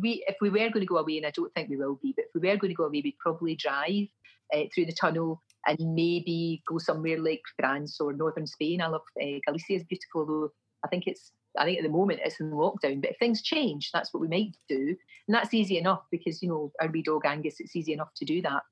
[0.00, 2.14] we, if we were going to go away, and I don't think we will be,
[2.16, 4.06] but if we were going to go away, we'd probably drive
[4.54, 8.80] uh, through the tunnel and maybe go somewhere like France or northern Spain.
[8.80, 10.50] I love uh, Galicia is beautiful, though
[10.84, 13.00] I think it's I think at the moment it's in lockdown.
[13.00, 14.96] But if things change, that's what we might do,
[15.28, 18.24] and that's easy enough because you know our wee dog Angus, it's easy enough to
[18.24, 18.62] do that.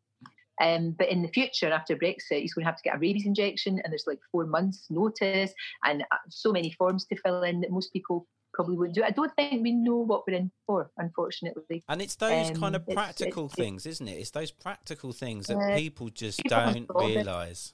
[0.61, 3.27] Um, but in the future, after Brexit, he's going to have to get a rabies
[3.27, 5.53] injection, and there's like four months' notice,
[5.85, 8.27] and uh, so many forms to fill in that most people
[8.59, 9.05] probably wouldn't do.
[9.05, 11.85] I don't think we know what we're in for, unfortunately.
[11.89, 14.15] And it's those Um, kind of practical it's- things, isn't it?
[14.19, 16.59] It's those practical things that Uh, people just people
[16.99, 17.15] don't it.
[17.19, 17.73] realise.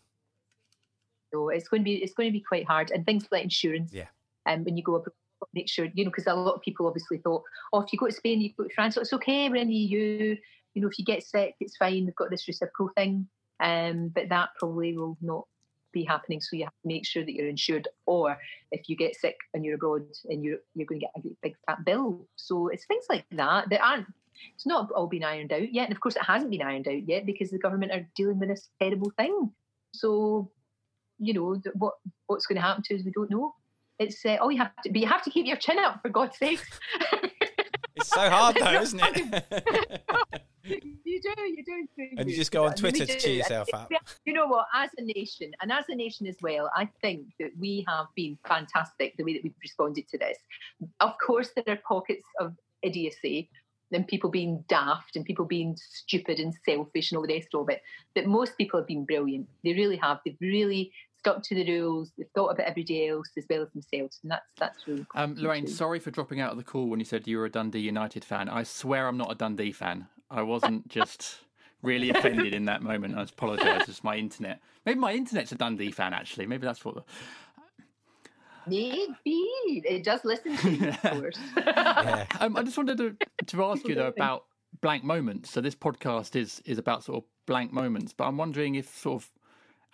[1.33, 3.95] So it's going to be it's going to be quite hard, and things like insurance.
[3.95, 4.09] Yeah.
[4.45, 5.15] And um, when you go abroad,
[5.55, 8.07] make sure you know because a lot of people obviously thought, oh, if you go
[8.07, 10.37] to Spain, you go to France, it's okay, we're in the EU.
[10.75, 12.05] You know, if you get sick, it's fine.
[12.05, 13.27] We've got this reciprocal thing,
[13.61, 15.47] um, but that probably will not
[15.95, 16.41] be happening.
[16.41, 18.37] So you have to make sure that you're insured, or
[18.71, 21.55] if you get sick and you're abroad and you're you're going to get a big
[21.67, 22.27] fat bill.
[22.37, 24.07] So it's things like that that aren't.
[24.55, 27.09] It's not all been ironed out yet, and of course it hasn't been ironed out
[27.09, 29.53] yet because the government are dealing with this terrible thing.
[29.95, 30.51] So
[31.19, 31.95] you know what
[32.27, 33.55] what's going to happen to us we don't know
[34.01, 36.09] it's uh, all you have to but you have to keep your chin up for
[36.09, 36.61] god's sake
[37.97, 40.03] It's so hard though, isn't it?
[41.05, 43.91] you do you do you and you just go on Twitter to cheer yourself up.
[44.25, 44.67] you know what?
[44.75, 48.39] As a nation and as a nation as well i think that we have been
[48.47, 50.39] fantastic the way that we've responded to this.
[51.01, 53.51] Of course there are pockets of idiocy
[53.93, 57.69] and people being daft and people being stupid and selfish and all the rest of
[57.69, 57.83] it
[58.15, 59.47] but most people have been brilliant.
[59.63, 60.21] They really have.
[60.25, 62.11] They've really stuck to the rules.
[62.17, 65.45] They've thought about everybody else as well as themselves and that's that's really Um, important
[65.45, 67.81] Lorraine, sorry for dropping out of the call when you said you were a Dundee
[67.81, 68.49] United fan.
[68.49, 70.09] I swear I'm not a Dundee fan.
[70.31, 71.39] I wasn't just
[71.83, 73.17] really offended in that moment.
[73.17, 73.89] I apologise.
[73.89, 74.61] It's my internet.
[74.87, 76.47] Maybe my internet's a Dundee fan, actually.
[76.47, 76.97] Maybe that's what.
[76.97, 77.03] The...
[78.67, 82.27] maybe it does listen to you of course Yeah.
[82.41, 83.17] Um, I just wanted to,
[83.47, 84.47] to ask you though about
[84.81, 85.51] blank moments.
[85.51, 89.23] So this podcast is is about sort of blank moments, but I'm wondering if sort
[89.23, 89.31] of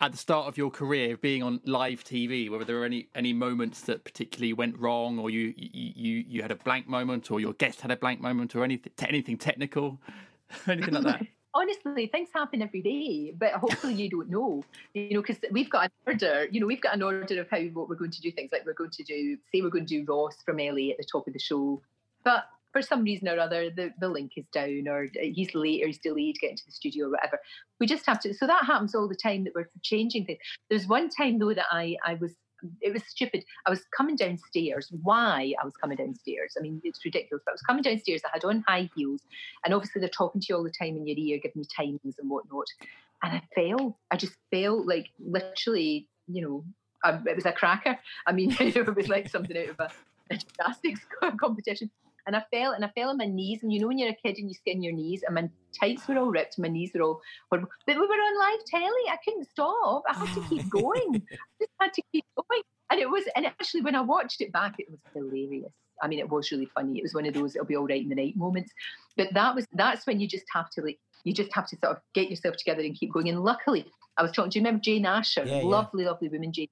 [0.01, 3.33] at the start of your career, being on live TV, whether there were any any
[3.33, 7.53] moments that particularly went wrong, or you you you, had a blank moment, or your
[7.53, 9.99] guest had a blank moment, or anything anything technical,
[10.67, 11.27] anything like that.
[11.53, 15.85] honestly, things happen every day, but hopefully you don't know, you know, because we've got
[15.85, 18.31] an order, you know, we've got an order of how what we're going to do
[18.31, 18.51] things.
[18.51, 21.05] Like we're going to do, say, we're going to do Ross from LA at the
[21.09, 21.81] top of the show,
[22.23, 25.87] but for some reason or other, the, the link is down, or he's late, or
[25.87, 27.39] he's delayed getting to the studio, or whatever.
[27.79, 28.33] We just have to.
[28.33, 30.39] So that happens all the time that we're changing things.
[30.69, 32.35] There's one time though that I I was
[32.81, 33.43] it was stupid.
[33.65, 34.91] I was coming downstairs.
[35.01, 36.55] Why I was coming downstairs?
[36.57, 37.41] I mean, it's ridiculous.
[37.45, 38.21] But I was coming downstairs.
[38.25, 39.21] I had on high heels,
[39.65, 42.19] and obviously they're talking to you all the time in your ear, giving you timings
[42.19, 42.67] and whatnot.
[43.23, 43.97] And I fell.
[44.11, 46.07] I just fell, like literally.
[46.27, 46.65] You know,
[47.03, 47.97] I, it was a cracker.
[48.25, 49.91] I mean, it was like something out of a,
[50.31, 51.01] a gymnastics
[51.39, 51.89] competition.
[52.27, 53.63] And I fell, and I fell on my knees.
[53.63, 55.49] And you know, when you're a kid and you skin your knees, and my
[55.79, 57.69] tights were all ripped, my knees were all horrible.
[57.85, 59.09] But we were on live telly.
[59.09, 60.03] I couldn't stop.
[60.09, 61.23] I had to keep going.
[61.31, 62.61] I just had to keep going.
[62.89, 65.71] And it was, and actually, when I watched it back, it was hilarious.
[66.01, 66.97] I mean, it was really funny.
[66.97, 68.71] It was one of those "it'll be all right in the night" moments.
[69.17, 71.95] But that was that's when you just have to like, you just have to sort
[71.95, 73.29] of get yourself together and keep going.
[73.29, 73.85] And luckily,
[74.17, 74.49] I was talking.
[74.49, 75.43] Do you remember Jane Asher?
[75.45, 75.63] Yeah, yeah.
[75.63, 76.51] lovely, lovely woman.
[76.51, 76.69] Jane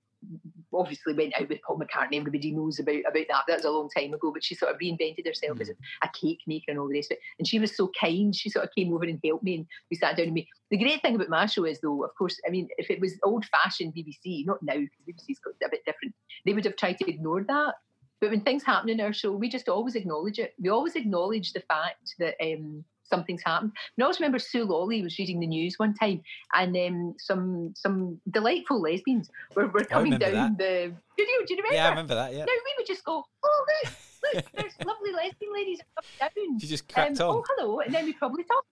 [0.74, 2.18] obviously went out with Paul McCartney.
[2.18, 3.44] Everybody knows about about that.
[3.48, 4.32] That was a long time ago.
[4.32, 7.18] But she sort of reinvented herself as a, cake maker and all the rest of
[7.18, 7.22] it.
[7.38, 8.36] And she was so kind.
[8.36, 10.48] She sort of came over and helped me, and we sat down and me.
[10.72, 13.18] The great thing about my show is, though, of course, I mean, if it was
[13.24, 16.14] old-fashioned BBC, not now because BBC's got a bit different,
[16.46, 17.76] they would have tried to ignore that.
[18.22, 20.54] But when things happen in our show, we just always acknowledge it.
[20.60, 23.72] We always acknowledge the fact that um, something's happened.
[23.98, 26.22] And I also remember Sue Lawley was reading the news one time,
[26.54, 31.36] and um, some some delightful lesbians were, were coming down the studio.
[31.48, 31.76] Do you remember?
[31.76, 32.34] Yeah, I remember that.
[32.34, 32.46] Yeah.
[32.46, 33.94] No, we would just go, oh look,
[34.34, 35.80] look, there's lovely lesbian ladies
[36.20, 36.60] coming down.
[36.60, 37.36] She just cracked Um, on.
[37.38, 38.66] Oh, hello, and then we probably talk.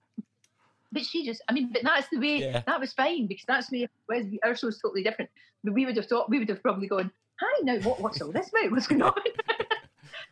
[0.92, 2.38] But she just, I mean, but that's the way.
[2.40, 2.64] Yeah.
[2.66, 3.90] That was fine because that's the way.
[4.06, 5.30] Whereas our show's totally different.
[5.64, 7.12] But we would have thought we would have probably gone,
[7.42, 8.72] hi, now what, what's all this about?
[8.72, 9.14] What's going on?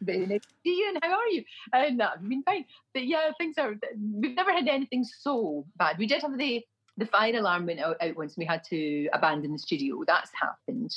[0.01, 1.43] Very nice to see you, and how are you?
[1.73, 2.65] And that would been fine.
[2.93, 3.75] But yeah, things are.
[3.97, 5.97] We've never had anything so bad.
[5.97, 6.63] We did have the
[6.97, 8.35] the fire alarm went out, out once.
[8.35, 10.03] and We had to abandon the studio.
[10.07, 10.95] That's happened.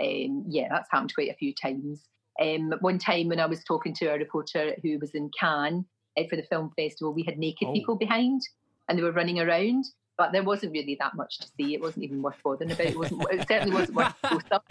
[0.00, 2.04] Um, yeah, that's happened quite a few times.
[2.40, 5.84] Um, one time when I was talking to a reporter who was in Cannes
[6.18, 7.72] uh, for the film festival, we had naked Oh.
[7.72, 8.42] people behind,
[8.88, 9.84] and they were running around.
[10.18, 11.74] But there wasn't really that much to see.
[11.74, 12.86] It wasn't even worth bothering about.
[12.86, 13.22] It wasn't.
[13.30, 14.64] It certainly wasn't worth post up.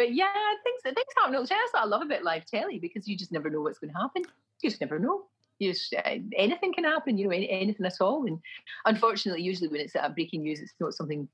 [0.00, 0.32] But yeah,
[0.64, 1.58] things things happen all the time.
[1.60, 4.00] That's what I love about live telly because you just never know what's going to
[4.00, 4.22] happen.
[4.62, 5.24] You just never know.
[5.58, 8.24] You just, uh, anything can happen, you know, any, anything at all.
[8.26, 8.38] And
[8.86, 11.28] unfortunately, usually when it's uh, breaking news, it's not something,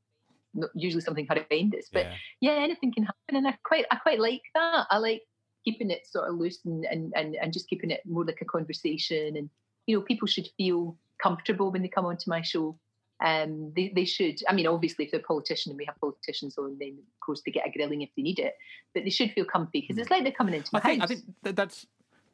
[0.52, 1.90] not usually something horrendous.
[1.92, 2.14] But Yeah.
[2.40, 4.88] yeah, anything can happen, and I quite I quite like that.
[4.90, 5.22] I like
[5.64, 8.44] keeping it sort of loose and, and, and, and just keeping it more like a
[8.56, 9.36] conversation.
[9.36, 9.48] And,
[9.86, 12.76] you know, people should feel comfortable when they come onto my show.
[13.24, 14.40] Um, they, they should.
[14.48, 17.42] I mean, obviously, if they're a politician and we have politicians on, then of course
[17.46, 18.54] they get a grilling if they need it.
[18.94, 21.10] But they should feel comfy because it's like they're coming into my I think, house.
[21.10, 21.86] I think that that's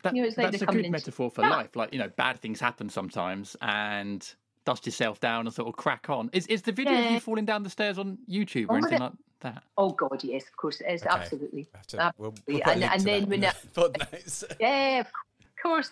[0.02, 1.50] that, You know, like that's a good into- metaphor for Yeah.
[1.50, 1.76] life.
[1.76, 4.28] Like you know, bad things happen sometimes, and
[4.64, 6.30] dust yourself down and sort of crack on.
[6.32, 8.98] Is is the video of you falling down the stairs on YouTube or Oh, anything
[8.98, 9.62] the- like that?
[9.76, 11.02] Oh God, yes, of course it is.
[11.02, 11.10] Okay.
[11.14, 11.68] Absolutely.
[11.72, 12.54] We'll have to- we'll- Absolutely.
[12.54, 13.44] we'll and and then that when
[14.14, 15.26] it, yeah, of course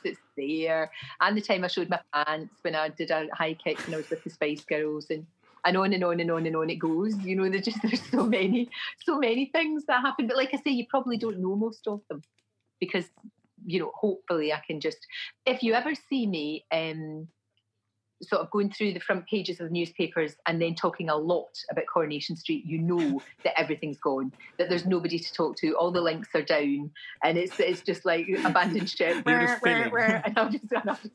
[0.04, 0.90] it's there.
[1.20, 3.98] And the time I showed my pants when I did a high kick and I
[3.98, 5.26] was with the Spice Girls and
[5.64, 7.16] and on and on and on and on it goes.
[7.18, 8.68] You know, there's just there's so many,
[9.04, 10.26] so many things that happen.
[10.26, 12.22] But like I say, you probably don't know most of them
[12.80, 13.06] because
[13.66, 14.98] you know, hopefully I can just
[15.46, 17.28] if you ever see me um
[18.22, 21.58] sort of going through the front pages of the newspapers and then talking a lot
[21.70, 25.90] about Coronation Street, you know that everything's gone, that there's nobody to talk to, all
[25.90, 26.90] the links are down,
[27.24, 29.24] and it's it's just like abandoned ship.
[29.24, 31.14] Where, where, where, and I'll just, and I'll just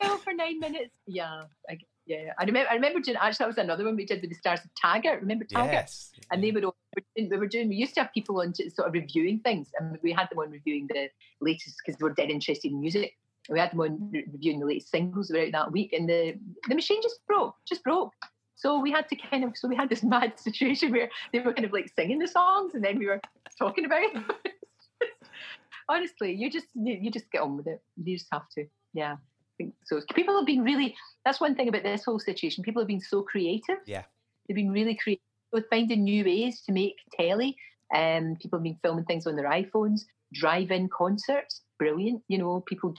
[0.00, 0.94] fill for nine minutes.
[1.06, 2.32] Yeah, I, yeah.
[2.38, 2.70] I remember.
[2.70, 5.20] I remember doing actually that was another one we did with the stars of Taggart.
[5.20, 5.72] Remember Taggart?
[5.72, 6.12] yes.
[6.30, 6.76] and they were all,
[7.16, 9.98] we were doing we used to have people on to sort of reviewing things and
[10.02, 11.08] we had them on reviewing the
[11.40, 13.14] latest because we're dead interested in music
[13.48, 16.34] we had them on reviewing the latest singles that were out that week and the
[16.68, 18.12] the machine just broke just broke.
[18.56, 21.52] So we had to kind of so we had this mad situation where they were
[21.52, 23.20] kind of like singing the songs and then we were
[23.58, 24.16] talking about it.
[25.88, 27.82] Honestly you just you, you just get on with it.
[28.02, 29.14] You just have to yeah.
[29.14, 30.00] I think so.
[30.14, 32.64] People have been really that's one thing about this whole situation.
[32.64, 33.78] People have been so creative.
[33.86, 34.02] Yeah.
[34.48, 35.22] they've been really creative
[35.52, 37.56] with finding new ways to make telly.
[37.94, 42.22] Um, people have been filming things on their iPhones, drive-in concerts, brilliant.
[42.28, 42.94] You know, people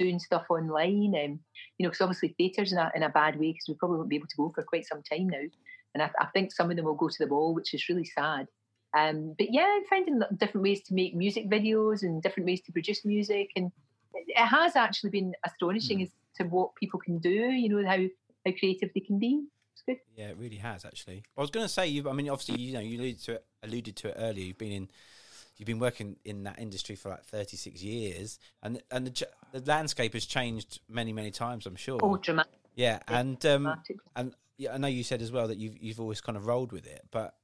[0.00, 1.14] doing stuff online.
[1.22, 1.40] Um,
[1.76, 4.08] you know, because obviously theatres in a, in a bad way because we probably won't
[4.08, 5.46] be able to go for quite some time now.
[5.94, 8.04] And I, I think some of them will go to the ball, which is really
[8.04, 8.46] sad.
[8.96, 13.04] Um, but yeah, finding different ways to make music videos and different ways to produce
[13.04, 13.70] music, and
[14.12, 17.30] it has actually been astonishing as to what people can do.
[17.30, 17.98] You know how
[18.44, 19.44] how creative they can be.
[19.74, 19.98] It's good.
[20.16, 21.22] Yeah, it really has actually.
[21.36, 22.08] I was going to say you.
[22.10, 23.44] I mean, obviously, you know, you alluded to it.
[23.62, 24.44] Alluded to it earlier.
[24.46, 24.90] You've been in.
[25.60, 29.60] You've been working in that industry for like thirty six years, and and the, the
[29.70, 31.66] landscape has changed many many times.
[31.66, 32.00] I'm sure.
[32.02, 32.50] Oh, dramatic.
[32.76, 33.76] yeah, and um,
[34.16, 36.72] and yeah, I know you said as well that you've you've always kind of rolled
[36.72, 37.34] with it, but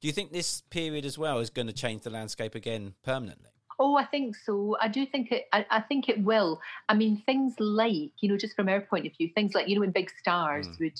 [0.00, 3.50] do you think this period as well is going to change the landscape again permanently?
[3.78, 4.78] Oh, I think so.
[4.80, 5.44] I do think it.
[5.52, 6.62] I, I think it will.
[6.88, 9.74] I mean, things like you know, just from our point of view, things like you
[9.74, 10.78] know, when big stars Mm.
[10.80, 10.98] would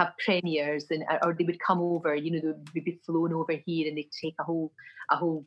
[0.00, 2.16] have premieres and or they would come over.
[2.16, 4.72] You know, they would be flown over here and they'd take a whole
[5.12, 5.44] a whole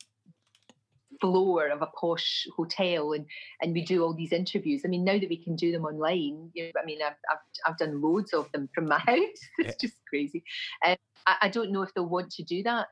[1.20, 3.26] floor of a posh hotel and
[3.62, 4.82] and we do all these interviews.
[4.86, 7.40] I mean, now that we can do them online, you know, I mean, I've I've,
[7.66, 9.18] I've done loads of them from my house.
[9.58, 9.88] it's Yeah.
[9.88, 10.44] just crazy.
[10.86, 10.96] Um,
[11.28, 12.88] I, I don't know if they'll want to do that.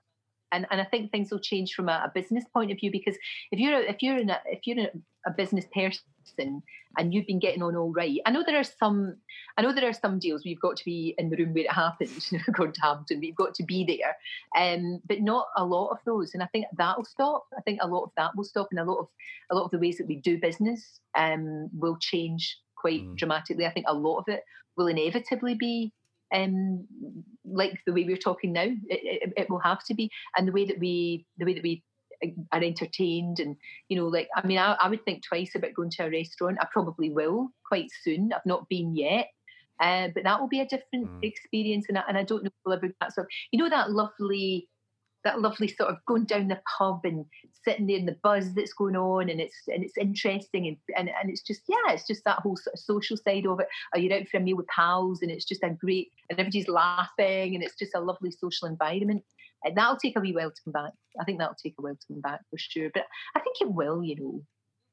[0.51, 3.15] And, and I think things will change from a, a business point of view because
[3.51, 4.87] if you're a, if you're in a, if you're
[5.25, 6.01] a business person
[6.37, 6.61] and
[6.97, 9.17] and you've been getting on all right, I know there are some
[9.57, 11.63] I know there are some deals where you've got to be in the room where
[11.65, 14.15] it happens, know, going to Hampton, but you've got to be there.
[14.55, 16.33] Um, but not a lot of those.
[16.33, 17.45] And I think that will stop.
[17.57, 19.07] I think a lot of that will stop and a lot of
[19.51, 23.17] a lot of the ways that we do business um will change quite Mm.
[23.17, 23.65] dramatically.
[23.65, 24.43] I think a lot of it
[24.77, 25.91] will inevitably be
[26.33, 26.87] um
[27.45, 28.63] like the way we're talking now.
[28.63, 30.09] It, it, it will have to be.
[30.37, 31.83] And the way that we the way that we
[32.51, 33.55] are entertained and
[33.87, 36.57] you know like i mean I, I would think twice about going to a restaurant.
[36.61, 38.31] I probably will quite soon.
[38.33, 39.27] I've not been yet.
[39.81, 41.23] Uh, but that will be a different Mm.
[41.23, 44.67] experience and I, and I don't know if that sort of you know that lovely
[45.23, 47.25] that lovely sort of going down the pub and
[47.63, 51.09] sitting there in the buzz that's going on and it's and it's interesting and and,
[51.09, 53.67] and it's just yeah it's just that whole sort of social side of it.
[53.93, 56.67] Or you're out for a meal with pals and it's just a great and everybody's
[56.67, 59.23] laughing and it's just a lovely social environment
[59.75, 62.07] that'll take a wee while to come back I think that'll take a while to
[62.13, 63.05] come back for sure but
[63.35, 64.43] I think it will you know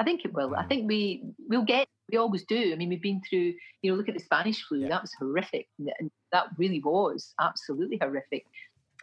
[0.01, 0.69] I think it will I Mm.
[0.69, 4.09] think we we'll get we always do I mean we've been through you know look
[4.09, 4.89] at the Spanish flu Yeah.
[4.89, 8.47] that was horrific and that really was absolutely horrific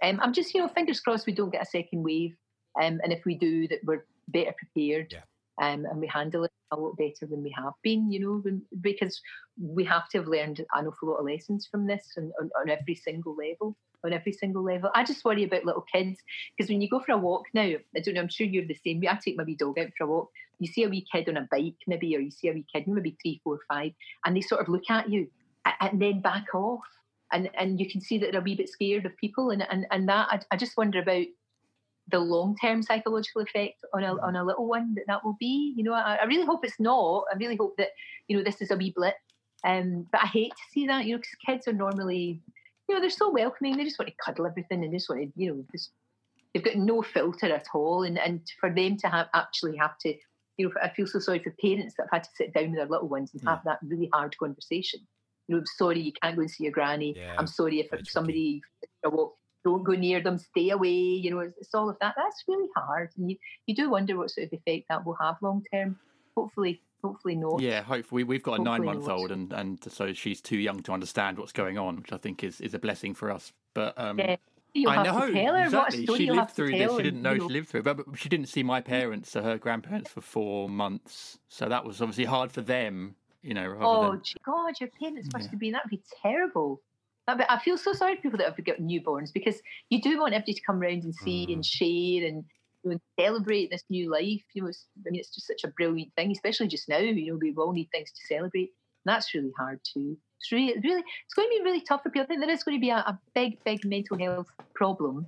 [0.01, 2.36] um, I'm just, you know, fingers crossed we don't get a second wave.
[2.82, 5.22] Um, and if we do, that we're better prepared Yeah.
[5.61, 8.64] um, and we handle it a lot better than we have been, you know, when,
[8.82, 9.22] because
[9.61, 12.70] we have to have learned an awful lot of lessons from this and, on, on
[12.70, 13.78] every single level.
[14.03, 14.89] On every single level.
[14.93, 16.19] I just worry about little kids
[16.57, 18.77] because when you go for a walk now, I don't know, I'm sure you're the
[18.85, 19.01] same.
[19.09, 20.29] I take my wee dog out for a walk.
[20.59, 22.87] You see a wee kid on a bike, maybe, or you see a wee kid,
[22.87, 23.93] maybe three, four, five,
[24.25, 25.27] and they sort of look at you
[25.65, 26.81] and then back off
[27.31, 29.85] and and you can see that they're a wee bit scared of people and and,
[29.91, 31.25] and that I, I just wonder about
[32.11, 35.73] the long term psychological effect on a on a little one that that will be
[35.75, 37.89] you know I, I really hope it's not I really hope that
[38.27, 39.15] you know this is a wee blip
[39.65, 42.41] um but I hate to see that you know because kids are normally
[42.93, 45.21] you know they're so welcoming they just want to cuddle everything and they just want
[45.21, 45.91] to you know just
[46.53, 50.13] they've got no filter at all and and for them to have actually have to
[50.57, 52.75] You know, I feel so sorry for parents that have had to sit down with
[52.79, 53.49] their little ones and Yeah.
[53.51, 54.99] have that really hard conversation.
[55.47, 57.15] You know, I'm sorry you can't go and see your granny.
[57.17, 58.61] Yeah, I'm sorry if somebody
[59.03, 60.89] well, don't go near them, stay away.
[61.23, 62.13] You know, it's, it's all of that.
[62.15, 65.37] That's really hard, and you, you do wonder what sort of effect that will have
[65.41, 65.97] long term.
[66.37, 67.59] Hopefully, hopefully not.
[67.61, 70.81] Yeah, hopefully we've got a Hopefully nine month old, and and so she's too young
[70.83, 73.51] to understand what's going on, which I think is is a blessing for us.
[73.73, 74.37] But um, Yeah.
[74.75, 76.05] You'll I have know to tell her exactly.
[76.17, 76.91] she lived through this.
[76.97, 79.43] She didn't know she lived through it, but, but she didn't see my parents, so
[79.43, 81.37] her grandparents for four months.
[81.47, 83.77] So that was obviously hard for them, you know.
[83.79, 85.51] Oh than, God, your parents must Yeah.
[85.51, 86.81] have been that'd be terrible.
[87.27, 90.19] That'd be, I feel so sorry for people that have got newborns because you do
[90.19, 91.53] want everybody to come round and see Mm.
[91.53, 92.43] and share and,
[92.84, 94.43] you know, celebrate this new life.
[94.53, 96.97] You know, it's, I mean, it's just such a brilliant thing, especially just now.
[96.97, 98.71] You know, we all need things to celebrate.
[99.05, 100.17] And that's really hard too.
[100.39, 102.23] It's really, really, it's going to be really tough for people.
[102.23, 105.25] I think there is going to be a, a big, big mental health problem,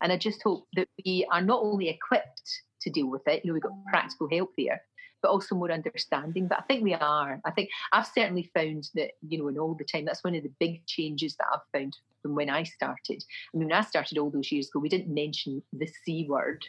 [0.00, 3.44] and I just hope that we are not only equipped to deal with it.
[3.44, 4.82] You know, we've got practical help there,
[5.22, 6.48] but also more understanding.
[6.48, 7.40] But I think we are.
[7.44, 10.42] I think I've certainly found that, you know, in all the time, that's one of
[10.42, 13.24] the big changes that I've found from when I started.
[13.54, 16.66] I mean, when I started all those years ago, we didn't mention the C word.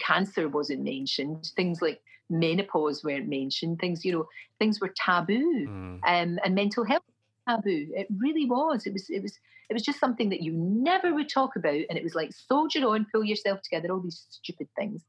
[0.00, 1.50] Cancer wasn't mentioned.
[1.56, 3.78] Things like menopause weren't mentioned.
[3.78, 4.28] Things, you know,
[4.58, 5.66] things were taboo.
[5.68, 6.00] Mm.
[6.06, 7.02] Um, and mental health
[7.48, 7.88] taboo.
[7.94, 8.86] It really was.
[8.86, 9.08] It was.
[9.10, 9.38] It was.
[9.68, 12.80] It was just something that you never would talk about, and it was like soldier
[12.88, 13.92] on, pull yourself together.
[13.92, 15.02] All these stupid things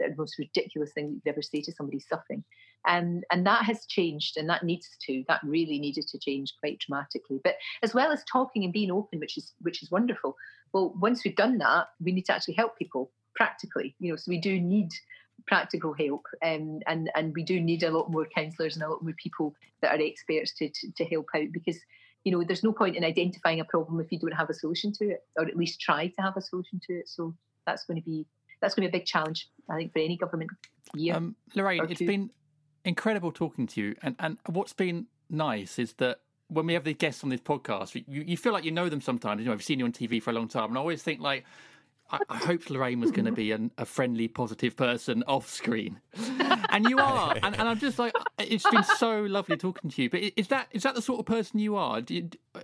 [0.00, 2.42] that are the most ridiculous thing you'd ever say to somebody suffering.
[2.86, 6.78] And and that has changed and that needs to, that really needed to change quite
[6.78, 7.40] dramatically.
[7.44, 10.36] But as well as talking and being open, which is which is wonderful.
[10.72, 13.94] Well, once we've done that, we need to actually help people practically.
[13.98, 14.90] You know, so we do need
[15.46, 19.02] practical help um, and and we do need a lot more counsellors and a lot
[19.02, 21.78] more people that are experts to, to, to help out because
[22.24, 24.92] you know there's no point in identifying a problem if you don't have a solution
[24.92, 27.34] to it or at least try to have a solution to it so
[27.66, 28.26] that's going to be
[28.60, 30.50] that's going to be a big challenge i think for any government
[30.94, 32.30] Yeah, Um, Lorraine, it's been
[32.84, 36.96] incredible talking to you, and and what's been nice is that when we have these
[36.96, 39.40] guests on this podcast, you, you feel like you know them sometimes.
[39.40, 41.20] You know, I've seen you on TV for a long time, and I always think
[41.20, 41.44] like.
[42.10, 46.00] I, I hoped Lorraine was going to be an, a friendly, positive person off screen,
[46.70, 47.36] and you are.
[47.42, 50.10] And, and I'm just like, it's been so lovely talking to you.
[50.10, 52.00] But is that is that the sort of person you are?
[52.00, 52.30] Do you,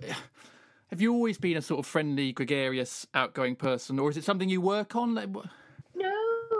[0.89, 4.49] have you always been a sort of friendly, gregarious, outgoing person, or is it something
[4.49, 5.15] you work on?
[5.15, 5.47] Like, what-
[5.95, 6.13] no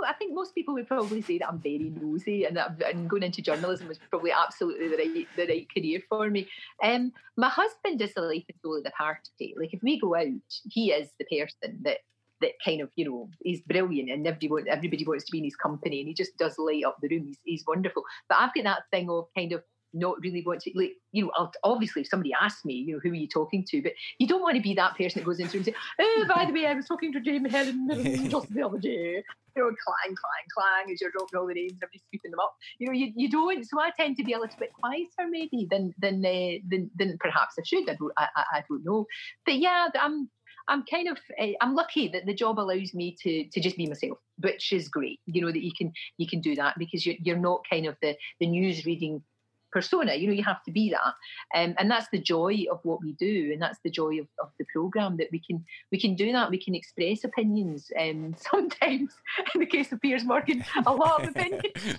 [0.08, 3.24] i think most people would probably say that i'm very nosy and that and going
[3.24, 6.48] into journalism was probably absolutely the right the right career for me
[6.84, 10.16] um my husband is the life and soul of the party like if we go
[10.16, 10.26] out
[10.70, 12.00] he is the person that
[12.42, 15.56] that kind of, you know, he's brilliant and everybody, everybody wants to be in his
[15.56, 17.26] company and he just does light up the room.
[17.26, 18.04] He's, he's wonderful.
[18.30, 19.64] But I've got that thing of kind of
[19.94, 23.10] not really want to, like, you know, obviously if somebody asks me, you know, who
[23.10, 23.82] are you talking to?
[23.82, 26.46] But you don't want to be that person that goes into and say, oh, by
[26.46, 27.88] the way, I was talking to Jamie Helen
[28.30, 29.24] just the other day.
[29.56, 32.54] You know, clang, clang, clang, as you're dropping all the names, everybody's sweeping them up.
[32.78, 33.66] You know, you, you don't.
[33.66, 37.18] So I tend to be a little bit quieter, maybe, than than uh, than, than
[37.20, 37.90] perhaps I should.
[37.90, 39.08] I don't, I, I, I don't know.
[39.48, 40.30] But yeah, I'm
[40.68, 43.88] I'm kind of uh, I'm lucky that the job allows me to to just be
[43.88, 45.20] myself, which is great.
[45.26, 47.96] You know that you can you can do that because you're you're not kind of
[48.02, 49.24] the the news reading
[49.72, 50.16] persona.
[50.16, 51.14] You know you have to be that,
[51.60, 54.50] um, and that's the joy of what we do, and that's the joy of, of
[54.60, 56.50] the program that we can we can do that.
[56.50, 59.14] We can express opinions, and sometimes
[59.54, 61.64] in the case of Piers Morgan, a lot of opinions.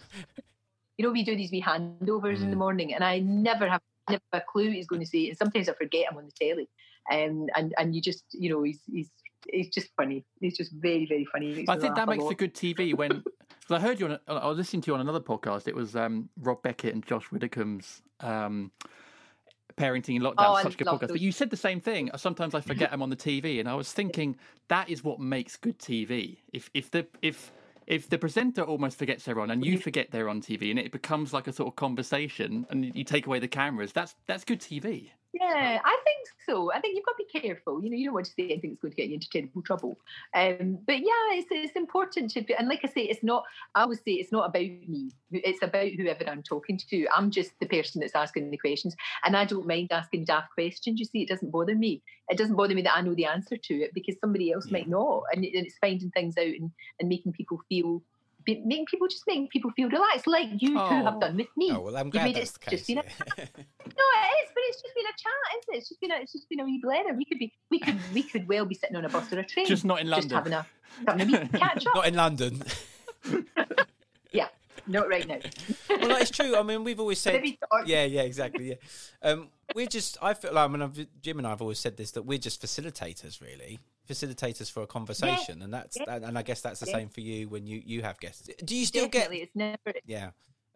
[0.98, 4.22] you know, we do these wee handovers in the morning, and I never have never
[4.32, 6.68] a clue what he's going to say, and sometimes I forget I'm on the telly,
[7.12, 9.10] um, and and you just you know he's he's
[9.50, 10.24] he's just funny.
[10.40, 11.64] He's just very very funny.
[11.68, 13.22] I think that makes for good TV when.
[13.70, 15.68] I heard you on, a, I was listening to you on another podcast.
[15.68, 18.70] It was um, Rob Beckett and Josh Widdicombe's um,
[19.76, 20.34] parenting in lockdown.
[20.38, 21.08] Oh, such a good podcast.
[21.08, 22.10] But you said the same thing.
[22.16, 24.36] Sometimes I forget I'm on the TV, and I was thinking
[24.68, 26.38] that is what makes good TV.
[26.52, 27.52] If if the if
[27.86, 30.92] if the presenter almost forgets they're on, and you forget they're on TV, and it
[30.92, 34.60] becomes like a sort of conversation, and you take away the cameras, that's that's good
[34.60, 35.10] TV.
[35.34, 36.72] Yeah, I think so.
[36.72, 37.82] I think you've got to be careful.
[37.84, 39.62] You know, you don't want to say anything that's going to get you into terrible
[39.62, 39.98] trouble.
[40.34, 43.82] Um, but yeah, it's, it's important to be, and like I say, it's not, I
[43.82, 45.10] always say it's not about me.
[45.30, 47.06] It's about whoever I'm talking to.
[47.14, 48.96] I'm just the person that's asking the questions.
[49.24, 50.98] And I don't mind asking daft questions.
[50.98, 52.02] You see, it doesn't bother me.
[52.30, 54.88] It doesn't bother me that I know the answer to it because somebody else might
[54.88, 55.24] not.
[55.32, 56.70] And, it, and it's finding things out and,
[57.00, 58.02] and making people feel,
[58.44, 61.04] be- making people just making people feel relaxed, like you two Oh.
[61.04, 61.70] have done with me.
[61.72, 62.96] Oh well, I'm You've glad made that's it the just case.
[62.96, 63.02] been a
[63.38, 63.44] yeah.
[63.56, 65.78] no, it is, but it's just been a chat, isn't it?
[65.78, 67.14] It's just been a, it's just been a wee blather.
[67.14, 69.44] We could be, we could, we could well be sitting on a bus or a
[69.44, 70.52] train, Just not in just London.
[70.52, 70.66] having a,
[71.06, 71.94] having a wee catch up.
[71.94, 72.62] Not in London.
[74.32, 74.48] yeah,
[74.86, 75.38] not right now.
[75.90, 76.56] well, that is true.
[76.56, 77.42] I mean, we've always said,
[77.86, 78.74] yeah, yeah, exactly, yeah.
[79.22, 81.96] Um, we're just, I feel like, I mean, I've, Jim and I have always said
[81.96, 83.78] this that we're just facilitators, really,
[84.08, 86.16] facilitators for a conversation, and that's yeah.
[86.16, 88.48] and I guess that's the same for you when you you have guests.
[88.64, 89.98] Do you still Definitely, get it's never.
[90.06, 90.30] yeah,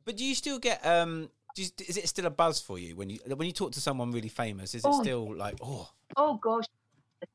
[0.05, 1.31] but do you still get um?
[1.55, 3.81] Do you, is it still a buzz for you when you when you talk to
[3.81, 4.75] someone really famous?
[4.75, 5.03] Is it Oh.
[5.03, 6.65] still like oh Oh gosh,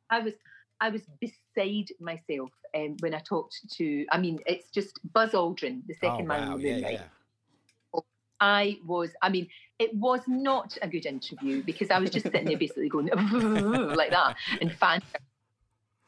[0.10, 0.34] I was
[0.80, 4.06] I was beside myself um, when I talked to.
[4.12, 6.94] I mean, it's just Buzz Aldrin, the oh second man wow the yeah right?
[6.94, 8.02] yeah
[8.40, 9.10] I was.
[9.22, 9.48] I mean,
[9.80, 13.08] it was not a good interview because I was just sitting there basically going
[13.96, 15.02] like that and fan.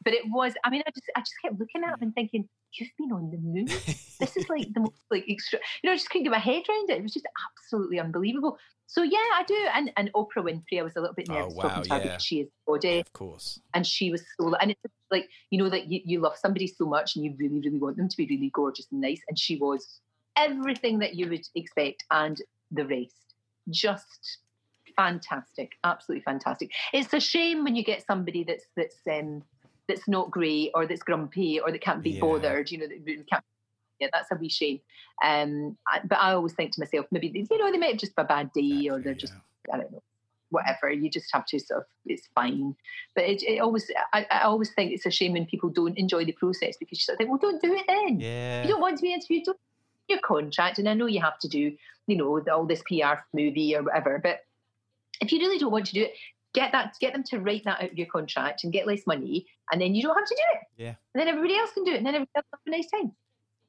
[0.02, 0.54] But it was.
[0.64, 3.30] I mean, I just I just kept looking at him and thinking, "You've been on
[3.30, 3.68] the moon.
[4.20, 6.62] This is like the most like extra." You know, I just couldn't get my head
[6.68, 6.98] around it.
[6.98, 8.58] It was just absolutely unbelievable.
[8.86, 9.66] So yeah, I do.
[9.74, 11.98] And and Oprah Winfrey, I was a little bit Oh, nervous wow, talking to her
[12.00, 12.02] yeah.
[12.04, 14.80] because she is body of course and she was so and it's
[15.10, 17.96] like you know that you, you love somebody so much and you really really want
[17.96, 20.00] them to be really gorgeous and nice and she was
[20.36, 22.40] everything that you would expect and
[22.70, 23.34] the rest
[23.70, 24.38] just
[24.96, 29.42] fantastic absolutely fantastic it's a shame when you get somebody that's that's um
[29.90, 32.20] that's not great or that's grumpy or that can't be Yeah.
[32.20, 33.44] bothered you know that can't
[34.00, 34.80] yeah that's a wee shame
[35.24, 38.12] um I, but i always think to myself maybe you know they might have just
[38.16, 39.34] have a bad day or they're just
[39.72, 40.02] I don't know,
[40.50, 40.90] whatever.
[40.90, 42.74] You just have to sort of, it's fine.
[43.14, 46.24] But it, it always, I, I always think it's a shame when people don't enjoy
[46.24, 48.20] the process because you sort of think, well, don't do it then.
[48.20, 49.58] yeah You don't want to be interviewed, don't
[50.08, 50.78] your contract.
[50.78, 51.76] And I know you have to do,
[52.08, 54.20] you know, all this PR movie or whatever.
[54.22, 54.40] But
[55.20, 56.12] if you really don't want to do it,
[56.54, 59.46] get that, get them to write that out of your contract and get less money,
[59.72, 60.82] and then you don't have to do it.
[60.82, 60.94] Yeah.
[61.14, 63.12] And then everybody else can do it, and then everybody else have a nice time.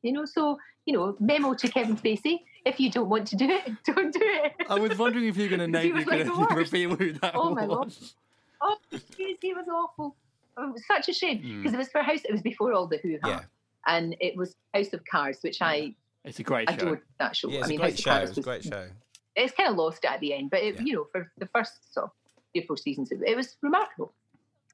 [0.03, 3.49] You know, so you know, memo to Kevin Spacey: if you don't want to do
[3.49, 4.53] it, don't do it.
[4.69, 6.55] I was wondering if you were going to name, was you're like going the to
[6.55, 6.71] worst.
[6.73, 7.85] reveal who that Oh, my Lord.
[7.87, 8.15] was.
[8.61, 8.77] Oh,
[9.17, 10.15] geez, he was awful.
[10.57, 11.57] It was such a shame Mm.
[11.63, 12.19] because it was for House.
[12.25, 13.41] It was before all the hoo ha, yeah
[13.87, 16.97] and it was House of Cards, which I It's a great show.
[17.19, 17.49] that show.
[17.49, 18.87] yeah it's I mean, a great House of show Cards it's a great show
[19.35, 20.81] It's kind of lost at the end, but it, Yeah.
[20.83, 22.11] you know, for the first sort of
[22.53, 24.13] three or four seasons, it, it was remarkable.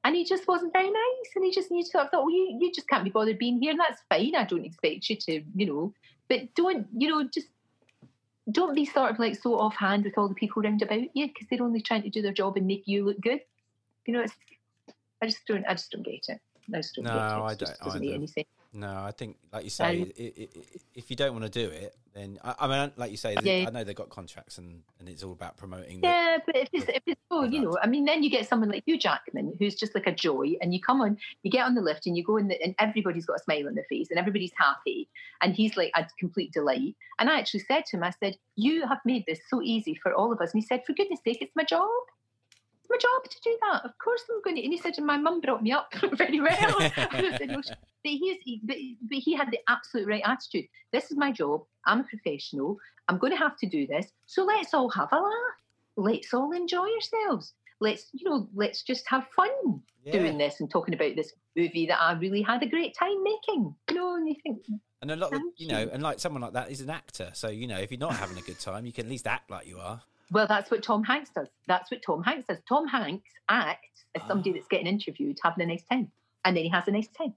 [0.04, 2.58] And he just wasn't very nice, and he just you sort of thought, well, you,
[2.62, 4.36] you just can't be bothered being here, and that's fine.
[4.36, 5.94] I don't expect you to, you know,
[6.30, 7.48] but don't, you know, just
[8.52, 11.48] don't be sort of like so offhand with all the people round about you because
[11.50, 13.42] they're only trying to do their job and make you look good.
[14.06, 14.34] You know, it's
[15.22, 16.40] I just don't I just don't get it.
[16.74, 17.22] I just don't No, get it.
[17.22, 18.48] I It just don't doesn't make any sense.
[18.78, 20.48] No, I think, like you say, And- i i i
[20.94, 23.66] if you don't want to do it, then I, I mean, like you say, Yeah.
[23.68, 26.02] I know they've got contracts, and, and it's all about promoting.
[26.02, 28.48] The, Yeah, but if it's if it's so, you know, I mean, then you get
[28.48, 31.66] someone like Hugh Jackman, who's just like a joy, and you come on, you get
[31.66, 33.86] on the lift, and you go in, the, and everybody's got a smile on their
[33.90, 35.10] face, and everybody's happy,
[35.42, 36.96] and he's like a complete delight.
[37.18, 40.14] And I actually said to him, I said, "You have made this so easy for
[40.14, 41.90] all of us." And he said, "For goodness' sake, it's my job.
[42.90, 43.86] It's my job to do that.
[43.86, 46.80] Of course I'm going to." And he said, "My mum brought me up very well."
[46.80, 48.78] said, "No, but he but,
[49.10, 50.66] but he had the absolute right attitude.
[50.92, 51.64] This is my job.
[51.86, 52.78] I'm a professional.
[53.08, 54.08] I'm going to have to do this.
[54.26, 55.58] So let's all have a laugh.
[55.96, 57.54] Let's all enjoy ourselves.
[57.80, 60.14] Let's, you know, let's just have fun Yeah.
[60.14, 63.76] doing this and talking about this movie that I really had a great time making.
[63.90, 64.60] You know, and you think,
[65.02, 67.32] And a lot of, you know, and like someone like that is an actor.
[67.34, 69.50] So, you know, if you're not having a good time, you can at least act
[69.50, 70.02] like you are.
[70.32, 71.48] Well, that's what Tom Hanks does.
[71.68, 72.58] That's what Tom Hanks does.
[72.68, 76.12] Tom Hanks acts as somebody that's getting interviewed, having a nice time.
[76.46, 77.34] And then he has a nice time.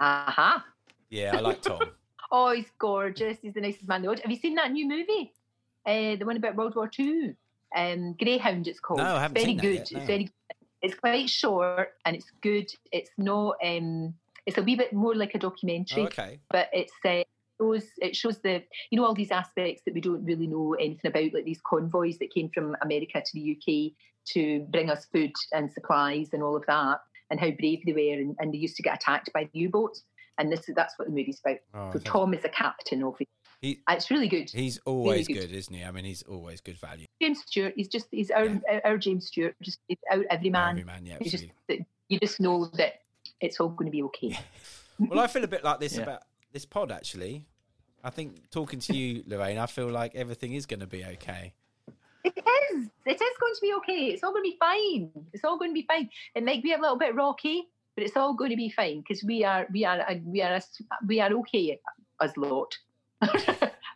[0.00, 0.64] Aha.
[1.10, 1.80] Yeah, I like Tom.
[2.30, 3.38] Oh, he's gorgeous.
[3.40, 4.20] He's the nicest man in the world.
[4.20, 5.32] Have you seen that new movie?
[5.86, 7.34] Uh, the one about World War Two.
[7.74, 8.98] Um, Greyhound, it's called.
[8.98, 9.90] No, I haven't very seen that good.
[9.90, 9.98] yet, no.
[9.98, 10.30] It's very.
[10.82, 12.70] It's quite short and it's good.
[12.92, 13.56] It's not.
[13.64, 14.12] Um,
[14.44, 16.38] it's a wee bit more like a documentary, oh, okay.
[16.50, 16.92] but it's.
[17.02, 17.24] Uh,
[17.60, 21.10] shows it shows the you know all these aspects that we don't really know anything
[21.10, 23.92] about, like these convoys that came from America to the UK
[24.32, 26.98] to bring us food and supplies and all of that,
[27.30, 30.04] and how brave they were, and, and they used to get attacked by the U-boats,
[30.38, 31.58] and this is that's what the movie's about.
[31.74, 32.08] Oh, So okay.
[32.10, 33.28] Tom is a captain of it.
[33.60, 34.50] He- Uh, It's really good.
[34.50, 35.34] He's always good.
[35.34, 35.82] good, isn't he?
[35.84, 37.06] I mean, he's always good value.
[37.20, 40.70] James Stewart, he's just he's our our, our James Stewart, just he's out every man.
[40.78, 41.46] Every man, yeah, just
[42.08, 43.00] you just know that
[43.40, 44.38] it's all going to be okay.
[44.98, 46.02] well, I feel a bit like this Yeah.
[46.02, 46.22] about
[46.58, 47.44] this pod, actually.
[48.02, 51.54] I think talking to you, Lorraine, I feel like everything is going to be okay.
[52.24, 52.88] It is.
[53.06, 54.02] It is going to be okay.
[54.12, 55.10] It's all going to be fine.
[55.32, 56.10] It's all going to be fine.
[56.34, 59.22] It might be a little bit rocky, but it's all going to be fine because
[59.22, 60.60] we are we are uh, we are
[61.06, 61.78] we are okay
[62.20, 62.76] as lot,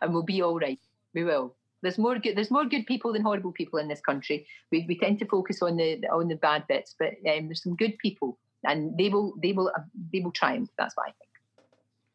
[0.01, 0.79] and we'll be all right.
[1.13, 1.53] We will.
[1.81, 2.37] There's more good.
[2.37, 4.47] There's more good people than horrible people in this country.
[4.71, 7.75] We, we tend to focus on the on the bad bits, but um, there's some
[7.75, 9.83] good people, and they will they will uh,
[10.13, 10.69] they will triumph.
[10.77, 11.33] That's what I think.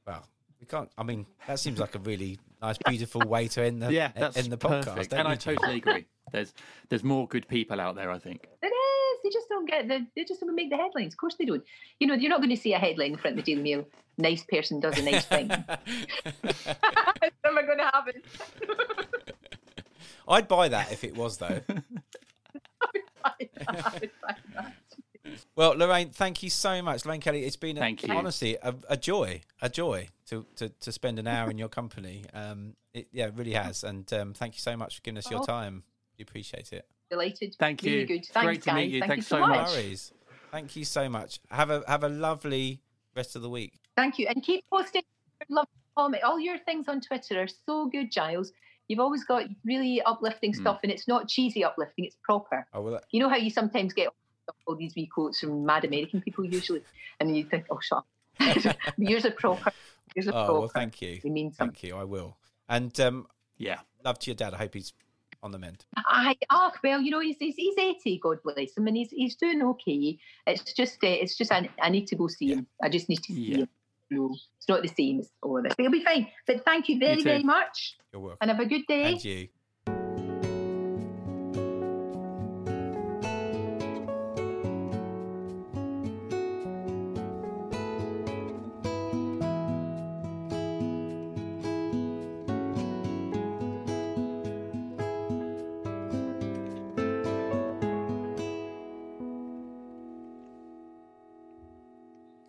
[0.06, 0.37] Well, we
[0.68, 0.90] can't.
[0.96, 4.36] I mean, that seems like a really nice, beautiful way to end the Yeah, that's
[4.36, 4.84] end the podcast.
[4.86, 5.12] perfect.
[5.12, 5.56] And you, I Jim?
[5.56, 6.06] totally agree.
[6.32, 6.52] There's
[6.88, 8.46] there's more good people out there, I think.
[8.62, 9.18] It is.
[9.24, 10.06] They just don't get the.
[10.14, 11.14] They just don't make the headlines.
[11.14, 11.64] Of course they don't.
[11.98, 13.88] You know, you're not going to see a headline in front of the Daily Mail.
[14.18, 15.50] Nice person does a nice thing.
[16.44, 16.66] it's
[17.44, 18.22] never going to happen.
[20.28, 21.60] I'd buy that if it was though.
[23.24, 24.72] I would buy that.
[25.56, 27.44] Well, Lorraine, thank you so much, Lorraine Kelly.
[27.44, 28.14] It's been Thank a, you.
[28.14, 32.24] honestly a, a joy, a joy to, to, to spend an hour in your company.
[32.32, 35.30] Um, it, yeah, it really has, and um, thank you so much for giving us
[35.30, 35.44] your Oh.
[35.46, 35.82] time.
[36.18, 36.86] We appreciate it.
[37.10, 37.54] Delighted.
[37.58, 38.06] Thank Really you.
[38.06, 38.26] good.
[38.26, 39.00] Thanks, great to meet you.
[39.00, 39.56] Thank Thanks you so so much.
[39.56, 39.70] much.
[39.70, 40.12] worries.
[40.50, 41.40] Thank you so much.
[41.50, 42.80] Have a have a lovely
[43.16, 43.74] rest of the week.
[43.96, 44.26] Thank you.
[44.28, 45.02] And keep posting
[45.48, 46.22] love comment.
[46.22, 48.52] All your things on Twitter are so good, Giles.
[48.88, 50.60] You've always got really uplifting Hmm.
[50.60, 52.66] stuff, and it's not cheesy uplifting, it's proper.
[52.74, 54.08] Oh well, You know how you sometimes get
[54.66, 56.82] all these wee quotes from mad American people, usually,
[57.20, 58.76] and you think, oh, shut up.
[58.98, 59.72] Yours are proper.
[60.14, 60.58] Yours are oh proper.
[60.60, 61.74] well, thank you, They mean something.
[61.74, 61.96] thank you.
[61.96, 62.36] I will.
[62.68, 63.26] And um,
[63.56, 63.80] Yeah.
[64.04, 64.54] love to your dad.
[64.54, 64.92] I hope he's
[65.42, 65.84] on the mend.
[65.96, 69.36] I, oh, well, you know, he's, he's, he's 80, God bless him, and he's, he's
[69.36, 70.18] doing okay.
[70.46, 72.54] It's just, uh, it's just, I, I need to go see Yeah.
[72.56, 72.66] him.
[72.82, 73.56] I just need to see Yeah.
[73.58, 73.68] him.
[74.10, 75.74] No, it's not the same as all of this.
[75.76, 76.28] But he'll be fine.
[76.46, 77.24] But thank you very, too.
[77.24, 78.38] very much, You're welcome.
[78.40, 79.12] and have a good day.
[79.12, 79.48] And you.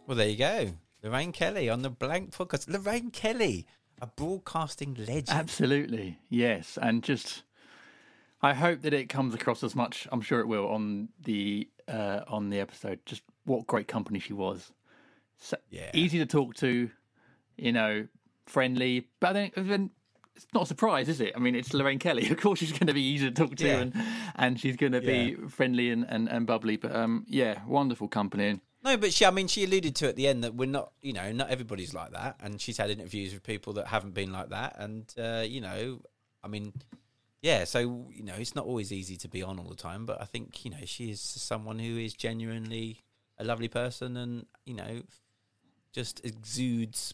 [0.09, 0.71] Well, there you go.
[1.03, 2.67] Lorraine Kelly on the Blank Podcast.
[2.67, 3.67] Lorraine Kelly,
[4.01, 5.29] a broadcasting legend.
[5.29, 7.43] Absolutely, yes, and just
[8.41, 10.07] I hope that it comes across as much.
[10.11, 13.01] I'm sure it will on the uh, on the episode.
[13.05, 14.71] Just what great company she was.
[15.37, 15.91] So, Yeah.
[15.93, 16.89] easy to talk to,
[17.55, 18.07] you know,
[18.47, 19.09] friendly.
[19.19, 19.91] But then, then
[20.35, 21.33] it's not a surprise, is it?
[21.35, 22.27] I mean, it's Lorraine Kelly.
[22.31, 23.77] Of course, she's going to be easy to talk to, Yeah.
[23.81, 23.93] and
[24.37, 26.77] and she's going to be friendly and, and, and bubbly.
[26.77, 28.47] But um, yeah, wonderful company.
[28.47, 28.59] And
[28.89, 31.13] No, but she, I mean, she alluded to at the end that we're not, you
[31.13, 32.37] know, not everybody's like that.
[32.41, 34.77] And she's had interviews with people that haven't been like that.
[34.79, 36.01] And, uh, you know,
[36.43, 36.73] I mean,
[37.43, 40.07] yeah, so, you know, it's not always easy to be on all the time.
[40.07, 43.03] But I think, you know, she is someone who is genuinely
[43.37, 45.03] a lovely person and, you know,
[45.93, 47.13] just exudes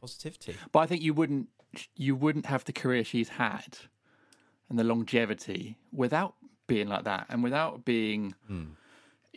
[0.00, 0.56] positivity.
[0.72, 1.50] But I think you wouldn't
[1.94, 3.78] you wouldn't have the career she's had
[4.68, 6.34] and the longevity without
[6.66, 8.34] being like that and without being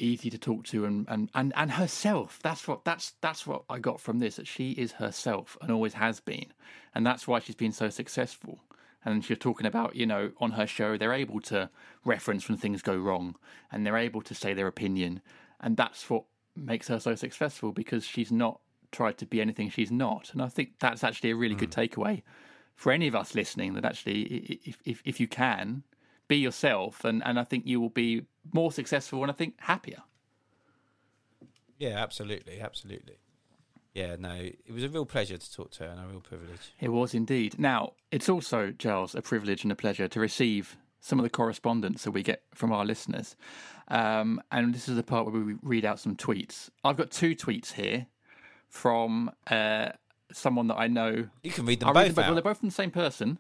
[0.02, 2.40] easy to talk to and, and, and, and herself.
[2.42, 5.94] That's what that's that's what I got from this, that she is herself and always
[5.94, 6.48] has been.
[6.94, 8.60] And that's why she's been so successful.
[9.06, 11.70] And she's talking about, you know, on her show, they're able to
[12.04, 13.36] reference when things go wrong
[13.72, 15.22] and they're able to say their opinion.
[15.62, 18.60] And that's what makes her so successful because she's not
[18.92, 20.32] tried to be anything she's not.
[20.34, 21.80] And I think that's actually a really good hmm.
[21.80, 22.24] takeaway
[22.76, 24.22] for any of us listening that actually,
[24.66, 25.84] if, if, if you can,
[26.28, 27.04] be yourself.
[27.04, 30.04] And, and I think you will be more successful and I think happier.
[31.78, 32.60] Yeah, absolutely.
[32.60, 33.16] Absolutely.
[33.94, 36.74] Yeah, no, it was a real pleasure to talk to her and a real privilege.
[36.80, 37.58] It was indeed.
[37.58, 42.04] Now, it's also, Giles, a privilege and a pleasure to receive some of the correspondence
[42.04, 43.36] that we get from our listeners.
[43.88, 46.70] Um, and this is the part where we read out some tweets.
[46.84, 48.08] I've got two tweets here
[48.68, 49.90] from uh,
[50.32, 51.28] someone that I know.
[51.44, 53.40] You can read them I'll read both them, well, they're both from the same person.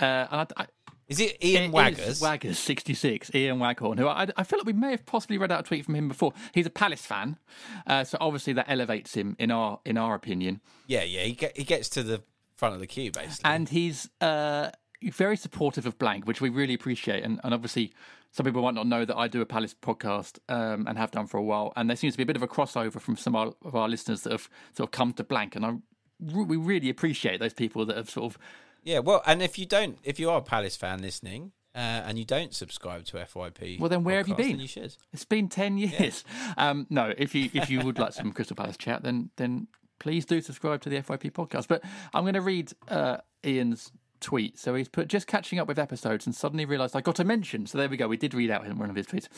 [0.00, 0.66] Uh, and I, I,
[1.08, 2.20] Is it Ian it Waggers?
[2.20, 5.60] Waggers, 66, Ian Waghorn, who I, I feel like we may have possibly read out
[5.60, 6.34] a tweet from him before.
[6.52, 7.38] He's a Palace fan,
[7.86, 10.60] uh, so obviously that elevates him in our in our opinion.
[10.86, 11.22] yeah, yeah.
[11.22, 12.22] He, get, he gets to the
[12.54, 13.50] front of the queue, basically.
[13.50, 14.70] and he's uh,
[15.02, 17.24] very supportive of Blank, which we really appreciate.
[17.24, 17.94] And, and obviously,
[18.32, 21.26] some people might not know that I do a Palace podcast um, and have done
[21.26, 21.72] for a while.
[21.76, 23.74] And there seems to be a bit of a crossover from some of our, of
[23.74, 25.76] our listeners that have sort of come to Blank, and I
[26.20, 28.38] we really appreciate those people that have sort of
[28.84, 32.18] Yeah, well, and if you don't, if you are a Palace fan listening uh, and
[32.18, 34.58] you don't subscribe to FYP, Well, then where have you been?
[34.60, 34.96] you should.
[35.12, 36.24] It's been ten years.
[36.56, 39.68] Um, no, if you if you would like some Crystal Palace chat, then then
[39.98, 41.68] please do subscribe to the FYP podcast.
[41.68, 41.82] But
[42.14, 43.90] I'm going to read uh, Ian's
[44.20, 44.58] tweet.
[44.58, 47.66] So he's put just catching up with episodes and suddenly realised I got to mention.
[47.66, 48.08] So there we go.
[48.08, 49.28] We did read out one of his tweets.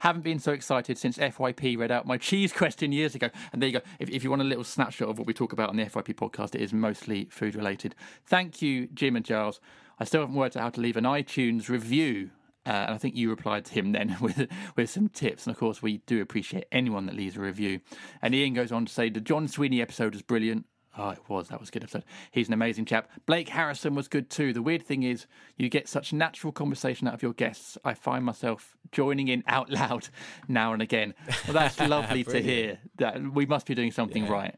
[0.00, 3.30] Haven't been so excited since FYP read out my cheese question years ago.
[3.52, 3.84] And there you go.
[3.98, 6.14] If, if you want a little snapshot of what we talk about on the FYP
[6.14, 7.94] podcast, it is mostly food related.
[8.24, 9.60] Thank you, Jim and Giles.
[9.98, 12.30] I still haven't worked out how to leave an iTunes review.
[12.66, 15.46] Uh, and I think you replied to him then with with some tips.
[15.46, 17.80] And of course, we do appreciate anyone that leaves a review.
[18.20, 20.66] And Ian goes on to say the John Sweeney episode was brilliant.
[20.98, 21.48] Oh, it was.
[21.48, 22.04] That was a good episode.
[22.30, 23.10] He's an amazing chap.
[23.26, 24.52] Blake Harrison was good too.
[24.52, 25.26] The weird thing is,
[25.58, 27.76] you get such natural conversation out of your guests.
[27.84, 30.08] I find myself joining in out loud
[30.48, 31.14] now and again.
[31.46, 32.78] Well, that's lovely to hear.
[32.96, 34.32] That we must be doing something Yeah.
[34.32, 34.54] right.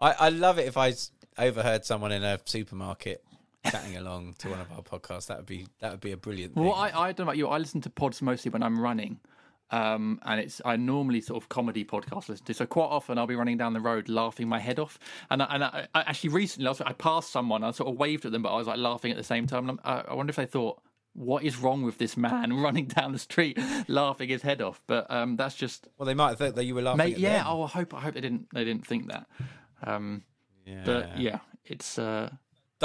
[0.00, 0.94] I, I love it if I
[1.38, 3.22] overheard someone in a supermarket
[3.70, 5.26] chatting along to one of our podcasts.
[5.28, 6.54] That would be that would be a brilliant.
[6.54, 6.64] Thing.
[6.64, 7.46] Well, I, I don't know about you.
[7.48, 9.20] I listen to pods mostly when I'm running.
[9.74, 12.54] Um, and it's I normally sort of comedy podcasts listen to.
[12.54, 15.00] So quite often I'll be running down the road laughing my head off.
[15.30, 17.64] And I, and I, I actually recently I, was, I passed someone.
[17.64, 19.80] I sort of waved at them, but I was like laughing at the same time.
[19.84, 20.80] I, I wonder if they thought
[21.14, 24.80] what is wrong with this man running down the street laughing his head off.
[24.86, 26.98] But um, that's just Well, they might have thought that you were laughing.
[26.98, 27.42] Mate, at yeah.
[27.44, 29.26] Oh, I hope I hope they didn't they didn't think that.
[29.82, 30.22] Um,
[30.64, 30.82] yeah.
[30.84, 32.30] but yeah, it's uh,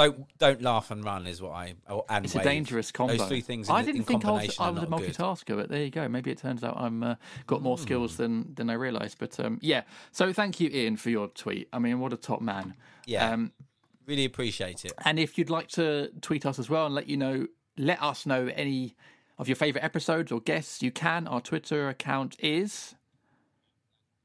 [0.02, 1.74] Don't don't laugh and run is what I.
[1.88, 3.16] Oh, and it's a dangerous combo.
[3.16, 3.68] Those three things.
[3.68, 5.12] I didn't in think I was, I was a not good.
[5.14, 6.08] multitasker, but there you go.
[6.08, 7.14] Maybe it turns out I'm uh,
[7.46, 8.22] got more skills Hmm.
[8.22, 9.18] than than I realised.
[9.18, 9.82] But um, yeah,
[10.12, 11.68] so thank you, Ian, for your tweet.
[11.72, 12.74] I mean, what a top man.
[13.06, 13.30] Yeah.
[13.30, 13.52] Um,
[14.06, 14.92] Really appreciate it.
[15.04, 17.46] And if you'd like to tweet us as well and let you know,
[17.76, 18.96] let us know any
[19.38, 21.28] of your favourite episodes or guests, you can.
[21.28, 22.96] Our Twitter account is,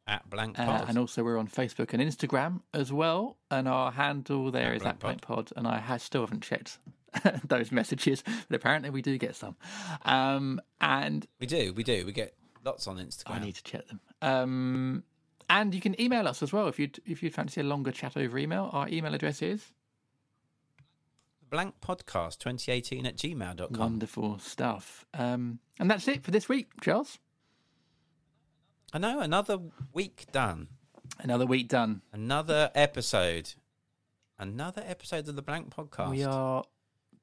[0.07, 3.37] At blank uh, and also we're on Facebook and Instagram as well.
[3.49, 5.49] And our handle there At is Blank at Blank Pod.
[5.55, 6.77] And I ha- still haven't checked
[7.47, 9.55] those messages, but apparently we do get some.
[10.03, 12.05] Um, and we do, we do.
[12.05, 13.31] We get lots on Instagram.
[13.31, 13.99] I need to check them.
[14.21, 15.03] Um,
[15.49, 18.15] and you can email us as well if you'd if you'd fancy a longer chat
[18.17, 18.69] over email.
[18.73, 19.71] Our email address is
[21.49, 23.79] blank podcast 2018 at gmail.com.
[23.79, 25.05] wonderful stuff.
[25.13, 27.19] Um, and that's it for this week, Charles.
[28.95, 29.59] I know, another
[29.91, 30.69] week done.
[31.19, 32.01] Another week done.
[32.13, 33.51] Another episode.
[34.39, 36.11] Another episode of the blank podcast.
[36.11, 36.63] We are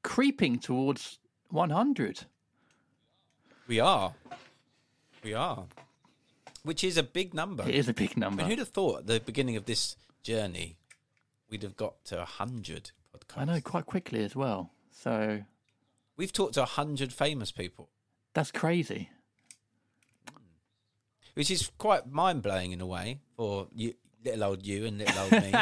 [0.03, 1.19] creeping towards
[1.49, 2.27] 100.
[3.69, 4.13] We are.
[5.25, 5.65] We are.
[6.63, 7.67] Which is a big number.
[7.67, 8.43] It is a big number.
[8.43, 10.77] mean, who'd have thought at the beginning of this journey
[11.49, 13.39] we'd have got to 100 podcasts?
[13.39, 14.73] I know quite quickly as well.
[14.91, 15.41] So
[16.19, 17.89] We've talked to 100 famous people,
[18.35, 19.09] that's crazy.
[21.35, 23.95] Which is quite mind blowing in a way for you,
[24.25, 25.53] little old you and little old me.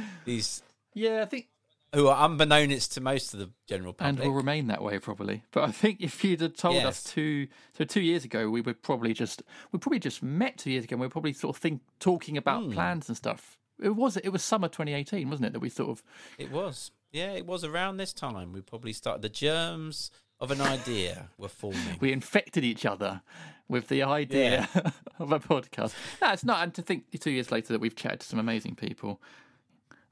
[0.24, 0.62] These
[0.94, 1.48] Yeah, I think,
[1.94, 5.42] who are unbeknownst to most of the general public and will remain that way probably.
[5.50, 8.82] But I think if you'd have told us two, so two years ago, we would
[8.82, 10.94] probably just, we probably just met two years ago.
[10.94, 12.72] and We were probably sort of think talking about Hmm.
[12.72, 13.58] plans and stuff.
[13.82, 15.52] It was, it was summer 2018, wasn't it?
[15.54, 16.02] That we sort of
[16.38, 16.90] It was.
[17.12, 18.52] Yeah, it was around this time.
[18.52, 19.22] We probably started.
[19.22, 21.96] The germs of an idea were forming.
[21.98, 23.22] we infected each other
[23.70, 24.68] with the idea
[25.18, 25.94] of a podcast.
[26.20, 26.62] No, it's not.
[26.62, 29.22] And to think two years later that we've chatted to some amazing people.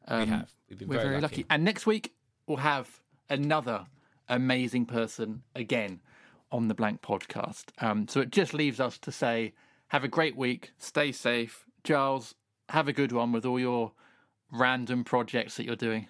[0.08, 0.50] we have.
[0.70, 1.44] We've been We're very, very, lucky.
[1.50, 2.14] And next week
[2.46, 3.86] we'll have another
[4.28, 6.00] amazing person again
[6.52, 7.64] on the Blank Podcast.
[7.80, 9.54] Um, so it just leaves us to say,
[9.88, 12.34] have a great week, stay safe, Giles.
[12.70, 13.92] Have a good one with all your
[14.52, 16.06] random projects that you're doing,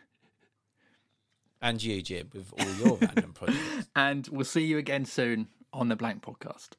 [1.62, 3.88] And you, Jim, with all your random projects.
[3.96, 6.70] and we'll see you again soon on the Blank Podcast.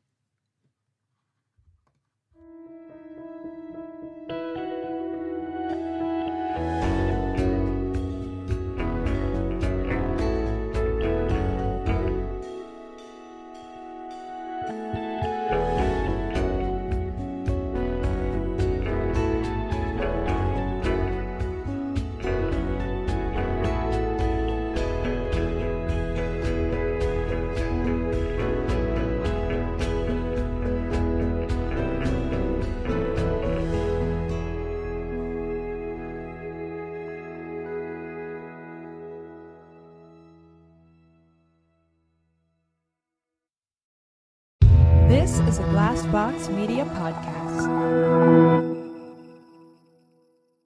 [45.59, 48.38] A Glassbox Media podcast.